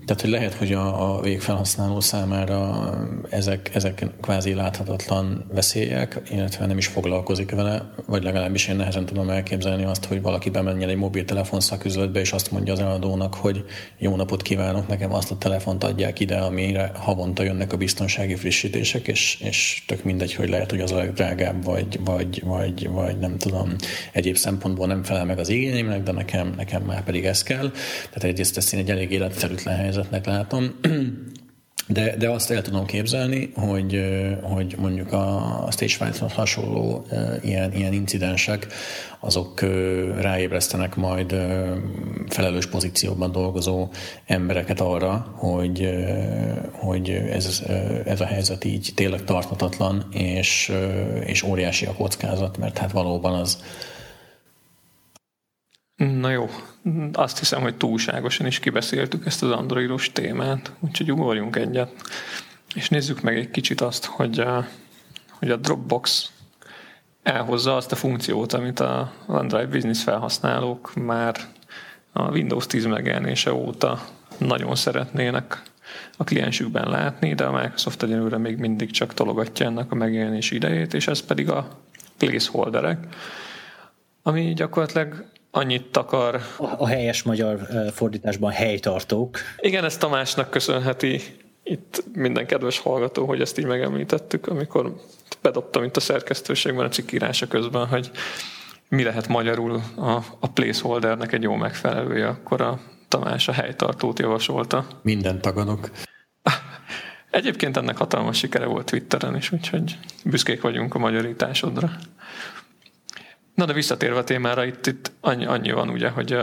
Tehát, 0.07 0.21
hogy 0.21 0.31
lehet, 0.31 0.53
hogy 0.53 0.73
a, 0.73 1.15
a 1.15 1.21
végfelhasználó 1.21 1.99
számára 1.99 2.89
ezek, 3.29 3.69
ezek 3.73 4.05
kvázi 4.21 4.53
láthatatlan 4.53 5.45
veszélyek, 5.53 6.21
illetve 6.29 6.65
nem 6.65 6.77
is 6.77 6.87
foglalkozik 6.87 7.51
vele, 7.51 7.93
vagy 8.05 8.23
legalábbis 8.23 8.67
én 8.67 8.75
nehezen 8.75 9.05
tudom 9.05 9.29
elképzelni 9.29 9.83
azt, 9.83 10.05
hogy 10.05 10.21
valaki 10.21 10.49
bemenjen 10.49 10.89
egy 10.89 10.97
mobiltelefon 10.97 11.59
szaküzletbe, 11.59 12.19
és 12.19 12.31
azt 12.31 12.51
mondja 12.51 12.73
az 12.73 12.79
eladónak, 12.79 13.33
hogy 13.33 13.65
jó 13.97 14.15
napot 14.15 14.41
kívánok, 14.41 14.87
nekem 14.87 15.13
azt 15.13 15.31
a 15.31 15.37
telefont 15.37 15.83
adják 15.83 16.19
ide, 16.19 16.37
amire 16.37 16.91
havonta 16.95 17.43
jönnek 17.43 17.73
a 17.73 17.77
biztonsági 17.77 18.35
frissítések, 18.35 19.07
és, 19.07 19.37
és 19.41 19.83
tök 19.87 20.03
mindegy, 20.03 20.33
hogy 20.33 20.49
lehet, 20.49 20.69
hogy 20.69 20.81
az 20.81 20.91
a 20.91 20.97
legdrágább, 20.97 21.63
vagy, 21.63 21.99
vagy, 22.03 22.41
vagy, 22.45 22.89
vagy 22.89 23.19
nem 23.19 23.37
tudom, 23.37 23.75
egyéb 24.11 24.35
szempontból 24.35 24.87
nem 24.87 25.03
felel 25.03 25.25
meg 25.25 25.39
az 25.39 25.49
igényemnek, 25.49 26.03
de 26.03 26.11
nekem, 26.11 26.53
nekem 26.57 26.81
már 26.81 27.03
pedig 27.03 27.25
ez 27.25 27.43
kell. 27.43 27.71
Tehát 28.09 28.23
egyrészt 28.23 28.57
ezt 28.57 28.73
én 28.73 28.79
egy 28.79 28.89
elég 28.89 29.11
életszerűtlen 29.11 29.75
helyzet 29.75 29.95
helyzetnek 29.97 30.25
látom. 30.25 30.63
De, 31.89 32.15
de 32.17 32.29
azt 32.29 32.51
el 32.51 32.61
tudom 32.61 32.85
képzelni, 32.85 33.51
hogy, 33.55 34.03
hogy 34.41 34.75
mondjuk 34.77 35.13
a 35.13 35.67
Stage 35.71 36.27
hasonló 36.33 37.05
ilyen, 37.41 37.73
ilyen 37.73 37.93
incidensek, 37.93 38.67
azok 39.19 39.61
ráébresztenek 40.19 40.95
majd 40.95 41.35
felelős 42.29 42.65
pozícióban 42.65 43.31
dolgozó 43.31 43.89
embereket 44.25 44.79
arra, 44.79 45.33
hogy, 45.35 45.89
hogy 46.71 47.09
ez, 47.09 47.63
ez 48.05 48.21
a 48.21 48.25
helyzet 48.25 48.63
így 48.63 48.91
tényleg 48.95 49.23
tartatatlan, 49.23 50.07
és, 50.11 50.71
és 51.25 51.43
óriási 51.43 51.85
a 51.85 51.93
kockázat, 51.93 52.57
mert 52.57 52.77
hát 52.77 52.91
valóban 52.91 53.33
az, 53.33 53.57
Na 55.97 56.29
jó, 56.29 56.49
azt 57.13 57.39
hiszem, 57.39 57.61
hogy 57.61 57.75
túlságosan 57.75 58.45
is 58.45 58.59
kibeszéltük 58.59 59.25
ezt 59.25 59.43
az 59.43 59.51
androidos 59.51 60.11
témát, 60.11 60.71
úgyhogy 60.79 61.11
ugorjunk 61.11 61.55
egyet, 61.55 61.91
és 62.75 62.89
nézzük 62.89 63.21
meg 63.21 63.37
egy 63.37 63.51
kicsit 63.51 63.81
azt, 63.81 64.05
hogy 64.05 64.39
a, 64.39 64.67
hogy 65.29 65.51
a 65.51 65.55
Dropbox 65.55 66.31
elhozza 67.23 67.75
azt 67.75 67.91
a 67.91 67.95
funkciót, 67.95 68.53
amit 68.53 68.79
a 68.79 69.13
OneDrive 69.27 69.65
Business 69.65 70.03
felhasználók 70.03 70.95
már 70.95 71.35
a 72.11 72.31
Windows 72.31 72.65
10 72.65 72.85
megjelenése 72.85 73.53
óta 73.53 74.01
nagyon 74.37 74.75
szeretnének 74.75 75.61
a 76.17 76.23
kliensükben 76.23 76.89
látni, 76.89 77.33
de 77.33 77.43
a 77.43 77.51
Microsoft 77.51 78.03
egyenlőre 78.03 78.37
még 78.37 78.57
mindig 78.57 78.91
csak 78.91 79.13
tologatja 79.13 79.65
ennek 79.65 79.91
a 79.91 79.95
megjelenés 79.95 80.51
idejét, 80.51 80.93
és 80.93 81.07
ez 81.07 81.19
pedig 81.21 81.49
a 81.49 81.67
placeholderek, 82.17 83.07
ami 84.23 84.53
gyakorlatilag 84.53 85.25
annyit 85.51 85.85
takar. 85.91 86.35
A, 86.57 86.65
a 86.77 86.87
helyes 86.87 87.23
magyar 87.23 87.59
fordításban 87.93 88.51
helytartók. 88.51 89.37
Igen, 89.57 89.83
ezt 89.83 89.99
Tamásnak 89.99 90.49
köszönheti 90.49 91.21
itt 91.63 92.03
minden 92.13 92.45
kedves 92.45 92.79
hallgató, 92.79 93.25
hogy 93.25 93.41
ezt 93.41 93.59
így 93.59 93.65
megemlítettük, 93.65 94.47
amikor 94.47 94.95
bedobtam 95.41 95.83
itt 95.83 95.97
a 95.97 95.99
szerkesztőségben 95.99 96.85
a 96.85 96.89
cikkírása 96.89 97.47
közben, 97.47 97.87
hogy 97.87 98.11
mi 98.89 99.03
lehet 99.03 99.27
magyarul 99.27 99.81
a, 99.95 100.11
a 100.39 100.49
placeholdernek 100.53 101.33
egy 101.33 101.43
jó 101.43 101.55
megfelelője, 101.55 102.27
akkor 102.27 102.61
a 102.61 102.79
Tamás 103.07 103.47
a 103.47 103.51
helytartót 103.51 104.19
javasolta. 104.19 104.87
Minden 105.01 105.41
tagadok. 105.41 105.89
Egyébként 107.31 107.77
ennek 107.77 107.97
hatalmas 107.97 108.37
sikere 108.37 108.65
volt 108.65 108.85
Twitteren 108.85 109.35
is, 109.35 109.51
úgyhogy 109.51 109.97
büszkék 110.25 110.61
vagyunk 110.61 110.95
a 110.95 110.99
magyarításodra. 110.99 111.89
Na 113.57 113.65
de 113.65 113.73
visszatérve 113.73 114.17
a 114.17 114.23
témára, 114.23 114.65
itt, 114.65 114.87
itt 114.87 115.11
annyi, 115.19 115.45
annyi 115.45 115.71
van 115.71 115.89
ugye, 115.89 116.09
hogy, 116.09 116.37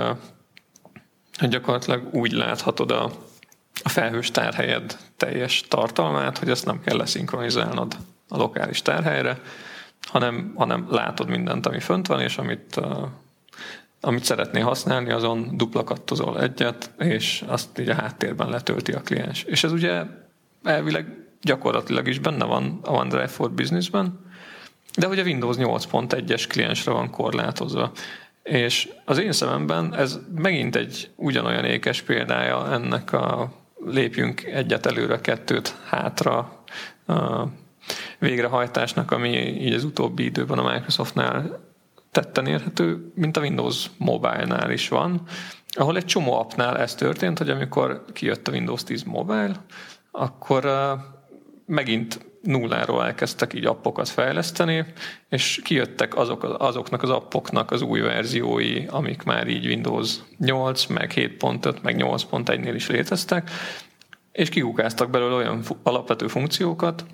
hogy 1.39 1.49
gyakorlatilag 1.49 2.15
úgy 2.15 2.33
láthatod 2.33 2.91
a, 2.91 3.11
a 3.83 3.89
felhős 3.89 4.31
tárhelyed 4.31 4.99
teljes 5.17 5.61
tartalmát, 5.69 6.39
hogy 6.39 6.51
ezt 6.51 6.65
nem 6.65 6.81
kell 6.81 6.97
leszinkronizálnod 6.97 7.97
a 8.29 8.37
lokális 8.37 8.83
tárhelyre, 8.83 9.41
hanem, 10.01 10.53
hanem 10.57 10.87
látod 10.91 11.29
mindent, 11.29 11.67
ami 11.67 11.81
fönt 11.81 12.07
van, 12.07 12.21
és 12.21 12.39
amit, 12.39 12.81
amit 14.01 14.25
szeretné 14.25 14.61
használni, 14.61 15.11
azon 15.11 15.57
dupla 15.57 15.85
kattozol 15.85 16.41
egyet, 16.41 16.91
és 16.99 17.45
azt 17.47 17.79
így 17.79 17.89
a 17.89 17.95
háttérben 17.95 18.49
letölti 18.49 18.93
a 18.93 19.01
kliens. 19.01 19.43
És 19.43 19.65
ez 19.65 19.73
ugye 19.73 20.03
elvileg 20.62 21.27
gyakorlatilag 21.43 22.09
is 22.09 22.19
benne 22.19 22.45
van 22.45 22.81
a 22.83 22.91
OneDrive 22.91 23.29
for 23.29 23.51
Business-ben, 23.51 24.24
de 24.99 25.07
hogy 25.07 25.18
a 25.18 25.22
Windows 25.22 25.57
8.1-es 25.59 26.45
kliensre 26.49 26.92
van 26.92 27.11
korlátozva. 27.11 27.92
És 28.42 28.88
az 29.05 29.18
én 29.18 29.32
szememben 29.32 29.95
ez 29.95 30.18
megint 30.34 30.76
egy 30.76 31.11
ugyanolyan 31.16 31.64
ékes 31.64 32.03
példája 32.03 32.72
ennek 32.72 33.12
a 33.12 33.53
lépjünk 33.86 34.45
egyet 34.45 34.86
előre, 34.86 35.20
kettőt 35.20 35.76
hátra 35.86 36.62
a 37.07 37.45
végrehajtásnak, 38.18 39.11
ami 39.11 39.36
így 39.61 39.74
az 39.74 39.84
utóbbi 39.84 40.24
időben 40.24 40.59
a 40.59 40.72
Microsoftnál 40.72 41.61
tetten 42.11 42.47
érhető, 42.47 43.12
mint 43.14 43.36
a 43.36 43.40
Windows 43.40 43.90
Mobile-nál 43.97 44.70
is 44.70 44.88
van, 44.88 45.22
ahol 45.76 45.97
egy 45.97 46.05
csomó 46.05 46.38
appnál 46.38 46.78
ez 46.78 46.95
történt, 46.95 47.38
hogy 47.38 47.51
amikor 47.51 48.05
kijött 48.12 48.49
a 48.49 48.53
Windows 48.53 48.84
10 48.84 49.03
Mobile, 49.03 49.53
akkor 50.11 50.95
megint 51.66 52.34
nulláról 52.45 53.05
elkezdtek 53.05 53.55
így 53.55 53.66
appokat 53.66 54.09
fejleszteni, 54.09 54.84
és 55.28 55.61
kijöttek 55.64 56.16
azok, 56.16 56.57
azoknak 56.59 57.03
az 57.03 57.11
appoknak 57.11 57.70
az 57.70 57.82
új 57.82 58.01
verziói, 58.01 58.86
amik 58.86 59.22
már 59.22 59.49
így 59.49 59.66
Windows 59.66 60.14
8, 60.38 60.86
meg 60.86 61.12
7.5, 61.14 61.80
meg 61.82 61.97
8.1-nél 61.99 62.72
is 62.74 62.88
léteztek, 62.88 63.51
és 64.32 64.49
kihúkáztak 64.49 65.11
belőle 65.11 65.34
olyan 65.34 65.62
alapvető 65.82 66.26
funkciókat, 66.26 67.05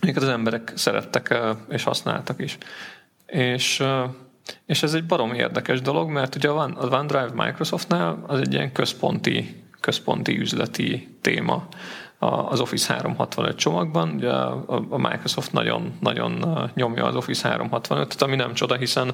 amiket 0.00 0.22
az 0.22 0.28
emberek 0.28 0.72
szerettek 0.74 1.38
és 1.68 1.82
használtak 1.82 2.42
is. 2.42 2.58
És, 3.26 3.82
és 4.66 4.82
ez 4.82 4.94
egy 4.94 5.06
barom 5.06 5.32
érdekes 5.32 5.80
dolog, 5.80 6.10
mert 6.10 6.34
ugye 6.34 6.48
a 6.48 6.68
OneDrive 6.76 7.30
Microsoftnál 7.34 8.24
az 8.26 8.40
egy 8.40 8.52
ilyen 8.52 8.72
központi, 8.72 9.62
központi 9.80 10.38
üzleti 10.38 11.16
téma 11.20 11.68
az 12.24 12.60
Office 12.60 12.92
365 12.92 13.56
csomagban. 13.56 14.10
Ugye 14.10 14.30
a 14.90 14.98
Microsoft 14.98 15.52
nagyon, 15.52 15.96
nagyon 16.00 16.44
nyomja 16.74 17.04
az 17.04 17.16
Office 17.16 17.56
365-et, 17.58 18.22
ami 18.22 18.36
nem 18.36 18.54
csoda, 18.54 18.74
hiszen 18.74 19.12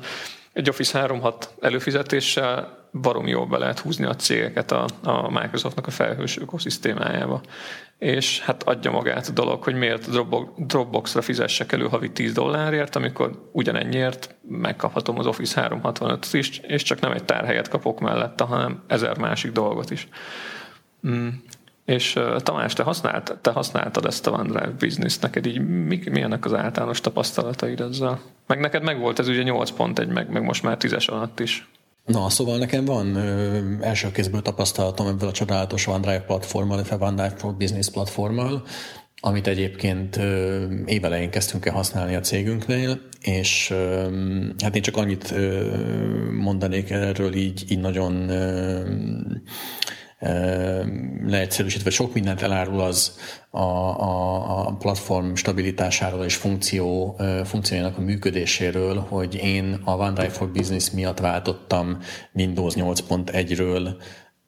egy 0.53 0.69
Office 0.69 0.99
36 0.99 1.55
előfizetéssel 1.61 2.79
barom 2.93 3.27
jól 3.27 3.47
be 3.47 3.59
lehet 3.59 3.79
húzni 3.79 4.05
a 4.05 4.17
cégeket 4.17 4.73
a, 4.73 4.87
a 5.03 5.31
Microsoftnak 5.31 5.87
a 5.87 5.91
felhős 5.91 6.39
ökoszisztémájába. 6.39 7.41
És 7.99 8.41
hát 8.41 8.63
adja 8.63 8.91
magát 8.91 9.27
a 9.29 9.33
dolog, 9.33 9.63
hogy 9.63 9.75
miért 9.75 10.11
Dropbox-ra 10.67 11.23
fizessek 11.23 11.73
elő 11.73 11.89
havi 11.89 12.11
10 12.11 12.33
dollárért, 12.33 12.97
amikor 12.97 13.49
ugyanennyiért 13.53 14.35
megkaphatom 14.49 15.19
az 15.19 15.27
Office 15.27 15.69
365-t 15.71 16.29
is, 16.33 16.59
és 16.59 16.83
csak 16.83 17.01
nem 17.01 17.13
egy 17.13 17.25
tárhelyet 17.25 17.69
kapok 17.69 18.01
mellette, 18.01 18.45
hanem 18.45 18.83
ezer 18.87 19.19
másik 19.19 19.53
dolgot 19.53 19.91
is. 19.91 20.09
És 21.91 22.19
Tamás, 22.39 22.73
te, 22.73 22.83
használt, 22.83 23.39
te 23.41 23.51
használtad 23.51 24.05
ezt 24.05 24.27
a 24.27 24.31
OneDrive 24.31 24.75
business 24.79 25.19
neked 25.19 25.47
így 25.47 25.61
mi, 25.61 26.01
milyenek 26.11 26.45
az 26.45 26.55
általános 26.55 27.01
tapasztalataid 27.01 27.81
ezzel? 27.81 28.21
Meg 28.47 28.61
neked 28.61 28.83
meg 28.83 28.99
volt 28.99 29.19
ez 29.19 29.29
ugye 29.29 29.43
8.1, 29.45 30.13
meg, 30.13 30.31
meg 30.31 30.43
most 30.43 30.63
már 30.63 30.77
10-es 30.81 31.11
alatt 31.11 31.41
is. 31.41 31.69
Na, 32.07 32.29
szóval 32.29 32.59
nekem 32.59 32.85
van 32.85 33.15
ö, 33.15 33.59
első 33.81 34.11
kézből 34.11 34.43
tapasztalatom 34.43 35.07
ebből 35.07 35.29
a 35.29 35.33
csodálatos 35.33 35.87
OneDrive 35.87 36.25
platformmal, 36.27 36.77
illetve 36.77 36.97
OneDrive 37.07 37.37
for 37.37 37.55
Business 37.55 37.89
platformmal, 37.91 38.63
amit 39.21 39.47
egyébként 39.47 40.17
ö, 40.17 40.65
évelején 40.85 41.31
kezdtünk 41.31 41.67
el 41.67 41.75
használni 41.75 42.15
a 42.15 42.21
cégünknél, 42.21 43.01
és 43.21 43.71
ö, 43.71 44.07
hát 44.63 44.77
én 44.77 44.83
csak 44.83 44.97
annyit 44.97 45.31
ö, 45.31 45.75
mondanék 46.33 46.91
erről 46.91 47.35
így, 47.35 47.65
így 47.69 47.81
nagyon 47.81 48.29
ö, 48.29 48.81
leegyszerűsítve 51.27 51.91
sok 51.91 52.15
mindent 52.15 52.43
elárul 52.43 52.81
az 52.81 53.19
a, 53.51 53.61
a, 53.61 54.67
a 54.67 54.77
platform 54.77 55.35
stabilitásáról 55.35 56.25
és 56.25 56.35
funkció, 56.35 57.17
funkciójának 57.45 57.99
a 57.99 58.01
működéséről, 58.01 58.99
hogy 58.99 59.35
én 59.35 59.81
a 59.85 59.97
OneDrive 59.97 60.31
for 60.31 60.49
Business 60.49 60.91
miatt 60.91 61.19
váltottam 61.19 61.99
Windows 62.33 62.75
8.1-ről 62.77 63.95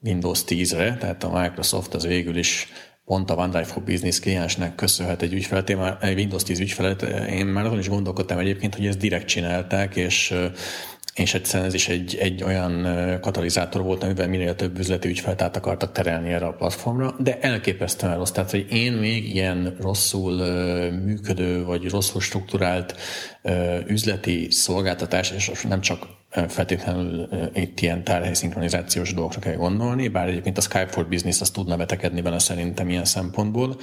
Windows 0.03 0.43
10-re, 0.47 0.97
tehát 0.97 1.23
a 1.23 1.39
Microsoft 1.39 1.93
az 1.93 2.05
végül 2.05 2.37
is 2.37 2.67
pont 3.05 3.29
a 3.29 3.35
OneDrive 3.35 3.63
for 3.63 3.83
Business 3.83 4.19
kliensnek 4.19 4.75
köszönhet 4.75 5.21
egy 5.21 5.33
ügyfelet, 5.33 5.69
én 5.69 5.77
már, 5.77 5.97
egy 6.01 6.17
Windows 6.17 6.43
10 6.43 6.59
ügyfelet, 6.59 7.01
én 7.29 7.45
már 7.45 7.65
azon 7.65 7.79
is 7.79 7.89
gondolkodtam 7.89 8.37
egyébként, 8.37 8.75
hogy 8.75 8.85
ezt 8.85 8.97
direkt 8.97 9.27
csinálták, 9.27 9.95
és 9.95 10.33
és 11.13 11.33
egyszerűen 11.33 11.67
ez 11.67 11.73
is 11.73 11.87
egy, 11.87 12.15
egy 12.15 12.43
olyan 12.43 12.87
katalizátor 13.21 13.81
volt, 13.81 14.03
amivel 14.03 14.27
minél 14.27 14.55
több 14.55 14.79
üzleti 14.79 15.07
ügyfelt 15.07 15.41
át 15.41 15.55
akartak 15.55 15.91
terelni 15.91 16.31
erre 16.31 16.45
a 16.45 16.53
platformra, 16.53 17.15
de 17.19 17.39
elképesztően 17.39 18.17
rossz. 18.17 18.31
Tehát, 18.31 18.51
hogy 18.51 18.65
én 18.69 18.93
még 18.93 19.35
ilyen 19.35 19.75
rosszul 19.79 20.33
működő, 20.91 21.63
vagy 21.63 21.89
rosszul 21.89 22.21
struktúrált 22.21 22.95
üzleti 23.87 24.47
szolgáltatás, 24.51 25.31
és 25.31 25.61
nem 25.69 25.81
csak 25.81 26.07
feltétlenül 26.47 27.29
itt 27.53 27.79
ilyen 27.79 28.03
tárhelyszinkronizációs 28.03 29.13
dolgokra 29.13 29.39
kell 29.39 29.55
gondolni, 29.55 30.07
bár 30.07 30.27
egyébként 30.27 30.57
a 30.57 30.61
Skype 30.61 30.87
for 30.87 31.07
Business 31.07 31.41
az 31.41 31.49
tudna 31.49 31.77
betekedni 31.77 32.21
bele 32.21 32.39
szerintem 32.39 32.89
ilyen 32.89 33.05
szempontból, 33.05 33.75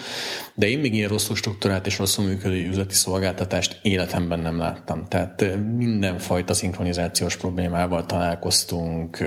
de 0.55 0.69
én 0.69 0.79
még 0.79 0.95
ilyen 0.95 1.09
rosszul 1.09 1.37
struktúrált 1.37 1.87
és 1.87 1.99
rosszul 1.99 2.25
működő 2.25 2.67
üzleti 2.67 2.95
szolgáltatást 2.95 3.79
életemben 3.83 4.39
nem 4.39 4.59
láttam. 4.59 5.05
Tehát 5.09 5.45
mindenfajta 5.77 6.55
szinkronizációs 6.55 7.37
problémával 7.37 8.07
találkoztunk, 8.07 9.19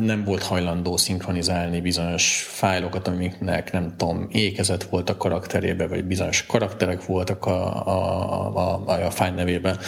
nem 0.00 0.24
volt 0.24 0.42
hajlandó 0.42 0.96
szinkronizálni 0.96 1.80
bizonyos 1.80 2.46
fájlokat, 2.50 3.08
amiknek 3.08 3.72
nem 3.72 3.94
tudom, 3.96 4.28
ékezet 4.30 4.82
volt 4.82 5.10
a 5.10 5.16
karakterébe, 5.16 5.86
vagy 5.86 6.04
bizonyos 6.04 6.46
karakterek 6.46 7.06
voltak 7.06 7.46
a, 7.46 7.86
a, 7.86 8.56
a, 8.56 8.82
a, 8.86 9.06
a 9.06 9.10
fájl 9.10 9.34
nevében 9.34 9.78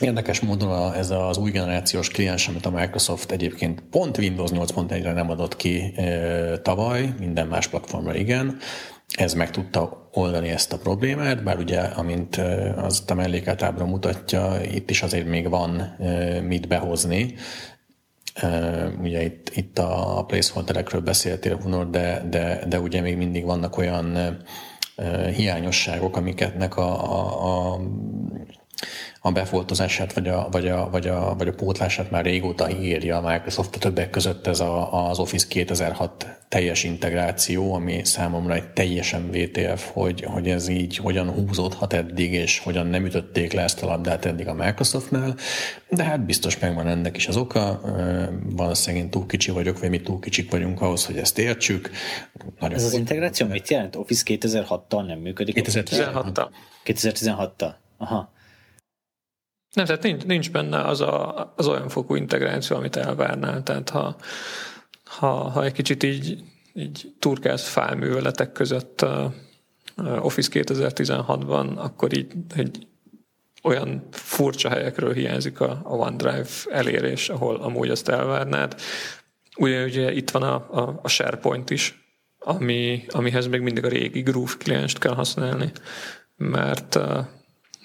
Érdekes 0.00 0.40
módon 0.40 0.70
a, 0.70 0.96
ez 0.96 1.10
az 1.10 1.36
új 1.36 1.50
generációs 1.50 2.08
kliens, 2.08 2.48
amit 2.48 2.66
a 2.66 2.70
Microsoft 2.70 3.30
egyébként 3.30 3.82
pont 3.90 4.18
Windows 4.18 4.50
8.1-re 4.50 5.12
nem 5.12 5.30
adott 5.30 5.56
ki 5.56 5.92
e, 5.96 6.58
tavaly, 6.58 7.14
minden 7.18 7.46
más 7.46 7.66
platformra 7.66 8.14
igen, 8.14 8.58
ez 9.08 9.34
meg 9.34 9.50
tudta 9.50 10.08
oldani 10.12 10.48
ezt 10.48 10.72
a 10.72 10.78
problémát, 10.78 11.42
bár 11.42 11.58
ugye, 11.58 11.80
amint 11.80 12.36
az 12.76 13.04
a 13.06 13.14
mellékátábra 13.14 13.86
mutatja, 13.86 14.56
itt 14.72 14.90
is 14.90 15.02
azért 15.02 15.26
még 15.26 15.48
van 15.48 15.96
mit 16.42 16.68
behozni, 16.68 17.34
ugye 19.02 19.24
itt, 19.24 19.50
itt 19.54 19.78
a 19.78 20.24
placeholderekről 20.26 21.00
beszéltél, 21.00 21.56
Hunor, 21.56 21.90
de, 21.90 22.26
de, 22.30 22.64
de 22.68 22.80
ugye 22.80 23.00
még 23.00 23.16
mindig 23.16 23.44
vannak 23.44 23.76
olyan 23.76 24.38
hiányosságok, 25.36 26.16
amiketnek 26.16 26.76
a, 26.76 27.12
a, 27.14 27.72
a 27.74 27.80
a 29.26 29.32
befoltozását 29.32 30.12
vagy 30.12 30.28
a, 30.28 30.48
vagy, 30.50 30.68
a, 30.68 30.88
vagy, 30.90 31.06
a, 31.06 31.34
vagy 31.38 31.48
a 31.48 31.52
pótlását 31.52 32.10
már 32.10 32.24
régóta 32.24 32.70
írja 32.70 33.16
a 33.16 33.30
Microsoft, 33.30 33.76
a 33.76 33.78
többek 33.78 34.10
között 34.10 34.46
ez 34.46 34.60
a, 34.60 35.08
az 35.08 35.18
Office 35.18 35.46
2006 35.48 36.26
teljes 36.48 36.84
integráció, 36.84 37.74
ami 37.74 38.04
számomra 38.04 38.54
egy 38.54 38.68
teljesen 38.68 39.30
VTF, 39.30 39.90
hogy, 39.92 40.22
hogy 40.22 40.48
ez 40.48 40.68
így 40.68 40.96
hogyan 40.96 41.30
húzódhat 41.30 41.92
eddig, 41.92 42.32
és 42.32 42.58
hogyan 42.58 42.86
nem 42.86 43.04
ütötték 43.04 43.52
le 43.52 43.62
ezt 43.62 43.82
a 43.82 43.86
labdát 43.86 44.24
eddig 44.24 44.48
a 44.48 44.54
Microsoftnál, 44.54 45.34
de 45.88 46.04
hát 46.04 46.24
biztos 46.24 46.58
megvan 46.58 46.86
ennek 46.88 47.16
is 47.16 47.28
az 47.28 47.36
oka, 47.36 47.80
valószínűleg 48.44 49.04
én 49.04 49.10
túl 49.10 49.26
kicsi 49.26 49.50
vagyok, 49.50 49.78
vagy 49.78 49.90
mi 49.90 50.00
túl 50.00 50.20
kicsik 50.20 50.50
vagyunk 50.50 50.80
ahhoz, 50.80 51.06
hogy 51.06 51.16
ezt 51.16 51.38
értsük. 51.38 51.90
Nagyon 52.60 52.76
ez 52.76 52.84
az 52.84 52.94
integráció 52.94 53.46
mit 53.46 53.68
jelent? 53.68 53.96
Office 53.96 54.22
2006-tal 54.26 55.06
nem 55.06 55.18
működik? 55.18 55.60
2016-tal. 55.60 56.48
2016-tal. 56.84 57.74
Aha. 57.98 58.34
Nem, 59.76 59.84
tehát 59.84 60.02
nincs, 60.02 60.24
nincs 60.24 60.50
benne 60.50 60.80
az, 60.80 61.00
a, 61.00 61.52
az 61.56 61.66
olyan 61.66 61.88
fokú 61.88 62.14
integráció, 62.14 62.76
amit 62.76 62.96
elvárnál. 62.96 63.62
Tehát 63.62 63.90
ha, 63.90 64.16
ha, 65.04 65.26
ha 65.26 65.64
egy 65.64 65.72
kicsit 65.72 66.02
így, 66.02 66.42
így 66.74 67.14
turkálsz 67.18 67.68
fájlműveletek 67.68 68.52
között 68.52 69.02
uh, 69.02 70.24
Office 70.24 70.50
2016-ban, 70.52 71.76
akkor 71.76 72.16
így 72.16 72.32
egy 72.54 72.86
olyan 73.62 74.08
furcsa 74.10 74.68
helyekről 74.68 75.12
hiányzik 75.12 75.60
a, 75.60 75.80
a 75.84 75.94
OneDrive 75.94 76.48
elérés, 76.70 77.28
ahol 77.28 77.56
amúgy 77.56 77.90
azt 77.90 78.08
elvárnád. 78.08 78.80
Ugye, 79.56 79.84
ugye 79.84 80.12
itt 80.12 80.30
van 80.30 80.42
a, 80.42 80.54
a, 80.54 81.00
a 81.02 81.08
SharePoint 81.08 81.70
is, 81.70 82.04
ami, 82.38 83.04
amihez 83.08 83.46
még 83.46 83.60
mindig 83.60 83.84
a 83.84 83.88
régi 83.88 84.20
Groove 84.20 84.52
klienst 84.58 84.98
kell 84.98 85.14
használni, 85.14 85.72
mert 86.36 86.98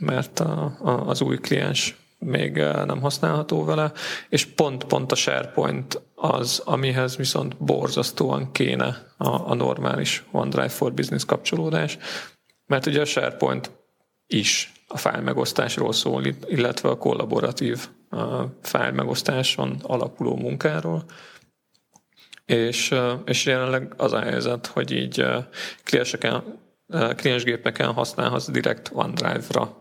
mert 0.02 0.40
a, 0.40 0.76
a, 0.80 0.90
az 0.90 1.22
új 1.22 1.38
kliens 1.38 1.96
még 2.26 2.58
eh, 2.58 2.86
nem 2.86 3.02
használható 3.02 3.64
vele, 3.64 3.92
és 4.30 4.46
pont-pont 4.46 5.12
a 5.12 5.16
SharePoint 5.16 6.02
az, 6.16 6.62
amihez 6.66 7.16
viszont 7.16 7.58
borzasztóan 7.58 8.52
kéne 8.52 9.14
a, 9.18 9.50
a 9.50 9.54
normális 9.54 10.24
OneDrive 10.32 10.70
for 10.70 10.94
Business 10.94 11.26
kapcsolódás, 11.26 11.98
mert 12.66 12.86
ugye 12.86 13.02
a 13.02 13.06
SharePoint 13.06 13.72
is 14.28 14.72
a 14.88 14.98
fájl 14.98 15.22
megosztásról 15.22 15.94
szól, 15.94 16.26
illetve 16.48 16.90
a 16.90 16.98
kollaboratív 16.98 17.90
a 18.10 18.44
fájl 18.62 18.92
megosztáson 18.92 19.80
alapuló 19.82 20.36
munkáról, 20.36 21.04
és, 22.46 22.92
eh, 22.92 23.14
és 23.26 23.46
jelenleg 23.46 23.94
az 23.98 24.14
a 24.14 24.22
helyzet, 24.22 24.66
hogy 24.66 24.92
így 24.92 25.20
eh, 25.20 25.46
klienseken, 25.84 26.60
kliensgépeken 27.16 27.94
használhatsz 27.94 28.50
direkt 28.50 28.90
OneDrive-ra 28.94 29.81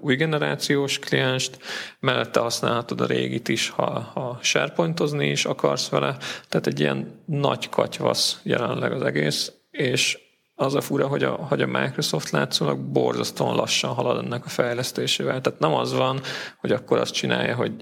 új 0.00 0.16
generációs 0.16 0.98
klienst, 0.98 1.58
mellette 2.00 2.40
használhatod 2.40 3.00
a 3.00 3.06
régit 3.06 3.48
is, 3.48 3.68
ha, 3.68 4.10
ha 4.14 4.38
sharepointozni 4.42 5.28
is 5.28 5.44
akarsz 5.44 5.88
vele, 5.88 6.16
tehát 6.48 6.66
egy 6.66 6.80
ilyen 6.80 7.22
nagy 7.26 7.68
katyvasz 7.68 8.40
jelenleg 8.42 8.92
az 8.92 9.02
egész, 9.02 9.52
és 9.70 10.18
az 10.54 10.74
a 10.74 10.80
fura, 10.80 11.06
hogy 11.06 11.22
a, 11.22 11.30
hogy 11.30 11.62
a 11.62 11.66
Microsoft 11.66 12.30
látszólag 12.30 12.78
borzasztóan 12.78 13.54
lassan 13.54 13.94
halad 13.94 14.24
ennek 14.24 14.44
a 14.44 14.48
fejlesztésével. 14.48 15.40
Tehát 15.40 15.60
nem 15.60 15.74
az 15.74 15.92
van, 15.92 16.20
hogy 16.60 16.72
akkor 16.72 16.98
azt 16.98 17.14
csinálja, 17.14 17.54
hogy 17.54 17.72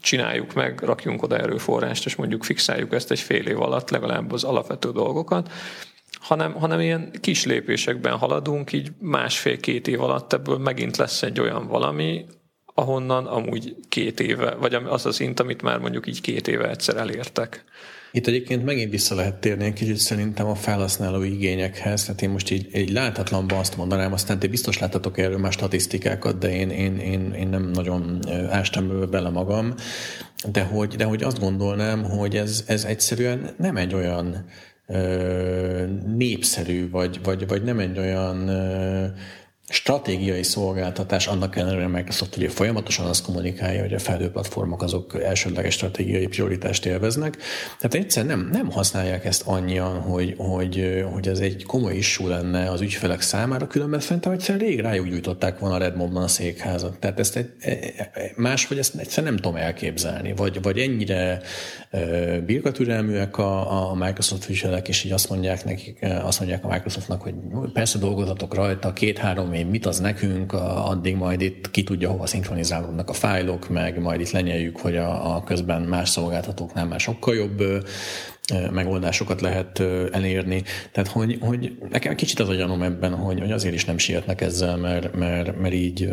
csináljuk 0.00 0.54
meg, 0.54 0.80
rakjunk 0.80 1.22
oda 1.22 1.38
erőforrást, 1.38 2.06
és 2.06 2.16
mondjuk 2.16 2.44
fixáljuk 2.44 2.92
ezt 2.92 3.10
egy 3.10 3.20
fél 3.20 3.46
év 3.46 3.60
alatt, 3.60 3.90
legalább 3.90 4.32
az 4.32 4.44
alapvető 4.44 4.90
dolgokat, 4.90 5.50
hanem, 6.24 6.52
hanem 6.52 6.80
ilyen 6.80 7.10
kis 7.20 7.44
lépésekben 7.44 8.16
haladunk, 8.16 8.72
így 8.72 8.92
másfél-két 9.00 9.88
év 9.88 10.00
alatt 10.00 10.32
ebből 10.32 10.58
megint 10.58 10.96
lesz 10.96 11.22
egy 11.22 11.40
olyan 11.40 11.66
valami, 11.66 12.24
ahonnan 12.74 13.26
amúgy 13.26 13.76
két 13.88 14.20
éve, 14.20 14.54
vagy 14.54 14.74
az 14.74 15.06
az 15.06 15.14
szint, 15.14 15.40
amit 15.40 15.62
már 15.62 15.78
mondjuk 15.78 16.06
így 16.06 16.20
két 16.20 16.48
éve 16.48 16.68
egyszer 16.68 16.96
elértek. 16.96 17.64
Itt 18.12 18.26
egyébként 18.26 18.64
megint 18.64 18.90
vissza 18.90 19.14
lehet 19.14 19.34
térni 19.34 19.64
egy 19.64 19.72
kicsit 19.72 19.96
szerintem 19.96 20.46
a 20.46 20.54
felhasználói 20.54 21.32
igényekhez. 21.32 22.04
Tehát 22.04 22.22
én 22.22 22.30
most 22.30 22.50
így, 22.50 22.76
így 22.76 22.90
láthatlanban 22.90 23.58
azt 23.58 23.76
mondanám, 23.76 24.12
aztán 24.12 24.38
ti 24.38 24.46
biztos 24.46 24.78
láttatok 24.78 25.18
erről 25.18 25.38
már 25.38 25.52
statisztikákat, 25.52 26.38
de 26.38 26.54
én, 26.54 26.70
én, 26.70 26.96
én, 26.96 27.32
én 27.32 27.48
nem 27.48 27.70
nagyon 27.70 28.18
ástam 28.50 29.10
bele 29.10 29.28
magam. 29.28 29.74
De 30.52 30.62
hogy, 30.62 30.94
de 30.96 31.04
hogy 31.04 31.22
azt 31.22 31.40
gondolnám, 31.40 32.04
hogy 32.04 32.36
ez, 32.36 32.64
ez 32.66 32.84
egyszerűen 32.84 33.54
nem 33.58 33.76
egy 33.76 33.94
olyan 33.94 34.44
népszerű, 36.16 36.90
vagy, 36.90 37.20
vagy, 37.22 37.48
vagy 37.48 37.62
nem 37.62 37.78
egy 37.78 37.98
olyan 37.98 38.50
stratégiai 39.68 40.42
szolgáltatás, 40.42 41.26
annak 41.26 41.56
ellenére, 41.56 41.86
Microsoft 41.86 42.36
ugye 42.36 42.48
folyamatosan 42.48 43.06
azt 43.06 43.24
kommunikálja, 43.24 43.80
hogy 43.80 43.92
a 43.92 43.98
felhő 43.98 44.30
platformok 44.30 44.82
azok 44.82 45.22
elsődleges 45.22 45.74
stratégiai 45.74 46.26
prioritást 46.26 46.86
élveznek. 46.86 47.36
Tehát 47.78 47.94
egyszer 47.94 48.26
nem, 48.26 48.48
nem 48.52 48.70
használják 48.70 49.24
ezt 49.24 49.42
annyian, 49.46 50.00
hogy, 50.00 50.34
hogy, 50.38 51.04
hogy 51.12 51.28
ez 51.28 51.38
egy 51.38 51.64
komoly 51.64 51.94
issú 51.94 52.28
lenne 52.28 52.70
az 52.70 52.80
ügyfelek 52.80 53.20
számára, 53.20 53.66
különben 53.66 54.00
szerintem 54.00 54.32
egyszer 54.32 54.58
rég 54.58 54.80
rájuk 54.80 55.06
gyújtották 55.06 55.58
volna 55.58 55.74
a 55.74 55.78
Redmondban 55.78 56.22
a 56.22 56.28
székházat. 56.28 56.98
Tehát 56.98 57.18
ezt 57.18 57.36
egy, 57.36 57.50
e, 57.60 57.70
e, 57.70 58.32
máshogy 58.36 58.78
ezt 58.78 58.94
egyszer 58.94 59.24
nem 59.24 59.36
tudom 59.36 59.56
elképzelni, 59.56 60.34
vagy, 60.36 60.62
vagy 60.62 60.78
ennyire 60.78 61.42
birkatürelműek 62.46 63.38
a, 63.38 63.90
a 63.90 63.94
Microsoft 63.94 64.48
ügyfelek, 64.48 64.88
és 64.88 65.04
így 65.04 65.12
azt 65.12 65.30
mondják 65.30 65.64
nekik, 65.64 65.98
azt 66.22 66.38
mondják 66.38 66.64
a 66.64 66.68
Microsoftnak, 66.68 67.22
hogy 67.22 67.34
persze 67.72 67.98
dolgozatok 67.98 68.54
rajta, 68.54 68.92
két-három 68.92 69.52
év, 69.54 69.66
mit 69.66 69.86
az 69.86 69.98
nekünk, 69.98 70.52
addig 70.52 71.16
majd 71.16 71.40
itt 71.40 71.70
ki 71.70 71.82
tudja, 71.82 72.10
hova 72.10 72.26
szinkronizálódnak 72.26 73.08
a 73.08 73.12
fájlok, 73.12 73.68
meg 73.68 74.00
majd 74.00 74.20
itt 74.20 74.30
lenyeljük, 74.30 74.78
hogy 74.78 74.96
a, 74.96 75.36
a 75.36 75.42
közben 75.42 75.82
más 75.82 76.08
szolgáltatóknál 76.08 76.86
már 76.86 77.00
sokkal 77.00 77.34
jobb 77.34 77.62
megoldásokat 78.70 79.40
lehet 79.40 79.80
elérni. 80.10 80.62
Tehát, 80.92 81.10
hogy, 81.10 81.38
hogy 81.40 81.78
nekem 81.90 82.14
kicsit 82.14 82.40
az 82.40 82.48
a 82.48 82.54
gyanom 82.54 82.82
ebben, 82.82 83.14
hogy, 83.14 83.40
hogy 83.40 83.52
azért 83.52 83.74
is 83.74 83.84
nem 83.84 83.98
sietnek 83.98 84.40
ezzel, 84.40 84.76
mert, 84.76 85.14
mert, 85.14 85.60
mert 85.60 85.74
így 85.74 86.08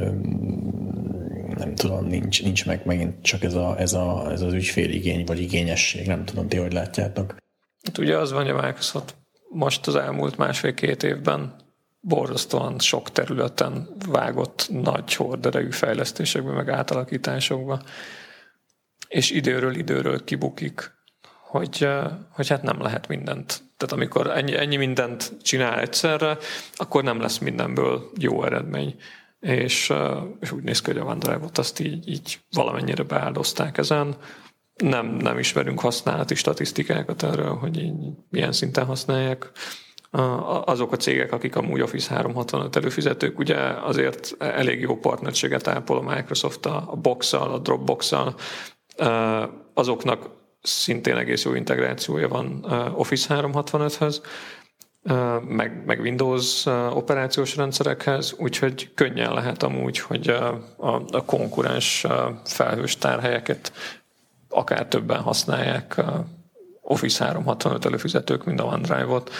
nem 1.58 1.76
tudom, 1.76 2.06
nincs, 2.06 2.44
nincs 2.44 2.66
meg 2.66 2.82
megint 2.86 3.22
csak 3.22 3.44
ez, 3.44 3.54
a, 3.54 3.80
ez, 3.80 3.94
a, 3.94 4.32
ez 4.32 4.42
az 4.42 4.54
ügyféligény, 4.54 5.24
vagy 5.26 5.40
igényesség, 5.40 6.08
nem 6.08 6.26
tudom, 6.26 6.48
ti 6.48 6.58
hogy 6.58 6.74
látjátok. 6.74 7.36
Hát 7.84 7.98
ugye 7.98 8.18
az 8.18 8.32
van, 8.32 8.42
hogy 8.42 8.52
a 8.52 8.66
Microsoft 8.66 9.16
most 9.50 9.88
az 9.88 9.96
elmúlt 9.96 10.38
másfél-két 10.38 11.04
évben 11.04 11.56
borzasztóan 12.02 12.80
sok 12.80 13.12
területen 13.12 13.88
vágott 14.08 14.68
nagy 14.70 15.16
horderejű 15.16 15.72
fejlesztésekbe, 15.72 16.52
meg 16.52 16.70
átalakításokba, 16.70 17.82
és 19.08 19.32
időről 19.32 19.76
időről 19.76 20.24
kibukik, 20.24 20.92
hogy, 21.42 21.88
hogy 22.32 22.48
hát 22.48 22.62
nem 22.62 22.82
lehet 22.82 23.08
mindent 23.08 23.64
Tehát 23.78 23.96
amikor 23.96 24.30
ennyi, 24.30 24.58
ennyi 24.58 24.76
mindent 24.76 25.32
csinál 25.42 25.80
egyszerre, 25.80 26.38
akkor 26.74 27.04
nem 27.04 27.22
lesz 27.22 27.38
mindenből 27.38 28.10
jó 28.18 28.44
eredmény. 28.44 28.96
És, 29.40 29.94
és 30.40 30.52
úgy 30.52 30.64
néz 30.64 30.82
ki, 30.82 30.92
hogy 30.92 31.00
a 31.00 31.06
OneDrive-ot 31.06 31.58
azt 31.58 31.80
így, 31.80 32.08
így 32.10 32.40
valamennyire 32.52 33.04
beáldozták 33.04 33.78
ezen. 33.78 34.16
Nem, 34.76 35.06
nem 35.06 35.40
ismerünk 35.40 35.80
használati 35.80 36.36
statisztikákat 36.36 37.24
erről, 37.24 37.56
hogy 37.56 37.78
így 37.78 37.94
milyen 38.30 38.52
szinten 38.52 38.86
használják 38.86 39.52
azok 40.66 40.92
a 40.92 40.98
cégek, 40.98 41.32
akik 41.32 41.56
amúgy 41.56 41.82
Office 41.82 42.14
365 42.14 42.76
előfizetők, 42.76 43.40
ugye 43.40 43.58
azért 43.84 44.36
elég 44.40 44.80
jó 44.80 44.98
partnerséget 44.98 45.68
ápol 45.68 45.98
a 45.98 46.16
Microsoft 46.16 46.66
a 46.66 46.98
Box-szal, 47.02 47.54
a 47.54 47.58
Dropbox-szal, 47.58 48.36
azoknak 49.74 50.30
szintén 50.62 51.18
egész 51.18 51.44
jó 51.44 51.54
integrációja 51.54 52.28
van 52.28 52.66
Office 52.96 53.36
365-höz, 53.36 54.22
meg, 55.48 55.86
meg 55.86 56.00
Windows 56.00 56.66
operációs 56.94 57.56
rendszerekhez, 57.56 58.36
úgyhogy 58.38 58.94
könnyen 58.94 59.34
lehet 59.34 59.64
amúgy, 59.64 60.00
hogy 60.00 60.28
a, 60.78 61.04
a 61.12 61.26
konkurens 61.26 62.06
felhős 62.44 62.98
tárhelyeket 62.98 63.72
akár 64.50 64.88
többen 64.88 65.22
használják 65.22 66.02
Office 66.82 67.24
365 67.24 67.86
előfizetők, 67.86 68.46
mint 68.46 68.60
a 68.60 68.64
OneDrive-ot, 68.64 69.32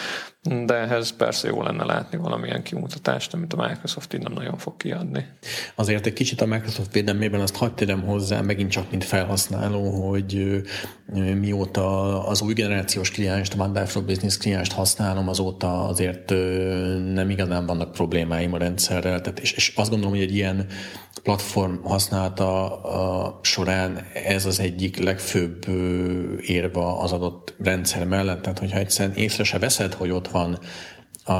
de 0.42 0.74
ehhez 0.74 1.10
persze 1.10 1.48
jó 1.48 1.62
lenne 1.62 1.84
látni 1.84 2.18
valamilyen 2.18 2.62
kimutatást, 2.62 3.34
amit 3.34 3.52
a 3.52 3.68
Microsoft 3.68 4.14
így 4.14 4.22
nem 4.22 4.32
nagyon 4.32 4.58
fog 4.58 4.76
kiadni. 4.76 5.26
Azért 5.74 6.06
egy 6.06 6.12
kicsit 6.12 6.40
a 6.40 6.46
Microsoft 6.46 6.92
védelmében 6.92 7.40
azt 7.40 7.56
hagyd 7.56 7.74
tegyem 7.74 8.02
hozzá, 8.02 8.40
megint 8.40 8.70
csak 8.70 8.90
mint 8.90 9.04
felhasználó, 9.04 10.10
hogy 10.10 10.62
mióta 11.40 12.26
az 12.26 12.40
új 12.40 12.52
generációs 12.52 13.10
klienst, 13.10 13.54
a 13.54 13.62
OneDrive 13.62 13.86
for 13.86 14.02
Business 14.02 14.36
klienst 14.36 14.72
használom, 14.72 15.28
azóta 15.28 15.86
azért 15.86 16.30
nem 17.12 17.30
igazán 17.30 17.66
vannak 17.66 17.92
problémáim 17.92 18.52
a 18.52 18.58
rendszerrel, 18.58 19.20
tehát 19.20 19.38
és, 19.38 19.52
és 19.52 19.72
azt 19.76 19.90
gondolom, 19.90 20.14
hogy 20.14 20.24
egy 20.24 20.34
ilyen 20.34 20.66
platform 21.22 21.82
használata 21.82 22.80
a 22.82 23.38
során 23.42 24.06
ez 24.26 24.46
az 24.46 24.60
egyik 24.60 25.02
legfőbb 25.02 25.66
érva 26.40 26.98
az 26.98 27.12
adott 27.12 27.54
rendszer 27.58 28.06
mellett, 28.06 28.42
tehát 28.42 28.58
hogyha 28.58 28.78
egyszerűen 28.78 29.16
észre 29.16 29.44
se 29.44 29.58
veszed, 29.58 29.94
hogy 29.94 30.10
ott 30.10 30.30
van 30.32 30.58
a, 31.24 31.32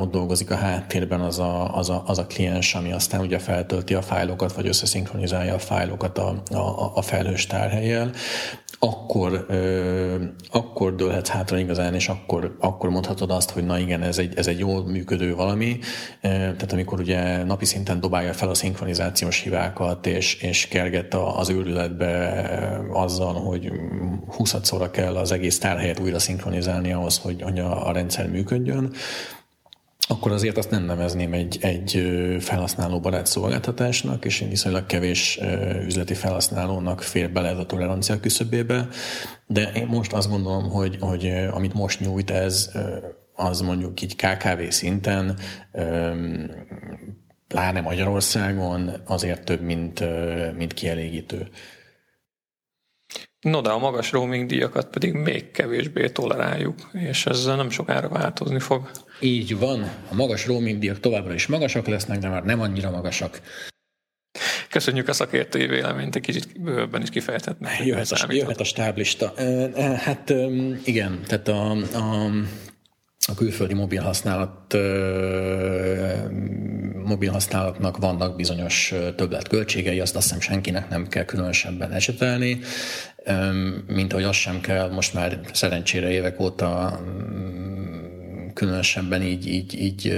ott 0.00 0.10
dolgozik 0.10 0.50
a 0.50 0.54
háttérben 0.54 1.20
az 1.20 1.38
a, 1.38 1.76
az, 1.76 1.90
a, 1.90 2.02
az 2.06 2.18
a 2.18 2.26
kliens, 2.26 2.74
ami 2.74 2.92
aztán 2.92 3.20
ugye 3.20 3.38
feltölti 3.38 3.94
a 3.94 4.02
fájlokat, 4.02 4.52
vagy 4.52 4.66
összeszinkronizálja 4.66 5.54
a 5.54 5.58
fájlokat 5.58 6.18
a, 6.18 6.42
a, 6.50 6.92
a 6.94 7.02
felhős 7.02 7.46
tárhelyel, 7.46 8.10
akkor, 8.80 9.44
ö, 9.48 10.24
akkor 10.50 10.94
dőlhetsz 10.94 11.28
hátra 11.28 11.58
igazán, 11.58 11.94
és 11.94 12.08
akkor, 12.08 12.56
akkor 12.60 12.90
mondhatod 12.90 13.30
azt, 13.30 13.50
hogy 13.50 13.64
na 13.64 13.78
igen, 13.78 14.02
ez 14.02 14.18
egy, 14.18 14.36
ez 14.36 14.46
egy 14.46 14.58
jól 14.58 14.86
működő 14.86 15.34
valami. 15.34 15.78
Tehát 16.20 16.72
amikor 16.72 17.00
ugye 17.00 17.44
napi 17.44 17.64
szinten 17.64 18.00
dobálja 18.00 18.32
fel 18.32 18.48
a 18.48 18.54
szinkronizációs 18.54 19.40
hibákat, 19.40 20.06
és, 20.06 20.34
és 20.34 20.68
kerget 20.68 21.14
az 21.14 21.48
őrületbe 21.48 22.40
azzal, 22.92 23.34
hogy 23.34 23.72
20 24.36 24.54
szóra 24.62 24.90
kell 24.90 25.16
az 25.16 25.32
egész 25.32 25.58
tárhelyet 25.58 26.00
újra 26.00 26.18
szinkronizálni 26.18 26.92
ahhoz, 26.92 27.18
hogy, 27.18 27.42
hogy 27.42 27.58
a, 27.58 27.88
a 27.88 27.92
rendszer 27.92 28.28
működjön, 28.28 28.92
akkor 30.08 30.32
azért 30.32 30.56
azt 30.56 30.70
nem 30.70 30.84
nevezném 30.84 31.32
egy, 31.32 31.58
egy 31.60 32.06
felhasználó 32.40 33.00
barát 33.00 33.26
szolgáltatásnak, 33.26 34.24
és 34.24 34.40
én 34.40 34.48
viszonylag 34.48 34.86
kevés 34.86 35.40
üzleti 35.84 36.14
felhasználónak 36.14 37.02
fér 37.02 37.30
bele 37.30 37.48
ez 37.48 37.58
a 37.58 37.66
tolerancia 37.66 38.20
küszöbébe, 38.20 38.88
de 39.46 39.70
én 39.74 39.86
most 39.86 40.12
azt 40.12 40.28
gondolom, 40.28 40.70
hogy, 40.70 40.96
hogy 41.00 41.32
amit 41.50 41.74
most 41.74 42.00
nyújt 42.00 42.30
ez, 42.30 42.70
az 43.34 43.60
mondjuk 43.60 44.02
így 44.02 44.16
KKV 44.16 44.68
szinten, 44.68 45.38
pláne 47.48 47.80
Magyarországon 47.80 48.90
azért 49.06 49.44
több, 49.44 49.60
mint, 49.60 50.04
mint 50.56 50.74
kielégítő. 50.74 51.48
No, 53.40 53.60
de 53.60 53.70
a 53.70 53.78
magas 53.78 54.12
roaming 54.12 54.46
díjakat 54.46 54.90
pedig 54.90 55.12
még 55.12 55.50
kevésbé 55.50 56.08
toleráljuk, 56.08 56.90
és 56.92 57.26
ezzel 57.26 57.56
nem 57.56 57.70
sokára 57.70 58.08
változni 58.08 58.58
fog. 58.58 58.90
Így 59.20 59.58
van, 59.58 59.90
a 60.10 60.14
magas 60.14 60.46
roaming 60.46 60.78
díjak 60.78 61.00
továbbra 61.00 61.34
is 61.34 61.46
magasak 61.46 61.86
lesznek, 61.86 62.18
de 62.18 62.28
már 62.28 62.44
nem 62.44 62.60
annyira 62.60 62.90
magasak. 62.90 63.40
Köszönjük 64.70 65.08
a 65.08 65.12
szakértői 65.12 65.66
véleményt, 65.66 66.16
egy 66.16 66.22
kicsit 66.22 66.62
bővebben 66.62 67.02
is 67.02 67.10
kifejthetnek. 67.10 67.84
Jöhet 67.84 68.10
a, 68.10 68.32
jöhet 68.32 68.60
a 68.60 68.64
stáblista. 68.64 69.32
Hát 69.96 70.32
igen, 70.84 71.20
tehát 71.26 71.48
a, 71.48 71.70
a 71.70 72.30
a 73.26 73.34
külföldi 73.34 73.74
mobil 73.74 74.02
használat, 74.02 74.76
mobil 77.04 77.30
használatnak 77.30 77.96
vannak 77.96 78.36
bizonyos 78.36 78.94
többletköltségei, 79.16 80.00
azt 80.00 80.16
azt 80.16 80.26
hiszem 80.26 80.40
senkinek 80.40 80.88
nem 80.88 81.08
kell 81.08 81.24
különösebben 81.24 81.92
esetelni, 81.92 82.60
mint 83.86 84.12
ahogy 84.12 84.24
azt 84.24 84.38
sem 84.38 84.60
kell 84.60 84.90
most 84.90 85.14
már 85.14 85.40
szerencsére 85.52 86.10
évek 86.10 86.40
óta 86.40 87.00
különösebben 88.58 89.22
így, 89.22 89.46
így, 89.46 89.80
így 89.80 90.12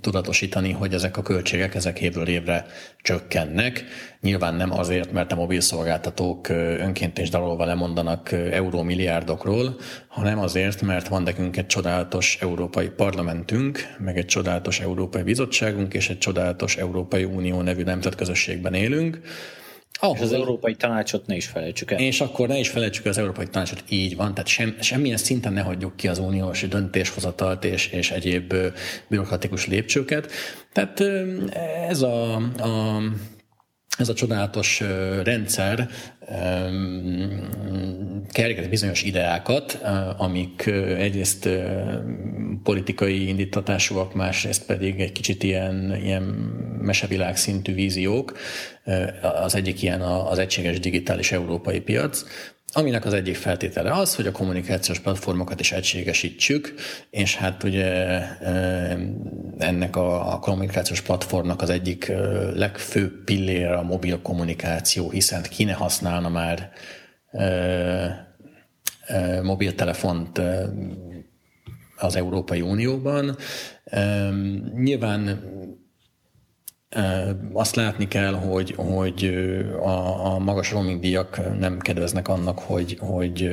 tudatosítani, 0.00 0.72
hogy 0.72 0.94
ezek 0.94 1.16
a 1.16 1.22
költségek 1.22 1.74
ezek 1.74 2.00
évről 2.00 2.26
évre 2.26 2.66
csökkennek. 3.02 3.84
Nyilván 4.20 4.54
nem 4.54 4.72
azért, 4.72 5.12
mert 5.12 5.32
a 5.32 5.34
mobilszolgáltatók 5.34 6.48
önként 6.48 7.18
és 7.18 7.28
dalolva 7.28 7.64
lemondanak 7.64 8.32
eurómilliárdokról, 8.32 9.76
hanem 10.08 10.38
azért, 10.38 10.82
mert 10.82 11.08
van 11.08 11.22
nekünk 11.22 11.56
egy 11.56 11.66
csodálatos 11.66 12.38
európai 12.40 12.88
parlamentünk, 12.88 13.94
meg 13.98 14.16
egy 14.16 14.26
csodálatos 14.26 14.80
európai 14.80 15.22
bizottságunk, 15.22 15.94
és 15.94 16.08
egy 16.08 16.18
csodálatos 16.18 16.76
Európai 16.76 17.24
Unió 17.24 17.60
nevű 17.60 17.82
nemzetközösségben 17.82 18.74
élünk, 18.74 19.20
ahol... 20.00 20.16
És 20.16 20.22
az 20.22 20.32
Európai 20.32 20.74
Tanácsot 20.74 21.26
ne 21.26 21.36
is 21.36 21.46
felejtsük 21.46 21.90
el. 21.90 21.98
És 21.98 22.20
akkor 22.20 22.48
ne 22.48 22.58
is 22.58 22.68
felejtsük 22.68 23.06
az 23.06 23.18
Európai 23.18 23.46
Tanácsot, 23.46 23.84
így 23.88 24.16
van, 24.16 24.34
tehát 24.34 24.48
sem, 24.48 24.76
semmilyen 24.80 25.16
szinten 25.16 25.52
ne 25.52 25.60
hagyjuk 25.60 25.96
ki 25.96 26.08
az 26.08 26.18
uniós 26.18 26.68
döntéshozatalt 26.68 27.64
és, 27.64 27.86
és 27.86 28.10
egyéb 28.10 28.54
bürokratikus 29.08 29.66
lépcsőket. 29.66 30.30
Tehát 30.72 31.00
ez 31.88 32.02
a, 32.02 32.34
a 32.36 33.02
ez 33.98 34.08
a 34.08 34.14
csodálatos 34.14 34.82
rendszer 35.22 35.88
kerget 38.32 38.68
bizonyos 38.68 39.02
ideákat, 39.02 39.80
amik 40.16 40.66
egyrészt 40.98 41.48
politikai 42.62 43.28
indítatásúak, 43.28 44.14
másrészt 44.14 44.66
pedig 44.66 45.00
egy 45.00 45.12
kicsit 45.12 45.42
ilyen, 45.42 45.96
ilyen 46.02 46.22
mesevilág 46.80 47.36
szintű 47.36 47.74
víziók. 47.74 48.38
Az 49.42 49.54
egyik 49.54 49.82
ilyen 49.82 50.00
az 50.00 50.38
egységes 50.38 50.80
digitális 50.80 51.32
európai 51.32 51.80
piac, 51.80 52.24
aminek 52.72 53.04
az 53.04 53.12
egyik 53.12 53.36
feltétele 53.36 53.92
az, 53.92 54.14
hogy 54.14 54.26
a 54.26 54.32
kommunikációs 54.32 54.98
platformokat 54.98 55.60
is 55.60 55.72
egységesítsük, 55.72 56.74
és 57.10 57.36
hát 57.36 57.62
ugye 57.62 58.20
ennek 59.58 59.96
a 59.96 60.38
kommunikációs 60.40 61.00
platformnak 61.00 61.62
az 61.62 61.70
egyik 61.70 62.12
legfőbb 62.54 63.24
pillére 63.24 63.74
a 63.74 63.82
mobil 63.82 64.22
kommunikáció, 64.22 65.10
hiszen 65.10 65.42
ki 65.42 65.64
ne 65.64 65.72
használna 65.72 66.28
már 66.28 66.70
mobiltelefont 69.42 70.40
az 71.96 72.16
Európai 72.16 72.60
Unióban. 72.60 73.36
Nyilván 74.74 75.40
azt 77.52 77.76
látni 77.76 78.08
kell, 78.08 78.32
hogy, 78.32 78.74
hogy 78.76 79.24
a, 79.82 80.26
a 80.26 80.38
magas 80.38 80.70
roaming 80.72 81.00
díjak 81.00 81.58
nem 81.58 81.78
kedveznek 81.78 82.28
annak, 82.28 82.58
hogy, 82.58 82.96
hogy 83.00 83.50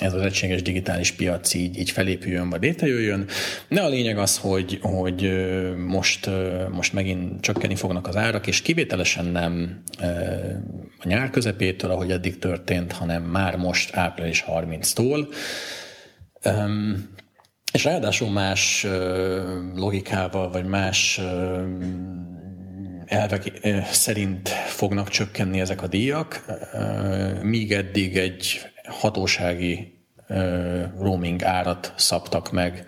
ez 0.00 0.12
az 0.12 0.20
egységes 0.20 0.62
digitális 0.62 1.12
piac 1.12 1.54
így, 1.54 1.78
így 1.78 1.90
felépüljön, 1.90 2.50
vagy 2.50 2.62
létrejöjjön. 2.62 3.26
De 3.68 3.80
a 3.80 3.88
lényeg 3.88 4.18
az, 4.18 4.38
hogy, 4.38 4.78
hogy 4.82 5.46
most, 5.86 6.30
most 6.70 6.92
megint 6.92 7.40
csökkenni 7.40 7.74
fognak 7.74 8.06
az 8.06 8.16
árak, 8.16 8.46
és 8.46 8.62
kivételesen 8.62 9.24
nem 9.24 9.82
a 10.98 11.08
nyár 11.08 11.30
közepétől, 11.30 11.90
ahogy 11.90 12.10
eddig 12.10 12.38
történt, 12.38 12.92
hanem 12.92 13.22
már 13.22 13.56
most 13.56 13.96
április 13.96 14.44
30-tól. 14.48 15.26
És 17.76 17.84
ráadásul 17.84 18.30
más 18.30 18.86
logikával, 19.74 20.50
vagy 20.50 20.64
más 20.64 21.20
elvek 23.06 23.68
szerint 23.90 24.48
fognak 24.48 25.08
csökkenni 25.08 25.60
ezek 25.60 25.82
a 25.82 25.86
díjak, 25.86 26.44
míg 27.42 27.72
eddig 27.72 28.16
egy 28.16 28.60
hatósági 28.88 30.00
roaming 30.98 31.42
árat 31.42 31.92
szabtak 31.96 32.52
meg 32.52 32.84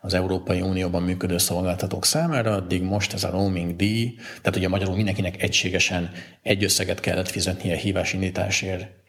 az 0.00 0.14
Európai 0.14 0.60
Unióban 0.60 1.02
működő 1.02 1.38
szolgáltatók 1.38 2.04
számára, 2.04 2.54
addig 2.54 2.82
most 2.82 3.12
ez 3.12 3.24
a 3.24 3.30
roaming 3.30 3.76
díj, 3.76 4.14
tehát 4.40 4.56
ugye 4.56 4.68
magyarul 4.68 4.96
mindenkinek 4.96 5.42
egységesen 5.42 6.10
egy 6.42 6.64
összeget 6.64 7.00
kellett 7.00 7.28
fizetnie 7.28 7.76
hívásindításért 7.76 9.01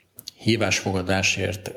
hívásfogadásért, 0.43 1.71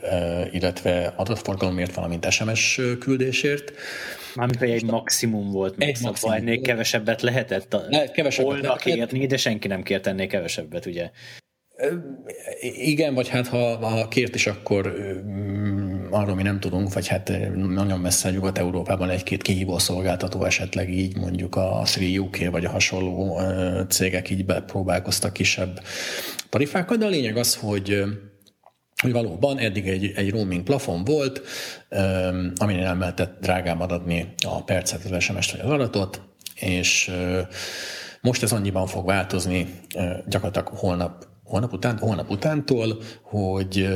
illetve 0.50 1.12
adatforgalomért, 1.16 1.94
valamint 1.94 2.30
SMS 2.30 2.80
küldésért. 3.00 3.72
Mármint, 4.34 4.62
egy 4.62 4.84
maximum 4.84 5.50
volt, 5.50 5.74
Egy 5.78 6.00
maximum. 6.02 6.34
ennél 6.34 6.60
kevesebbet 6.60 7.22
lehetett 7.22 7.74
a 7.74 7.88
kevesebbet 8.12 8.60
lehetett. 8.60 8.82
kérni, 8.82 9.26
de 9.26 9.36
senki 9.36 9.68
nem 9.68 9.82
kért 9.82 10.06
ennél 10.06 10.26
kevesebbet, 10.26 10.86
ugye? 10.86 11.10
Igen, 12.60 13.14
vagy 13.14 13.28
hát 13.28 13.46
ha, 13.48 13.76
ha 13.76 14.08
kért 14.08 14.34
is, 14.34 14.46
akkor 14.46 14.94
mm, 15.26 16.06
arról 16.10 16.34
mi 16.34 16.42
nem 16.42 16.60
tudunk, 16.60 16.92
vagy 16.92 17.06
hát 17.06 17.32
nagyon 17.54 18.00
messze 18.00 18.30
Nyugat-Európában 18.30 19.10
egy-két 19.10 19.42
kihívó 19.42 19.78
szolgáltató 19.78 20.44
esetleg 20.44 20.90
így 20.90 21.16
mondjuk 21.16 21.56
a 21.56 21.82
3UK 21.84 22.48
vagy 22.50 22.64
a 22.64 22.70
hasonló 22.70 23.40
cégek 23.88 24.30
így 24.30 24.44
bepróbálkoztak 24.44 25.32
kisebb 25.32 25.80
tarifákkal, 26.48 26.96
de 26.96 27.04
a 27.04 27.08
lényeg 27.08 27.36
az, 27.36 27.54
hogy 27.54 28.04
hogy 29.02 29.12
valóban 29.12 29.58
eddig 29.58 29.88
egy, 29.88 30.12
egy 30.16 30.30
roaming 30.30 30.62
plafon 30.62 31.04
volt, 31.04 31.42
öm, 31.88 32.52
aminél 32.56 32.84
nem 32.84 32.98
lehetett 32.98 33.40
drágában 33.40 33.90
adni 33.90 34.34
a 34.46 34.64
percet, 34.64 35.04
az 35.04 35.22
SMS-t 35.22 35.50
vagy 35.50 35.60
az 35.60 35.70
adatot, 35.70 36.20
és 36.54 37.10
most 38.20 38.42
ez 38.42 38.52
annyiban 38.52 38.86
fog 38.86 39.06
változni 39.06 39.80
gyakorlatilag 40.26 40.68
holnap, 40.68 41.26
holnap, 41.44 41.72
után, 41.72 41.98
holnap 41.98 42.30
utántól, 42.30 42.98
hogy 43.22 43.88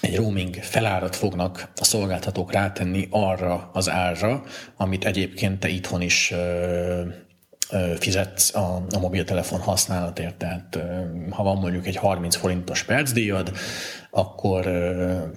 egy 0.00 0.16
roaming 0.16 0.54
felárat 0.54 1.16
fognak 1.16 1.72
a 1.76 1.84
szolgáltatók 1.84 2.52
rátenni 2.52 3.08
arra 3.10 3.70
az 3.72 3.88
árra, 3.88 4.42
amit 4.76 5.04
egyébként 5.04 5.60
te 5.60 5.68
itthon 5.68 6.00
is 6.00 6.34
fizetsz 7.98 8.54
a, 8.54 8.86
a 8.90 8.98
mobiltelefon 8.98 9.60
használatért. 9.60 10.34
Tehát 10.34 10.78
ha 11.30 11.42
van 11.42 11.56
mondjuk 11.56 11.86
egy 11.86 11.96
30 11.96 12.36
forintos 12.36 12.82
percdíjad, 12.84 13.52
akkor 14.10 14.64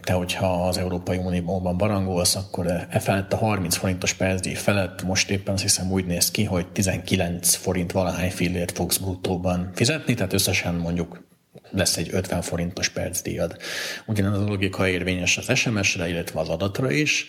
te, 0.02 0.14
hogyha 0.14 0.68
az 0.68 0.78
Európai 0.78 1.18
Unióban 1.18 1.78
barangolsz, 1.78 2.36
akkor 2.36 2.68
e 2.90 3.00
felett 3.00 3.34
a 3.34 3.38
30 3.38 3.76
forintos 3.76 4.14
percdíj 4.14 4.54
felett 4.54 5.04
most 5.04 5.30
éppen 5.30 5.54
azt 5.54 5.64
hiszem 5.64 5.92
úgy 5.92 6.06
néz 6.06 6.32
ki, 6.32 6.44
hogy 6.44 6.68
19 6.68 7.56
forint 7.56 7.92
valahány 7.92 8.32
fillért 8.32 8.72
fogsz 8.72 8.98
bruttóban 8.98 9.72
fizetni, 9.76 10.14
tehát 10.14 10.34
összesen 10.34 10.76
mondjuk 10.76 11.24
lesz 11.72 11.98
egy 11.98 12.10
50 12.12 12.42
forintos 12.42 12.90
percdíjad. 12.90 13.58
Ugyanez 14.06 14.40
a 14.40 14.44
logika 14.44 14.88
érvényes 14.88 15.38
az 15.38 15.58
SMS-re, 15.58 16.10
illetve 16.10 16.40
az 16.40 16.50
adatra 16.50 16.92
is. 16.92 17.26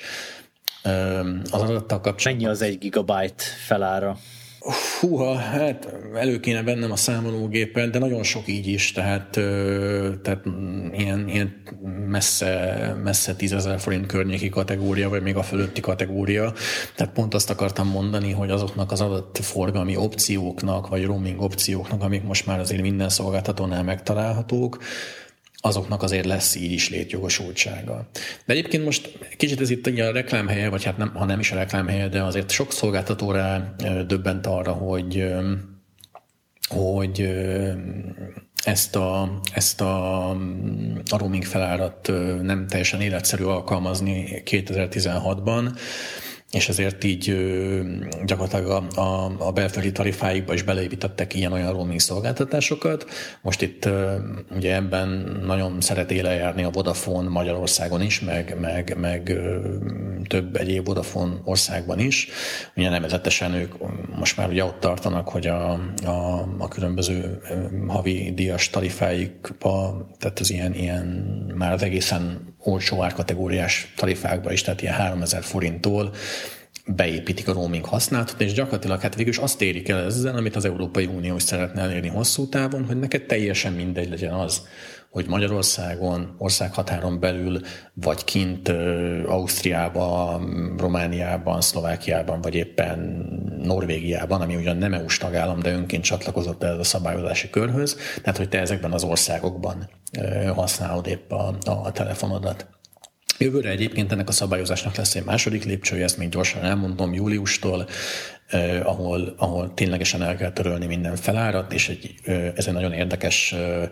Az 1.50 1.60
adattal 1.60 2.00
kapcsolatban... 2.00 2.32
Mennyi 2.32 2.46
az 2.46 2.62
egy 2.62 2.78
gigabyte 2.78 3.44
felára? 3.66 4.18
Húha, 5.00 5.34
hát 5.34 5.94
elő 6.14 6.40
kéne 6.40 6.62
vennem 6.62 6.92
a 6.92 6.96
számológépet, 6.96 7.90
de 7.90 7.98
nagyon 7.98 8.22
sok 8.22 8.48
így 8.48 8.66
is, 8.66 8.92
tehát, 8.92 9.30
tehát 10.22 10.42
ilyen, 10.92 11.28
ilyen 11.28 11.62
messze, 12.06 12.96
messze 13.02 13.34
10 13.34 13.52
ezer 13.52 13.80
forint 13.80 14.06
környéki 14.06 14.48
kategória, 14.48 15.08
vagy 15.08 15.22
még 15.22 15.36
a 15.36 15.42
fölötti 15.42 15.80
kategória. 15.80 16.52
Tehát 16.94 17.12
pont 17.12 17.34
azt 17.34 17.50
akartam 17.50 17.88
mondani, 17.88 18.32
hogy 18.32 18.50
azoknak 18.50 18.92
az 18.92 19.00
adatforgalmi 19.00 19.96
opcióknak, 19.96 20.88
vagy 20.88 21.04
roaming 21.04 21.40
opcióknak, 21.40 22.02
amik 22.02 22.22
most 22.22 22.46
már 22.46 22.58
azért 22.58 22.82
minden 22.82 23.08
szolgáltatónál 23.08 23.82
megtalálhatók, 23.82 24.78
azoknak 25.66 26.02
azért 26.02 26.26
lesz 26.26 26.54
így 26.54 26.72
is 26.72 26.90
létjogosultsága. 26.90 28.08
De 28.46 28.52
egyébként 28.52 28.84
most 28.84 29.18
kicsit 29.36 29.60
ez 29.60 29.70
itt 29.70 29.86
a 29.86 30.12
reklámhelye, 30.12 30.68
vagy 30.68 30.84
hát 30.84 30.96
nem, 30.96 31.14
ha 31.14 31.24
nem 31.24 31.40
is 31.40 31.52
a 31.52 31.56
reklámhelye, 31.56 32.08
de 32.08 32.22
azért 32.22 32.50
sok 32.50 32.72
szolgáltató 32.72 33.30
rá 33.30 33.74
döbbent 34.06 34.46
arra, 34.46 34.72
hogy 34.72 35.32
hogy 36.68 37.28
ezt 38.64 38.96
a, 38.96 39.40
ezt 39.54 39.80
a, 39.80 40.30
a 41.10 41.18
roaming 41.18 41.44
felárat 41.44 42.12
nem 42.42 42.66
teljesen 42.66 43.00
életszerű 43.00 43.44
alkalmazni 43.44 44.42
2016-ban, 44.44 45.78
és 46.54 46.68
ezért 46.68 47.04
így 47.04 47.36
gyakorlatilag 48.24 48.66
a, 48.96 49.00
a, 49.00 49.32
a 49.38 49.52
belföldi 49.52 49.92
tarifáikba 49.92 50.54
is 50.54 50.62
beleépítettek 50.62 51.34
ilyen-olyan 51.34 51.72
roaming 51.72 52.00
szolgáltatásokat. 52.00 53.06
Most 53.42 53.62
itt 53.62 53.88
ugye 54.50 54.74
ebben 54.74 55.38
nagyon 55.46 55.80
szeret 55.80 56.10
éle 56.10 56.34
járni 56.34 56.62
a 56.62 56.70
Vodafone 56.70 57.28
Magyarországon 57.28 58.02
is, 58.02 58.20
meg, 58.20 58.56
meg, 58.60 58.96
meg 59.00 59.38
több 60.28 60.56
egyéb 60.56 60.86
Vodafone 60.86 61.40
országban 61.44 61.98
is. 61.98 62.28
Ugye 62.76 62.88
nevezetesen 62.88 63.54
ők 63.54 63.74
most 64.16 64.36
már 64.36 64.48
ugye 64.48 64.64
ott 64.64 64.80
tartanak, 64.80 65.28
hogy 65.28 65.46
a, 65.46 65.72
a, 66.04 66.48
a 66.58 66.68
különböző 66.68 67.40
havi 67.86 68.32
díjas 68.34 68.70
tarifáikba, 68.70 70.06
tehát 70.18 70.38
az 70.38 70.50
ilyen, 70.50 70.74
ilyen 70.74 71.06
már 71.54 71.82
egészen 71.82 72.53
olcsó 72.64 73.02
árkategóriás 73.02 73.92
tarifákba 73.96 74.52
is, 74.52 74.62
tehát 74.62 74.82
ilyen 74.82 74.94
3000 74.94 75.42
forinttól 75.42 76.14
beépítik 76.86 77.48
a 77.48 77.52
roaming 77.52 77.84
használatot, 77.84 78.40
és 78.40 78.52
gyakorlatilag 78.52 79.00
hát 79.00 79.14
végül 79.14 79.32
is 79.32 79.38
azt 79.38 79.62
érik 79.62 79.88
el 79.88 80.04
ezzel, 80.04 80.36
amit 80.36 80.56
az 80.56 80.64
Európai 80.64 81.06
Unió 81.06 81.36
is 81.36 81.42
szeretne 81.42 81.82
elérni 81.82 82.08
hosszú 82.08 82.48
távon, 82.48 82.84
hogy 82.84 82.98
neked 82.98 83.22
teljesen 83.22 83.72
mindegy 83.72 84.08
legyen 84.08 84.32
az, 84.32 84.66
hogy 85.14 85.26
Magyarországon, 85.26 86.34
országhatáron 86.38 87.20
belül, 87.20 87.60
vagy 87.92 88.24
kint 88.24 88.68
Ausztriában, 89.26 90.74
Romániában, 90.78 91.60
Szlovákiában, 91.60 92.40
vagy 92.40 92.54
éppen 92.54 92.98
Norvégiában, 93.62 94.40
ami 94.40 94.56
ugyan 94.56 94.76
nem 94.76 94.92
EU-s 94.92 95.18
tagállam, 95.18 95.60
de 95.60 95.72
önként 95.72 96.04
csatlakozott 96.04 96.62
ehhez 96.62 96.78
a 96.78 96.84
szabályozási 96.84 97.50
körhöz, 97.50 97.96
tehát 98.22 98.36
hogy 98.36 98.48
te 98.48 98.60
ezekben 98.60 98.92
az 98.92 99.04
országokban 99.04 99.90
használod 100.54 101.06
épp 101.06 101.30
a, 101.30 101.54
a 101.64 101.92
telefonodat. 101.92 102.66
Jövőre 103.38 103.70
egyébként 103.70 104.12
ennek 104.12 104.28
a 104.28 104.32
szabályozásnak 104.32 104.94
lesz 104.94 105.14
egy 105.14 105.24
második 105.24 105.64
lépcsője, 105.64 106.04
ezt 106.04 106.18
még 106.18 106.28
gyorsan 106.28 106.62
elmondom, 106.62 107.12
júliustól, 107.12 107.86
eh, 108.48 108.88
ahol, 108.88 109.34
ahol 109.36 109.74
ténylegesen 109.74 110.22
el 110.22 110.36
kell 110.36 110.52
törölni 110.52 110.86
minden 110.86 111.16
felárat, 111.16 111.72
és 111.72 111.88
egy, 111.88 112.14
eh, 112.24 112.52
ez 112.56 112.66
egy 112.66 112.74
nagyon 112.74 112.92
érdekes 112.92 113.52
eh, 113.52 113.88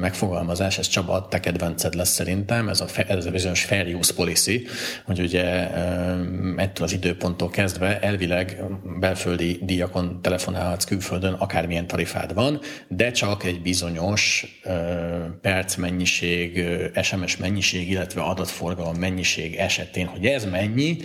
megfogalmazás, 0.00 0.78
ez 0.78 0.88
Csaba, 0.88 1.28
te 1.28 1.40
kedvenced 1.40 1.94
lesz 1.94 2.12
szerintem, 2.12 2.68
ez 2.68 2.80
a, 2.80 2.86
ez 3.08 3.26
a 3.26 3.30
bizonyos 3.30 3.64
fair 3.64 3.94
use 3.94 4.14
policy, 4.14 4.66
hogy 5.04 5.20
ugye 5.20 5.70
eh, 5.70 6.18
ettől 6.56 6.86
az 6.86 6.92
időponttól 6.92 7.50
kezdve 7.50 8.00
elvileg 8.00 8.62
belföldi 9.00 9.58
díjakon 9.62 10.22
telefonálhatsz 10.22 10.84
külföldön, 10.84 11.32
akármilyen 11.32 11.86
tarifád 11.86 12.34
van, 12.34 12.60
de 12.88 13.10
csak 13.10 13.44
egy 13.44 13.62
bizonyos 13.62 14.46
eh, 14.62 14.74
percmennyiség, 15.40 16.58
eh, 16.58 17.02
SMS 17.02 17.36
mennyiség, 17.36 17.90
illetve 17.90 18.20
adatforgalom 18.20 18.96
mennyiség 18.96 19.54
esetén, 19.54 20.06
hogy 20.06 20.26
ez 20.26 20.44
mennyi, 20.44 20.96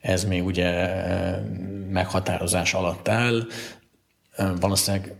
ez 0.00 0.24
még 0.24 0.44
ugye 0.44 0.88
meghatározás 1.90 2.74
alatt 2.74 3.08
áll. 3.08 3.46
Valószínűleg 4.60 5.14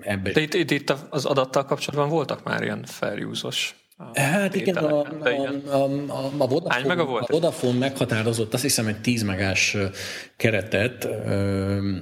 ebbe... 0.00 0.32
De 0.32 0.40
itt, 0.40 0.54
itt, 0.54 0.70
itt 0.70 0.94
az 1.10 1.24
adattal 1.24 1.64
kapcsolatban 1.64 2.08
voltak 2.08 2.44
már 2.44 2.62
ilyen 2.62 2.84
fair 2.84 3.24
use-os 3.24 3.74
Hát 4.14 4.54
igen, 4.54 4.76
a, 4.76 5.00
a, 5.00 5.28
a, 5.68 6.30
a, 6.38 6.46
Vodafone, 6.46 6.86
mega 6.86 7.04
volt? 7.04 7.28
a 7.28 7.32
Vodafone 7.32 7.78
meghatározott 7.78 8.54
azt 8.54 8.62
hiszem 8.62 8.86
egy 8.86 9.00
10 9.00 9.22
megás 9.22 9.76
keretet, 10.36 11.08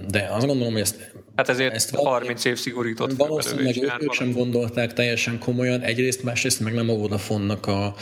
de 0.08 0.28
azt 0.30 0.46
gondolom, 0.46 0.72
hogy 0.72 0.80
ezt 0.80 1.12
Hát 1.36 1.48
ezért 1.48 1.74
Ezt 1.74 1.94
ezt 1.94 2.02
val- 2.02 2.18
30 2.18 2.44
év 2.44 2.58
szigorított 2.58 3.16
valószínűleg 3.16 3.82
ők, 3.82 4.02
ők 4.02 4.12
sem 4.12 4.32
gondolták 4.32 4.92
teljesen 4.92 5.38
komolyan, 5.38 5.80
egyrészt, 5.80 6.22
másrészt 6.22 6.60
meg 6.60 6.74
nem 6.74 6.90
a 6.90 6.94
Vodafone-nak 6.94 7.66
a, 7.66 7.94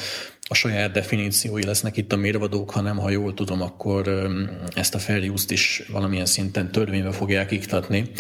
a 0.49 0.55
saját 0.55 0.93
definíciói 0.93 1.65
lesznek 1.65 1.97
itt 1.97 2.13
a 2.13 2.17
mérvadók, 2.17 2.71
hanem 2.71 2.99
ha 2.99 3.11
jól 3.11 3.35
tudom, 3.35 3.63
akkor 3.63 4.29
ezt 4.75 4.95
a 4.95 4.99
fair 4.99 5.31
use-t 5.31 5.51
is 5.51 5.83
valamilyen 5.93 6.27
szinten 6.27 6.73
törvénybe 6.73 7.13
fogják 7.13 7.51
iktatni. 7.51 8.11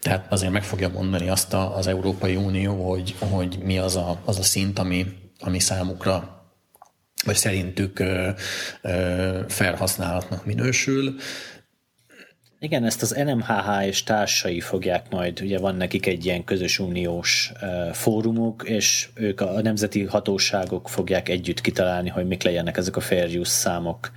Tehát 0.00 0.32
azért 0.32 0.52
meg 0.52 0.64
fogja 0.64 0.88
mondani 0.88 1.28
azt 1.28 1.54
a, 1.54 1.76
az 1.76 1.86
Európai 1.86 2.36
Unió, 2.36 2.88
hogy, 2.90 3.14
hogy 3.18 3.58
mi 3.64 3.78
az 3.78 3.96
a, 3.96 4.20
az 4.24 4.38
a 4.38 4.42
szint, 4.42 4.78
ami, 4.78 5.06
ami 5.38 5.58
számukra 5.58 6.34
vagy 7.24 7.36
szerintük 7.36 8.02
felhasználatnak 9.48 10.46
minősül. 10.46 11.14
Igen, 12.66 12.84
ezt 12.84 13.02
az 13.02 13.10
NMHH 13.24 13.86
és 13.86 14.02
társai 14.02 14.60
fogják 14.60 15.10
majd, 15.10 15.40
ugye 15.40 15.58
van 15.58 15.76
nekik 15.76 16.06
egy 16.06 16.24
ilyen 16.24 16.44
közös 16.44 16.78
uniós 16.78 17.52
fórumuk, 17.92 18.62
és 18.66 19.08
ők 19.14 19.40
a, 19.40 19.62
nemzeti 19.62 20.04
hatóságok 20.04 20.88
fogják 20.88 21.28
együtt 21.28 21.60
kitalálni, 21.60 22.08
hogy 22.08 22.26
mik 22.26 22.42
legyenek 22.42 22.76
ezek 22.76 22.96
a 22.96 23.00
fair 23.00 23.38
use 23.38 23.50
számok. 23.50 24.10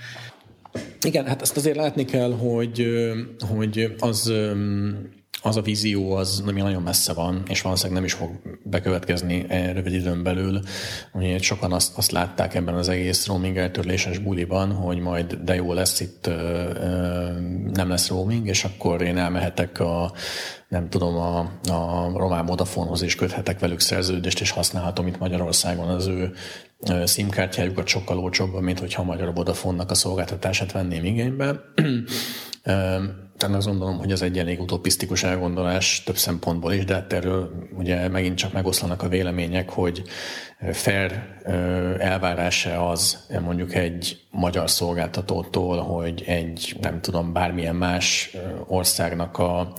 Igen, 1.02 1.26
hát 1.26 1.42
azt 1.42 1.58
azért 1.58 1.76
látni 1.76 2.06
kell, 2.06 2.32
hogy, 2.32 2.88
hogy 3.40 3.96
az, 4.00 4.34
az 5.42 5.58
a 5.58 5.62
vízió 5.62 6.12
az 6.12 6.44
ami 6.48 6.62
nagyon 6.62 6.82
messze 6.82 7.14
van, 7.14 7.44
és 7.48 7.62
valószínűleg 7.62 7.98
nem 7.98 8.06
is 8.06 8.14
fog 8.14 8.30
bekövetkezni 8.64 9.46
e 9.48 9.72
rövid 9.72 9.94
időn 9.94 10.24
belül. 10.24 10.62
Ugye 11.14 11.38
sokan 11.38 11.72
azt, 11.72 11.98
azt 11.98 12.12
látták 12.12 12.56
ebben 12.56 12.76
az 12.76 12.90
egész 12.90 13.28
roaming 13.28 13.58
eltörléses 13.58 14.18
buliban, 14.18 14.72
hogy 14.72 15.00
majd 15.00 15.34
de 15.34 15.56
jó 15.56 15.74
lesz 15.74 16.00
itt, 16.00 16.28
ö, 16.28 16.32
ö, 16.32 17.40
nem 17.74 17.90
lesz 17.90 18.10
roaming, 18.10 18.48
és 18.48 18.64
akkor 18.64 19.02
én 19.02 19.18
elmehetek 19.18 19.80
a 19.80 20.12
nem 20.68 20.90
tudom, 20.90 21.16
a, 21.16 21.40
a 21.70 22.12
román 22.16 22.46
Vodafonehoz 22.46 23.02
is 23.02 23.16
köthetek 23.16 23.60
velük 23.60 23.80
szerződést, 23.80 24.42
és 24.42 24.52
használhatom 24.52 25.08
itt 25.08 25.20
Magyarországon 25.20 25.88
az 25.88 26.08
ő 26.08 26.34
SIM-kártyájukat 27.06 27.88
sokkal 27.88 28.20
olcsóbban, 28.20 28.64
mint 28.64 28.80
hogyha 28.80 29.02
a 29.02 29.06
Magyar 29.06 29.34
Vodafone-nak 29.34 29.92
a 29.92 29.96
szolgáltatását 29.96 30.72
venném 30.72 31.06
igénybe. 31.06 31.56
Tehát 33.40 33.56
azt 33.56 33.68
gondolom, 33.68 33.98
hogy 33.98 34.12
ez 34.12 34.22
egy 34.22 34.38
elég 34.38 34.62
utopisztikus 34.62 35.24
elgondolás 35.24 36.04
több 36.06 36.18
szempontból 36.18 36.74
is, 36.74 36.86
de 36.86 36.94
hát 36.94 37.14
erről 37.14 37.68
ugye 37.78 38.08
megint 38.08 38.38
csak 38.38 38.54
megoszlanak 38.54 39.04
a 39.04 39.08
vélemények, 39.08 39.70
hogy 39.70 40.04
fair 40.72 41.38
elvárása 42.00 42.90
az 42.90 43.28
mondjuk 43.42 43.76
egy 43.76 44.20
magyar 44.32 44.70
szolgáltatótól, 44.70 45.82
hogy 45.82 46.24
egy 46.26 46.78
nem 46.82 47.02
tudom, 47.02 47.34
bármilyen 47.34 47.76
más 47.76 48.36
országnak 48.68 49.38
a, 49.38 49.74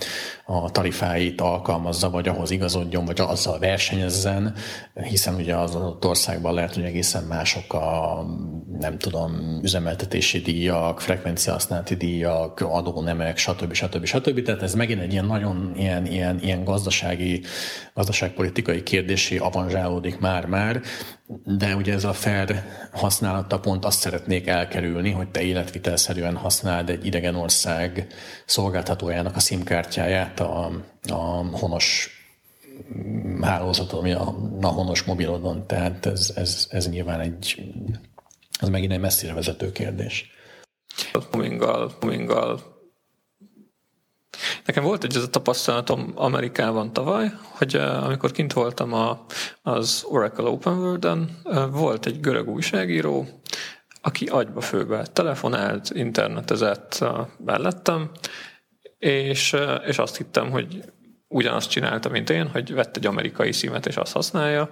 a 0.47 0.71
tarifáit 0.71 1.41
alkalmazza, 1.41 2.11
vagy 2.11 2.29
ahhoz 2.29 2.51
igazodjon, 2.51 3.05
vagy 3.05 3.21
azzal 3.21 3.59
versenyezzen, 3.59 4.55
hiszen 4.95 5.35
ugye 5.35 5.57
az 5.57 5.75
adott 5.75 6.07
országban 6.07 6.55
lehet, 6.55 6.75
hogy 6.75 6.85
egészen 6.85 7.25
mások 7.25 7.75
a 7.75 8.25
nem 8.79 8.99
tudom, 8.99 9.61
üzemeltetési 9.63 10.39
díjak, 10.39 11.01
frekvenciahasználati 11.01 11.95
díjak, 11.95 12.61
adónemek, 12.61 13.37
stb. 13.37 13.73
stb. 13.73 14.05
stb. 14.05 14.43
Tehát 14.43 14.63
ez 14.63 14.75
megint 14.75 15.01
egy 15.01 15.13
ilyen 15.13 15.27
nagyon 15.27 15.73
ilyen, 15.77 16.07
ilyen, 16.07 16.41
ilyen 16.43 16.65
gazdasági, 16.65 17.43
gazdaságpolitikai 17.95 18.83
kérdésé 18.83 19.37
avanzsálódik 19.37 20.19
már-már, 20.19 20.70
de 21.45 21.77
ugye 21.77 21.93
ez 21.93 22.05
a 22.05 22.13
fair 22.13 22.63
használata 22.93 23.61
pont 23.61 23.85
azt 23.85 23.99
szeretnék 23.99 24.47
elkerülni, 24.47 25.11
hogy 25.11 25.29
te 25.29 25.43
életvitelszerűen 25.43 26.37
használd 26.37 26.91
egy 26.91 27.07
idegen 27.07 27.35
ország 27.35 28.07
szolgáltatójának 28.47 29.37
a 29.37 29.41
SIM-kártyáját 29.41 30.41
a, 30.41 30.71
a 31.09 31.57
honos 31.59 32.11
hálózaton, 33.41 33.99
ami 33.99 34.13
a, 34.13 34.35
a 34.61 34.67
honos 34.67 35.03
mobilodon. 35.03 35.67
Tehát 35.67 36.07
ez, 36.07 36.33
ez, 36.35 36.67
ez 36.71 36.89
nyilván 36.89 37.21
egy, 37.21 37.63
ez 38.61 38.69
megint 38.69 38.93
egy 38.93 39.01
messzire 39.01 39.35
vezető 39.35 39.73
kérdés. 39.73 40.31
Roaminggal, 41.13 41.93
roaminggal 42.01 42.70
Nekem 44.65 44.85
volt 44.85 45.05
egy 45.05 45.17
ez 45.17 45.23
a 45.23 45.31
tapasztalatom 45.31 46.13
Amerikában 46.15 46.93
tavaly, 46.93 47.33
hogy 47.43 47.75
amikor 47.75 48.31
kint 48.31 48.53
voltam 48.53 48.93
a, 48.93 49.25
az 49.63 50.05
Oracle 50.09 50.49
Open 50.49 50.79
World-en, 50.79 51.41
volt 51.71 52.07
egy 52.07 52.21
görög 52.21 52.49
újságíró, 52.49 53.29
aki 54.03 54.27
agyba 54.27 54.61
főbe 54.61 55.07
telefonált, 55.07 55.91
internetezett 55.91 57.05
mellettem, 57.45 58.11
és, 58.99 59.57
és 59.87 59.99
azt 59.99 60.17
hittem, 60.17 60.51
hogy 60.51 60.85
ugyanazt 61.29 61.71
csinálta, 61.71 62.09
mint 62.09 62.31
én, 62.31 62.49
hogy 62.49 62.75
vett 62.75 62.97
egy 62.97 63.07
amerikai 63.07 63.53
szímet, 63.53 63.87
és 63.87 63.97
azt 63.97 64.13
használja, 64.13 64.71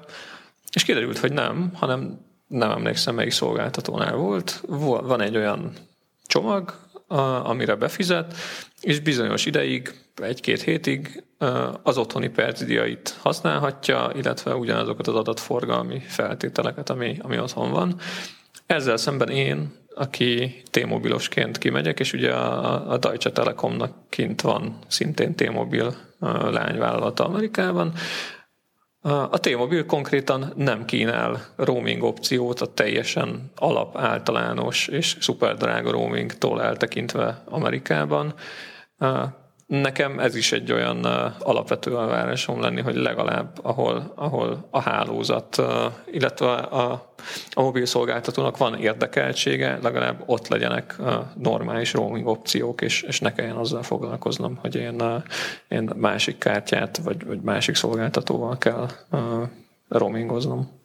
és 0.73 0.85
kiderült, 0.85 1.19
hogy 1.19 1.33
nem, 1.33 1.71
hanem 1.75 2.27
nem 2.47 2.71
emlékszem, 2.71 3.15
melyik 3.15 3.33
szolgáltatónál 3.33 4.15
volt. 4.15 4.63
Van 4.67 5.21
egy 5.21 5.37
olyan 5.37 5.73
csomag, 6.27 6.75
amire 7.43 7.75
befizet, 7.75 8.35
és 8.81 9.01
bizonyos 9.01 9.47
ideig, 9.47 9.95
egy-két 10.23 10.63
hétig 10.63 11.23
az 11.83 11.99
otthoni 11.99 12.29
percdiait 12.29 13.17
használhatja, 13.21 14.11
illetve 14.15 14.55
ugyanazokat 14.55 15.07
az 15.07 15.15
adatforgalmi 15.15 16.01
feltételeket, 16.07 16.91
ami, 16.91 17.17
ami 17.23 17.39
otthon 17.39 17.71
van. 17.71 18.01
Ezzel 18.67 18.97
szemben 18.97 19.29
én, 19.29 19.73
aki 19.95 20.63
T-mobilosként 20.71 21.59
kimegyek, 21.59 22.01
és 22.01 22.13
ugye 22.13 22.33
a, 22.33 22.93
a 22.93 22.99
Deutsche 22.99 23.31
Telekomnak 23.31 23.93
kint 24.09 24.41
van 24.41 24.79
szintén 24.87 25.35
T-mobil 25.35 25.97
lányvállalata 26.51 27.25
Amerikában, 27.25 27.93
a 29.09 29.39
T-Mobile 29.39 29.85
konkrétan 29.85 30.53
nem 30.57 30.85
kínál 30.85 31.41
roaming 31.57 32.03
opciót 32.03 32.61
a 32.61 32.73
teljesen 32.75 33.51
alap, 33.57 33.97
általános 33.97 34.89
és 34.89 35.17
szuperdrága 35.21 35.91
roamingtól 35.91 36.63
eltekintve 36.63 37.43
Amerikában. 37.45 38.35
Nekem 39.69 40.19
ez 40.19 40.35
is 40.35 40.53
egy 40.53 40.73
olyan 40.73 41.05
alapvető 41.39 41.97
elvárásom 41.99 42.61
lenni, 42.61 42.81
hogy 42.81 42.95
legalább 42.95 43.59
ahol, 43.63 44.13
ahol 44.17 44.69
a 44.71 44.81
hálózat, 44.81 45.63
illetve 46.11 46.47
a, 46.47 47.13
a 47.51 47.63
mobil 47.63 47.87
szolgáltatónak 47.87 48.57
van 48.57 48.79
érdekeltsége, 48.79 49.79
legalább 49.83 50.23
ott 50.27 50.49
legyenek 50.49 50.97
normális 51.35 51.93
roaming 51.93 52.27
opciók, 52.27 52.81
és, 52.81 53.03
és 53.03 53.21
ne 53.21 53.33
kelljen 53.33 53.57
azzal 53.57 53.83
foglalkoznom, 53.83 54.57
hogy 54.57 54.75
én, 54.75 55.03
én 55.69 55.91
másik 55.97 56.39
kártyát 56.39 56.97
vagy, 56.97 57.27
vagy 57.27 57.41
másik 57.41 57.75
szolgáltatóval 57.75 58.59
kell 58.59 58.89
roamingoznom. 59.89 60.78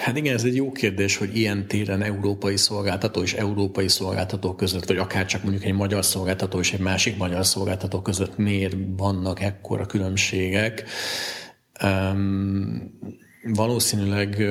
Hát 0.00 0.16
igen, 0.16 0.34
ez 0.34 0.44
egy 0.44 0.54
jó 0.54 0.72
kérdés, 0.72 1.16
hogy 1.16 1.36
ilyen 1.36 1.66
téren 1.66 2.02
európai 2.02 2.56
szolgáltató 2.56 3.22
és 3.22 3.34
európai 3.34 3.88
szolgáltató 3.88 4.54
között, 4.54 4.86
vagy 4.86 4.96
akár 4.96 5.26
csak 5.26 5.42
mondjuk 5.42 5.64
egy 5.64 5.74
magyar 5.74 6.04
szolgáltató 6.04 6.58
és 6.58 6.72
egy 6.72 6.80
másik 6.80 7.16
magyar 7.16 7.46
szolgáltató 7.46 8.00
között 8.02 8.36
miért 8.36 8.76
vannak 8.96 9.40
ekkora 9.40 9.86
különbségek. 9.86 10.84
Um, 11.84 12.98
Valószínűleg 13.44 14.44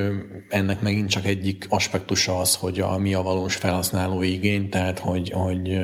ennek 0.49 0.81
megint 0.81 1.09
csak 1.09 1.25
egyik 1.25 1.65
aspektusa 1.69 2.39
az, 2.39 2.55
hogy 2.55 2.79
a, 2.79 2.97
mi 2.97 3.13
a 3.13 3.21
valós 3.21 3.55
felhasználó 3.55 4.21
igény, 4.21 4.69
tehát 4.69 4.99
hogy, 4.99 5.29
hogy 5.29 5.79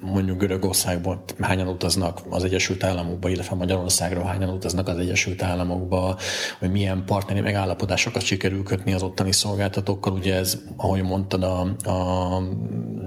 mondjuk 0.00 0.38
Görögországból 0.38 1.24
hányan 1.40 1.68
utaznak 1.68 2.20
az 2.28 2.44
Egyesült 2.44 2.84
Államokba, 2.84 3.28
illetve 3.28 3.56
Magyarországra 3.56 4.24
hányan 4.24 4.48
utaznak 4.48 4.88
az 4.88 4.98
Egyesült 4.98 5.42
Államokba, 5.42 6.18
hogy 6.58 6.70
milyen 6.70 7.04
partneri 7.06 7.40
megállapodásokat 7.40 8.22
sikerül 8.22 8.62
kötni 8.62 8.92
az 8.92 9.02
ottani 9.02 9.32
szolgáltatókkal. 9.32 10.12
Ugye 10.12 10.34
ez, 10.34 10.58
ahogy 10.76 11.02
mondtad, 11.02 11.42
a, 11.42 11.60
a 11.90 12.42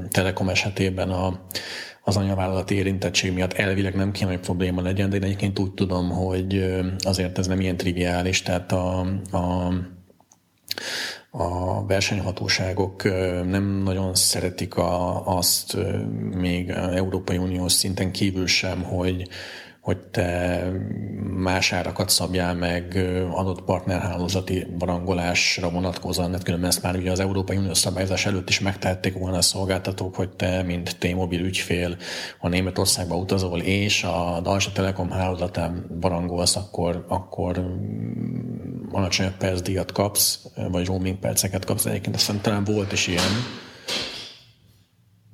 Telekom 0.10 0.50
esetében 0.50 1.10
a 1.10 1.40
az 2.06 2.18
anyavállalati 2.18 2.76
érintettség 2.76 3.34
miatt 3.34 3.54
elvileg 3.54 3.96
nem 3.96 4.12
kéne, 4.12 4.30
hogy 4.30 4.40
probléma 4.40 4.82
legyen, 4.82 5.10
de 5.10 5.16
én 5.16 5.24
egyébként 5.24 5.60
úgy 5.60 5.72
tudom, 5.72 6.10
hogy 6.10 6.66
azért 7.00 7.38
ez 7.38 7.48
nem 7.48 7.62
ilyen 7.62 7.78
triviális, 7.78 8.42
tehát 8.42 8.72
a, 8.72 9.00
a 9.32 9.74
a 11.36 11.86
versenyhatóságok 11.86 13.04
nem 13.46 13.82
nagyon 13.84 14.16
szeretik 14.16 14.76
a, 14.76 15.26
azt 15.38 15.78
még 16.34 16.70
Európai 16.70 17.38
Uniós 17.38 17.72
szinten 17.72 18.12
kívül 18.12 18.48
sem, 18.48 18.84
hogy 18.84 19.28
hogy 19.84 19.98
te 19.98 20.64
más 21.38 21.74
árakat 21.74 22.10
szabjál 22.10 22.56
meg 22.56 22.96
adott 23.32 23.62
partnerhálózati 23.62 24.68
barangolásra 24.78 25.70
vonatkozóan, 25.70 26.30
mert 26.30 26.44
különben 26.44 26.70
ezt 26.70 26.84
már 26.84 26.96
ugye 26.96 27.12
az 27.12 27.20
Európai 27.20 27.58
Unió 27.58 27.74
szabályozás 27.74 28.26
előtt 28.26 28.50
is 28.50 28.60
megtehették 28.60 29.14
volna 29.14 29.38
a 29.38 29.42
szolgáltatók, 29.42 30.16
hogy 30.16 30.30
te, 30.30 30.62
mint 30.62 30.98
T-Mobil 31.00 31.40
ügyfél, 31.40 31.98
ha 32.40 32.48
Németországba 32.48 33.16
utazol, 33.16 33.60
és 33.60 34.04
a 34.04 34.40
Deutsche 34.44 34.72
Telekom 34.72 35.10
hálózatán 35.10 35.86
barangolsz, 36.00 36.56
akkor, 36.56 37.06
akkor 37.08 37.60
mm, 37.60 38.92
alacsonyabb 38.92 39.38
percdíjat 39.38 39.92
kapsz, 39.92 40.40
vagy 40.72 40.86
roaming 40.86 41.20
perceket 41.20 41.66
kapsz. 41.66 41.86
Egyébként 41.86 42.16
azt 42.16 42.42
talán 42.42 42.64
volt 42.64 42.92
is 42.92 43.08
ilyen. 43.08 43.32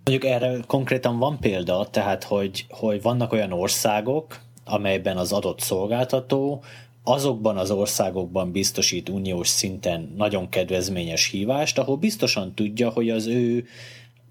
Mondjuk 0.10 0.32
erre 0.32 0.58
konkrétan 0.68 1.20
van 1.20 1.40
példa, 1.40 1.88
tehát 1.92 2.24
hogy, 2.24 2.66
hogy 2.70 3.02
vannak 3.02 3.32
olyan 3.32 3.52
országok, 3.52 4.40
amelyben 4.66 5.18
az 5.18 5.32
adott 5.32 5.60
szolgáltató 5.60 6.64
azokban 7.04 7.58
az 7.58 7.72
országokban 7.72 8.52
biztosít 8.52 9.10
uniós 9.10 9.48
szinten 9.48 10.14
nagyon 10.18 10.50
kedvezményes 10.50 11.30
hívást, 11.30 11.78
ahol 11.78 11.98
biztosan 11.98 12.56
tudja, 12.56 12.90
hogy 12.90 13.10
az 13.10 13.28
ő 13.28 13.66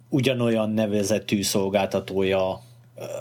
ugyanolyan 0.09 0.71
nevezetű 0.71 1.43
szolgáltatója 1.43 2.61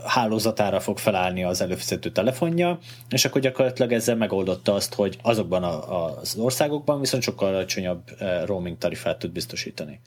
hálózatára 0.05 0.79
fog 0.79 0.97
felállni 0.97 1.43
az 1.43 1.61
előfizető 1.61 2.11
telefonja, 2.11 2.79
és 3.09 3.25
akkor 3.25 3.41
gyakorlatilag 3.41 3.91
ezzel 3.91 4.15
megoldotta 4.15 4.73
azt, 4.73 4.93
hogy 4.93 5.17
azokban 5.21 5.63
az 5.63 6.35
országokban 6.37 6.99
viszont 6.99 7.23
sokkal 7.23 7.47
alacsonyabb 7.47 8.01
roaming 8.45 8.77
tarifát 8.77 9.19
tud 9.19 9.31
biztosítani. 9.31 9.99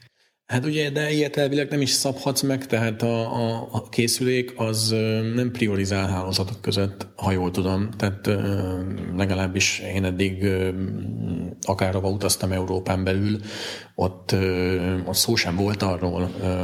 Hát 0.51 0.65
ugye, 0.65 0.89
de 0.89 1.11
ilyet 1.11 1.37
elvileg 1.37 1.69
nem 1.69 1.81
is 1.81 1.89
szabhatsz 1.89 2.41
meg, 2.41 2.65
tehát 2.65 3.01
a, 3.01 3.33
a, 3.71 3.89
készülék 3.89 4.53
az 4.55 4.95
nem 5.35 5.51
priorizál 5.51 6.07
hálózatok 6.07 6.61
között, 6.61 7.07
ha 7.15 7.31
jól 7.31 7.51
tudom. 7.51 7.89
Tehát 7.97 8.29
legalábbis 9.15 9.79
én 9.79 10.03
eddig 10.03 10.45
akárhova 11.61 12.09
utaztam 12.09 12.51
Európán 12.51 13.03
belül, 13.03 13.39
ott, 13.95 14.35
ott 15.05 15.15
szó 15.15 15.35
sem 15.35 15.55
volt 15.55 15.81
arról, 15.81 16.21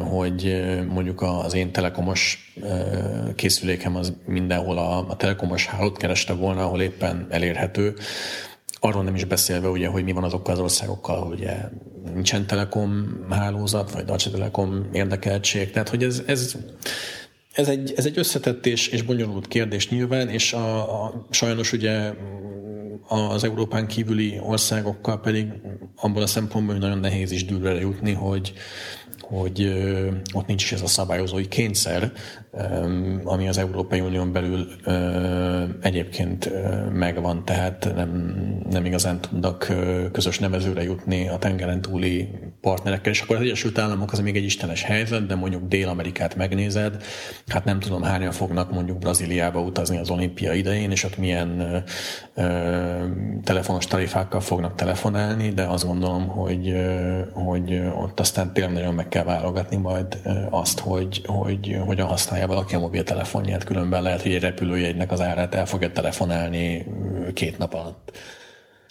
hogy 0.10 0.64
mondjuk 0.90 1.22
az 1.22 1.54
én 1.54 1.72
telekomos 1.72 2.54
készülékem 3.36 3.96
az 3.96 4.14
mindenhol 4.26 4.78
a, 4.78 5.10
a 5.10 5.16
telekomos 5.16 5.66
hálót 5.66 5.98
kereste 5.98 6.34
volna, 6.34 6.64
ahol 6.64 6.82
éppen 6.82 7.28
elérhető. 7.30 7.96
Arról 8.80 9.04
nem 9.04 9.16
is 9.16 9.26
beszélve, 9.26 9.68
ugye, 9.68 9.88
hogy 9.88 10.04
mi 10.04 10.12
van 10.12 10.24
azokkal 10.24 10.54
az 10.54 10.60
országokkal, 10.60 11.26
hogy 11.26 11.50
nincsen 12.14 12.48
telekom 12.48 13.20
hálózat, 13.30 13.92
vagy 13.92 14.06
Deutsche 14.06 14.30
Telekom 14.32 14.90
érdekeltség. 14.92 15.72
Tehát, 15.72 15.90
hogy 15.90 16.04
ez, 16.04 16.24
ez, 16.26 16.56
ez 17.52 17.68
egy, 17.68 17.94
ez 17.96 18.06
egy 18.06 18.18
összetett 18.18 18.66
és, 18.66 18.88
és 18.88 19.02
bonyolult 19.02 19.48
kérdés 19.48 19.90
nyilván, 19.90 20.30
és 20.30 20.54
a, 20.54 21.04
a, 21.04 21.26
sajnos 21.30 21.74
ugye 21.74 22.14
az 23.08 23.44
Európán 23.44 23.88
kívüli 23.88 24.40
országokkal 24.44 25.20
pedig 25.20 25.48
abból 25.96 26.22
a 26.22 26.28
szempontból, 26.28 26.74
hogy 26.74 26.84
nagyon 26.84 27.00
nehéz 27.00 27.32
is 27.32 27.46
dűlre 27.46 27.74
jutni, 27.74 28.14
hogy, 28.14 28.54
hogy 29.30 29.74
ott 30.34 30.48
nincs 30.48 30.64
is 30.64 30.72
ez 30.72 30.82
a 30.82 30.88
szabályozói 30.88 31.48
kényszer, 31.48 32.12
ami 33.24 33.48
az 33.48 33.58
Európai 33.58 34.00
Unión 34.00 34.32
belül 34.32 34.68
egyébként 35.82 36.52
megvan, 36.94 37.46
tehát 37.46 37.92
nem, 37.96 38.36
nem 38.70 38.86
igazán 38.86 39.22
tudnak 39.22 39.74
közös 40.12 40.40
nevezőre 40.40 40.84
jutni 40.84 41.28
a 41.28 41.38
tengeren 41.38 41.82
túli 41.82 42.30
partnerekkel, 42.62 43.12
és 43.12 43.22
akkor 43.22 43.36
az 43.36 43.42
Egyesült 43.42 43.78
Államok 43.78 44.12
az 44.12 44.20
még 44.20 44.36
egy 44.36 44.44
istenes 44.44 44.84
helyzet, 44.84 45.26
de 45.26 45.36
mondjuk 45.36 45.68
Dél-Amerikát 45.68 46.36
megnézed, 46.36 47.04
hát 47.48 47.66
nem 47.66 47.80
tudom 47.80 48.02
hányan 48.02 48.32
fognak 48.32 48.72
mondjuk 48.72 48.98
Brazíliába 48.98 49.62
utazni 49.62 49.98
az 49.98 50.10
olimpia 50.10 50.54
idején, 50.54 50.92
és 50.92 51.04
ott 51.04 51.18
milyen 51.18 51.84
telefonos 53.44 53.86
tarifákkal 53.86 54.40
fognak 54.40 54.76
telefonálni, 54.76 55.50
de 55.50 55.64
azt 55.64 55.86
gondolom, 55.86 56.28
hogy, 56.28 56.76
hogy 57.34 57.82
ott 57.96 58.20
aztán 58.20 58.54
tényleg 58.54 58.74
nagyon 58.74 58.94
meg 58.94 59.08
kell 59.08 59.17
válogatni 59.24 59.78
majd 59.78 60.20
azt, 60.50 60.80
hogy, 60.80 61.22
hogy 61.26 61.78
hogyan 61.86 62.08
használja 62.08 62.48
valaki 62.48 62.76
a 62.76 62.80
mobiltelefonját, 62.80 63.64
különben 63.64 64.02
lehet, 64.02 64.22
hogy 64.22 64.34
egy 64.34 64.42
repülőjegynek 64.42 65.12
az 65.12 65.22
árát 65.22 65.56
el 65.56 65.66
fogja 65.66 65.92
telefonálni 65.92 66.86
két 67.34 67.58
nap 67.58 67.74
alatt. 67.74 68.18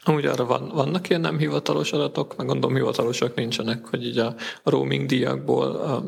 Amúgy 0.08 0.26
arra 0.26 0.44
van, 0.44 0.70
vannak 0.74 1.08
ilyen 1.08 1.20
nem 1.20 1.38
hivatalos 1.38 1.92
adatok, 1.92 2.36
meg 2.36 2.46
gondolom 2.46 2.76
hivatalosak 2.76 3.34
nincsenek, 3.34 3.86
hogy 3.86 4.06
így 4.06 4.18
a, 4.18 4.34
a 4.62 4.70
roaming 4.70 5.06
díjakból 5.06 5.66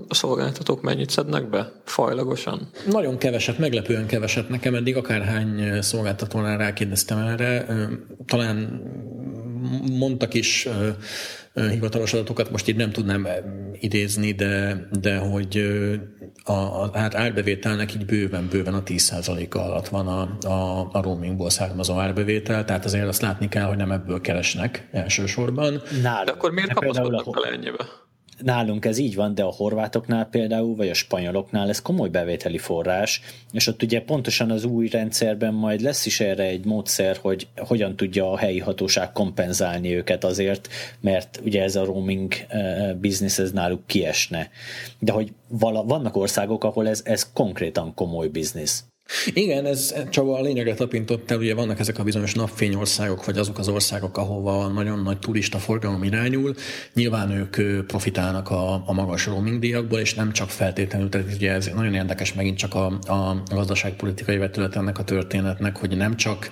a 0.09 0.15
szolgáltatók 0.15 0.83
mennyit 0.83 1.11
szednek 1.11 1.51
be 1.51 1.73
fajlagosan? 1.85 2.69
Nagyon 2.91 3.19
keveset, 3.19 3.59
meglepően 3.59 4.07
keveset. 4.07 4.49
Nekem 4.49 4.75
eddig 4.75 4.97
akárhány 4.97 5.83
szolgáltatónál 5.83 6.59
rákérdeztem 6.59 7.19
erre. 7.19 7.67
Talán 8.27 8.83
mondtak 9.99 10.35
is 10.35 10.69
hivatalos 11.71 12.13
adatokat, 12.13 12.51
most 12.51 12.69
itt 12.69 12.77
nem 12.77 12.91
tudnám 12.91 13.29
idézni, 13.73 14.33
de, 14.33 14.87
de 15.01 15.17
hogy 15.17 15.59
a, 16.45 16.53
a 16.53 16.91
hát 16.95 17.15
árbevételnek 17.15 17.95
így 17.95 18.05
bőven, 18.05 18.49
bőven 18.51 18.75
a 18.75 18.83
10%-a 18.83 19.59
alatt 19.59 19.89
van 19.89 20.07
a, 20.07 20.49
a, 20.49 20.89
a 20.93 21.03
roamingból 21.03 21.51
származó 21.51 21.99
árbevétel, 21.99 22.65
tehát 22.65 22.85
azért 22.85 23.09
azt 23.09 23.23
látni 23.23 23.49
kell, 23.49 23.65
hogy 23.65 23.77
nem 23.77 23.93
ebből 23.93 24.21
keresnek 24.21 24.89
elsősorban. 24.93 25.83
Nál, 26.03 26.25
De 26.25 26.31
akkor 26.31 26.51
miért 26.51 26.73
kapaszkodnak 26.73 27.31
bele 27.31 27.57
ennyibe? 27.57 27.87
Nálunk 28.43 28.85
ez 28.85 28.99
így 28.99 29.15
van, 29.15 29.35
de 29.35 29.43
a 29.43 29.53
horvátoknál 29.53 30.25
például, 30.25 30.77
vagy 30.77 30.89
a 30.89 30.95
spanyoloknál 30.95 31.69
ez 31.69 31.83
komoly 31.83 32.09
bevételi 32.09 32.59
forrás, 32.59 33.21
és 33.53 33.67
ott 33.67 33.83
ugye 33.83 34.03
pontosan 34.03 34.51
az 34.51 34.65
új 34.65 34.89
rendszerben 34.89 35.55
majd 35.55 35.81
lesz 35.81 36.07
is 36.07 36.21
erre 36.21 36.43
egy 36.43 36.65
módszer, 36.65 37.17
hogy 37.17 37.47
hogyan 37.57 37.97
tudja 37.97 38.33
a 38.33 38.39
helyi 38.39 38.59
hatóság 38.59 39.13
kompenzálni 39.13 39.95
őket 39.95 40.25
azért, 40.25 40.69
mert 41.01 41.41
ugye 41.45 41.63
ez 41.63 41.77
a 41.77 41.85
roaming 41.85 42.35
business 43.01 43.39
ez 43.39 43.53
náluk 43.53 43.87
kiesne. 43.87 44.51
De 44.99 45.13
hogy 45.13 45.33
vala, 45.49 45.85
vannak 45.85 46.17
országok, 46.17 46.65
ahol 46.65 46.89
ez, 46.89 47.03
ez 47.05 47.33
konkrétan 47.33 47.95
komoly 47.95 48.29
biznisz. 48.29 48.88
Igen, 49.35 49.67
ez 49.67 49.95
Csaba 50.11 50.39
a 50.39 50.41
lényegre 50.41 50.75
tapintott 50.75 51.31
el, 51.31 51.39
ugye 51.39 51.55
vannak 51.55 51.79
ezek 51.79 51.99
a 51.99 52.03
bizonyos 52.03 52.35
napfényországok, 52.35 53.25
vagy 53.25 53.39
azok 53.39 53.59
az 53.59 53.69
országok, 53.69 54.17
ahova 54.17 54.69
nagyon 54.69 55.03
nagy 55.03 55.19
turista 55.19 55.59
forgalom 55.59 56.03
irányul. 56.03 56.55
Nyilván 56.95 57.31
ők 57.31 57.87
profitálnak 57.87 58.51
a, 58.51 58.73
a 58.87 58.93
magas 58.93 59.27
roaming 59.27 59.59
díjakból, 59.59 59.99
és 59.99 60.15
nem 60.15 60.33
csak 60.33 60.51
feltétlenül, 60.51 61.09
tehát 61.09 61.35
ugye 61.35 61.53
ez 61.53 61.71
nagyon 61.75 61.95
érdekes 61.95 62.35
megint 62.35 62.57
csak 62.57 62.75
a, 62.75 62.87
a 62.87 63.43
gazdaságpolitikai 63.51 64.37
vetület 64.37 64.77
ennek 64.77 64.99
a 64.99 65.05
történetnek, 65.05 65.77
hogy 65.77 65.97
nem 65.97 66.17
csak 66.17 66.51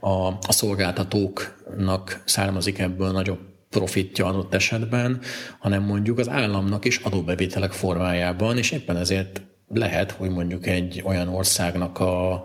a, 0.00 0.26
a 0.26 0.52
szolgáltatóknak 0.52 2.22
származik 2.24 2.78
ebből 2.78 3.10
nagyobb 3.10 3.38
profitja 3.70 4.26
adott 4.26 4.54
esetben, 4.54 5.20
hanem 5.58 5.82
mondjuk 5.82 6.18
az 6.18 6.28
államnak 6.28 6.84
is 6.84 6.96
adóbevételek 6.96 7.72
formájában, 7.72 8.58
és 8.58 8.70
éppen 8.70 8.96
ezért 8.96 9.42
lehet, 9.68 10.10
hogy 10.10 10.30
mondjuk 10.30 10.66
egy 10.66 11.02
olyan 11.04 11.28
országnak 11.28 11.98
a, 11.98 12.44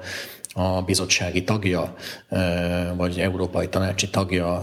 a 0.54 0.82
bizottsági 0.82 1.44
tagja, 1.44 1.94
vagy 2.98 3.20
európai 3.20 3.70
tanácsi 3.70 4.10
tagja, 4.10 4.60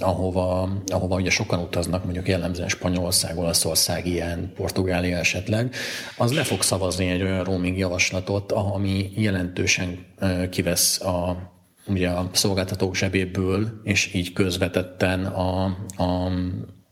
ahova, 0.00 0.68
ahova 0.86 1.16
ugye 1.16 1.30
sokan 1.30 1.58
utaznak, 1.58 2.04
mondjuk 2.04 2.28
jellemzően 2.28 2.68
Spanyolország, 2.68 3.38
Olaszország, 3.38 4.06
ilyen, 4.06 4.52
Portugália 4.54 5.16
esetleg, 5.16 5.74
az 6.16 6.32
le 6.32 6.42
fog 6.42 6.62
szavazni 6.62 7.08
egy 7.08 7.22
olyan 7.22 7.44
roaming 7.44 7.78
javaslatot, 7.78 8.52
ami 8.52 9.10
jelentősen 9.14 10.06
kivesz 10.50 11.00
a 11.00 11.48
ugye 11.86 12.08
a 12.08 12.30
szolgáltatók 12.32 12.96
zsebéből, 12.96 13.80
és 13.82 14.14
így 14.14 14.32
közvetetten 14.32 15.24
a, 15.24 15.64
a, 15.96 16.30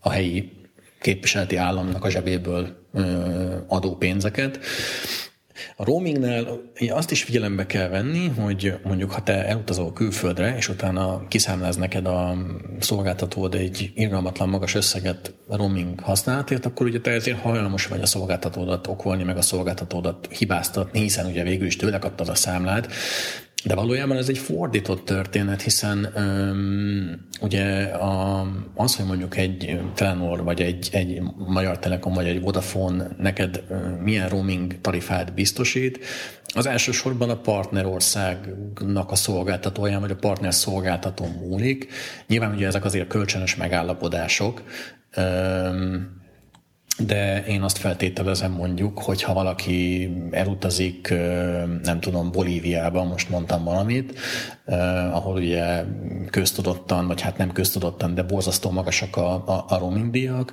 a 0.00 0.10
helyi 0.10 0.52
képviseleti 1.00 1.56
államnak 1.56 2.04
a 2.04 2.10
zsebéből 2.10 2.87
adó 3.66 3.96
pénzeket. 3.96 4.58
A 5.76 5.84
roamingnál 5.84 6.60
azt 6.90 7.10
is 7.10 7.22
figyelembe 7.22 7.66
kell 7.66 7.88
venni, 7.88 8.28
hogy 8.28 8.74
mondjuk 8.84 9.10
ha 9.10 9.22
te 9.22 9.46
elutazol 9.46 9.92
külföldre, 9.92 10.56
és 10.56 10.68
utána 10.68 11.28
kiszámláz 11.28 11.76
neked 11.76 12.06
a 12.06 12.36
szolgáltatód 12.80 13.54
egy 13.54 13.92
irgalmatlan 13.94 14.48
magas 14.48 14.74
összeget 14.74 15.34
roaming 15.48 16.00
használatért, 16.00 16.66
akkor 16.66 16.86
ugye 16.86 17.00
te 17.00 17.10
ezért 17.10 17.38
hajlamos 17.38 17.86
vagy 17.86 18.00
a 18.00 18.06
szolgáltatódat 18.06 18.86
okolni, 18.86 19.22
meg 19.22 19.36
a 19.36 19.42
szolgáltatódat 19.42 20.28
hibáztatni, 20.30 21.00
hiszen 21.00 21.26
ugye 21.26 21.42
végül 21.42 21.66
is 21.66 21.76
tőle 21.76 21.98
kaptad 21.98 22.28
a 22.28 22.34
számlát, 22.34 22.92
de 23.64 23.74
valójában 23.74 24.16
ez 24.16 24.28
egy 24.28 24.38
fordított 24.38 25.04
történet, 25.04 25.62
hiszen 25.62 26.08
öm, 26.14 27.26
ugye 27.40 27.82
a, 27.82 28.46
az, 28.74 28.96
hogy 28.96 29.06
mondjuk 29.06 29.36
egy 29.36 29.80
Telenor, 29.94 30.44
vagy 30.44 30.60
egy, 30.60 30.88
egy 30.92 31.22
Magyar 31.36 31.78
Telekom, 31.78 32.14
vagy 32.14 32.26
egy 32.26 32.40
Vodafone 32.40 33.08
neked 33.18 33.64
öm, 33.68 33.78
milyen 33.78 34.28
roaming 34.28 34.80
tarifát 34.80 35.34
biztosít, 35.34 35.98
az 36.54 36.66
elsősorban 36.66 37.30
a 37.30 37.40
partnerországnak 37.40 39.10
a 39.10 39.14
szolgáltatóján, 39.14 40.00
vagy 40.00 40.10
a 40.10 40.16
partner 40.16 40.54
szolgáltató 40.54 41.26
múlik. 41.26 41.88
Nyilván 42.26 42.54
ugye 42.54 42.66
ezek 42.66 42.84
azért 42.84 43.08
kölcsönös 43.08 43.56
megállapodások, 43.56 44.62
öm, 45.14 46.17
de 46.98 47.44
én 47.44 47.62
azt 47.62 47.78
feltételezem 47.78 48.52
mondjuk, 48.52 48.98
hogy 48.98 49.22
ha 49.22 49.32
valaki 49.32 50.10
elutazik, 50.30 51.14
nem 51.82 52.00
tudom, 52.00 52.30
Bolíviába, 52.30 53.04
most 53.04 53.28
mondtam 53.28 53.64
valamit, 53.64 54.18
ahol 55.12 55.36
ugye 55.36 55.84
köztudottan, 56.30 57.06
vagy 57.06 57.20
hát 57.20 57.38
nem 57.38 57.52
köztudottan, 57.52 58.14
de 58.14 58.22
borzasztó 58.22 58.70
magasak 58.70 59.16
a, 59.16 59.34
a, 59.34 59.64
a 59.68 59.78
roaming 59.78 60.10
díjak, 60.10 60.52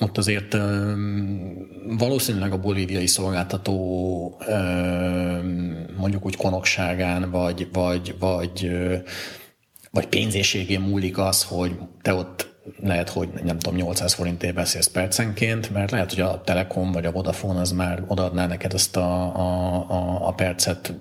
ott 0.00 0.18
azért 0.18 0.56
valószínűleg 1.98 2.52
a 2.52 2.60
bolíviai 2.60 3.06
szolgáltató 3.06 4.40
mondjuk 5.96 6.24
úgy 6.24 6.36
konokságán, 6.36 7.30
vagy, 7.30 7.68
vagy, 7.72 8.14
vagy, 8.18 8.70
vagy 9.90 10.06
pénzéségén 10.06 10.80
múlik 10.80 11.18
az, 11.18 11.42
hogy 11.42 11.76
te 12.02 12.14
ott 12.14 12.55
lehet, 12.80 13.08
hogy 13.08 13.28
nem 13.44 13.58
tudom, 13.58 13.78
800 13.78 14.14
forintért 14.14 14.54
beszélsz 14.54 14.86
percenként, 14.86 15.72
mert 15.72 15.90
lehet, 15.90 16.10
hogy 16.10 16.20
a 16.20 16.40
Telekom 16.40 16.92
vagy 16.92 17.06
a 17.06 17.10
Vodafone 17.10 17.60
az 17.60 17.72
már 17.72 18.04
odaadná 18.06 18.46
neked 18.46 18.74
ezt 18.74 18.96
a, 18.96 19.36
a, 19.36 19.74
a, 19.90 20.28
a 20.28 20.32
percet 20.32 20.94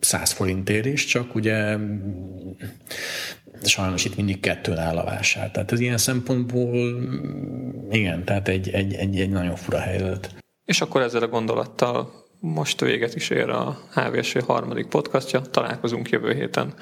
100 0.00 0.32
forintért 0.32 0.86
is, 0.86 1.04
csak 1.04 1.34
ugye 1.34 1.76
sajnos 3.64 4.04
itt 4.04 4.16
mindig 4.16 4.40
kettőn 4.40 4.78
áll 4.78 4.96
a 4.96 5.04
vásár. 5.04 5.50
Tehát 5.50 5.72
ez 5.72 5.80
ilyen 5.80 5.98
szempontból 5.98 7.02
igen, 7.90 8.24
tehát 8.24 8.48
egy, 8.48 8.68
egy, 8.68 8.94
egy, 8.94 9.20
egy 9.20 9.30
nagyon 9.30 9.56
fura 9.56 9.78
helyzet. 9.78 10.34
És 10.64 10.80
akkor 10.80 11.02
ezzel 11.02 11.22
a 11.22 11.28
gondolattal 11.28 12.22
most 12.40 12.80
véget 12.80 13.14
is 13.14 13.30
ér 13.30 13.48
a 13.48 13.78
HVSV 13.94 14.38
harmadik 14.38 14.86
podcastja. 14.86 15.40
Találkozunk 15.40 16.08
jövő 16.08 16.34
héten. 16.34 16.74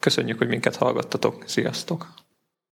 Köszönjük, 0.00 0.38
hogy 0.38 0.48
minket 0.48 0.76
hallgattatok. 0.76 1.44
Sziasztok! 1.46 2.14